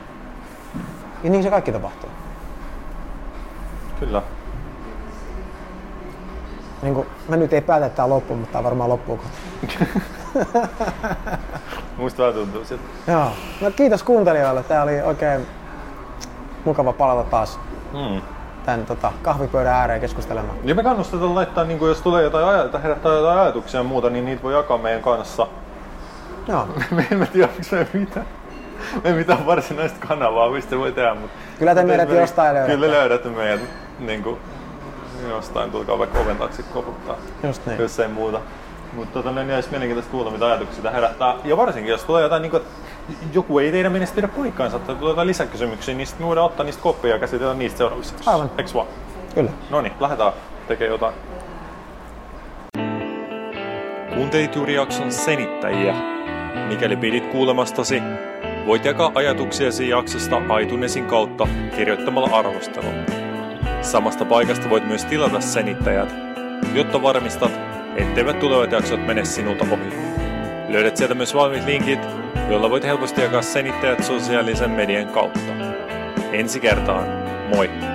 Ja 1.23 1.29
niin 1.29 1.43
se 1.43 1.49
kaikki 1.49 1.71
tapahtuu. 1.71 2.09
Kyllä. 3.99 4.21
Niin 6.81 6.95
kuin, 6.95 7.07
mä 7.29 7.37
nyt 7.37 7.53
ei 7.53 7.61
päätä, 7.61 7.85
että 7.85 7.95
tämä 7.95 8.09
loppu, 8.09 8.35
mutta 8.35 8.53
tämä 8.53 8.63
varmaan 8.63 8.89
loppuu 8.89 9.19
Muista 11.97 12.21
vähän 12.21 12.33
tuntuu 12.33 12.65
siltä. 12.65 12.83
Joo. 13.07 13.31
No 13.61 13.71
kiitos 13.71 14.03
kuuntelijoille. 14.03 14.63
Tämä 14.63 14.83
oli 14.83 15.01
oikein 15.01 15.47
mukava 16.65 16.93
palata 16.93 17.29
taas 17.29 17.59
mm. 17.93 18.21
tämän 18.65 18.85
tota, 18.85 19.11
kahvipöydän 19.21 19.73
ääreen 19.73 20.01
keskustelemaan. 20.01 20.57
Ja 20.63 20.75
me 20.75 20.83
kannustetaan 20.83 21.35
laittaa, 21.35 21.63
niin 21.63 21.79
jos 21.81 22.01
tulee 22.01 22.23
jotain 22.23 22.45
ajatuksia, 22.45 22.79
herättää 22.79 23.13
jotain 23.13 23.39
ajatuksia 23.39 23.79
ja 23.79 23.83
muuta, 23.83 24.09
niin 24.09 24.25
niitä 24.25 24.43
voi 24.43 24.53
jakaa 24.53 24.77
meidän 24.77 25.01
kanssa. 25.01 25.47
Joo. 26.47 26.67
me 26.91 27.07
emme 27.11 27.25
tiedä, 27.25 27.47
onko 27.47 27.87
me 27.93 27.99
mitään. 27.99 28.25
Me 29.03 29.09
ei 29.09 29.15
mitään 29.15 29.45
varsinaista 29.45 30.07
kanavaa, 30.07 30.51
mistä 30.51 30.77
voi 30.77 30.91
tehdä, 30.91 31.13
mutta... 31.15 31.37
Kyllä 31.59 31.75
te 31.75 31.83
meidät 31.83 32.09
jostain 32.09 32.53
löydätte. 32.53 32.75
Kyllä 32.75 32.91
löydätte 32.91 33.29
meidät 33.29 33.61
niin 33.99 34.23
kuin, 34.23 34.37
jostain, 35.29 35.71
tulkaa 35.71 35.99
vaikka 35.99 36.19
oven 36.19 36.37
taakse 36.37 36.63
koputtaa, 36.63 37.15
Just 37.43 37.65
niin. 37.65 37.79
jos 37.79 37.99
ei 37.99 38.07
muuta. 38.07 38.41
Mutta 38.95 39.13
tota, 39.13 39.31
niin 39.31 39.55
olisi 39.55 39.69
mielenkiintoista 39.69 40.11
kuulla, 40.11 40.31
mitä 40.31 40.45
ajatuksia 40.45 40.75
sitä 40.75 40.91
herättää. 40.91 41.35
Ja 41.43 41.57
varsinkin, 41.57 41.91
jos 41.91 42.03
tulee 42.03 42.23
jotain, 42.23 42.41
niin 42.41 42.51
kuin, 42.51 42.63
joku 43.33 43.59
ei 43.59 43.71
teidän 43.71 43.91
mielestä 43.91 44.15
pidä 44.15 44.27
paikkaansa 44.27 44.79
tai 44.79 44.95
tulee 44.95 45.11
jotain 45.11 45.27
lisäkysymyksiä, 45.27 45.95
niin 45.95 46.07
sitten 46.07 46.25
me 46.25 46.27
voidaan 46.27 46.45
ottaa 46.45 46.63
niistä 46.63 46.83
koppia 46.83 47.11
ja 47.11 47.19
käsitellä 47.19 47.53
niistä 47.53 47.77
seuraavissa. 47.77 48.15
Aivan. 48.25 48.51
Eiks 48.57 48.73
vaan? 48.73 48.87
Kyllä. 49.35 49.51
No 49.69 49.81
niin, 49.81 49.93
lähdetään 49.99 50.33
tekemään 50.67 50.91
jotain. 50.91 51.13
Kuuntelit 54.15 54.55
juuri 54.55 54.73
jakson 54.73 55.11
senittäjiä. 55.11 55.95
Mikäli 56.67 56.95
pidit 56.95 57.25
kuulemastasi, 57.25 58.01
voit 58.65 58.85
jakaa 58.85 59.11
ajatuksiasi 59.15 59.89
jaksosta 59.89 60.41
iTunesin 60.61 61.05
kautta 61.05 61.47
kirjoittamalla 61.75 62.37
arvostelun. 62.37 62.93
Samasta 63.81 64.25
paikasta 64.25 64.69
voit 64.69 64.87
myös 64.87 65.05
tilata 65.05 65.41
senittäjät, 65.41 66.15
jotta 66.73 67.01
varmistat, 67.01 67.51
etteivät 67.95 68.39
tulevat 68.39 68.71
jaksot 68.71 69.05
mene 69.05 69.25
sinulta 69.25 69.65
ohi. 69.71 69.93
Löydät 70.69 70.97
sieltä 70.97 71.15
myös 71.15 71.33
valmiit 71.33 71.65
linkit, 71.65 71.99
joilla 72.49 72.69
voit 72.69 72.83
helposti 72.83 73.21
jakaa 73.21 73.41
senittäjät 73.41 74.03
sosiaalisen 74.03 74.71
median 74.71 75.07
kautta. 75.07 75.53
Ensi 76.31 76.59
kertaan, 76.59 77.07
moi! 77.55 77.94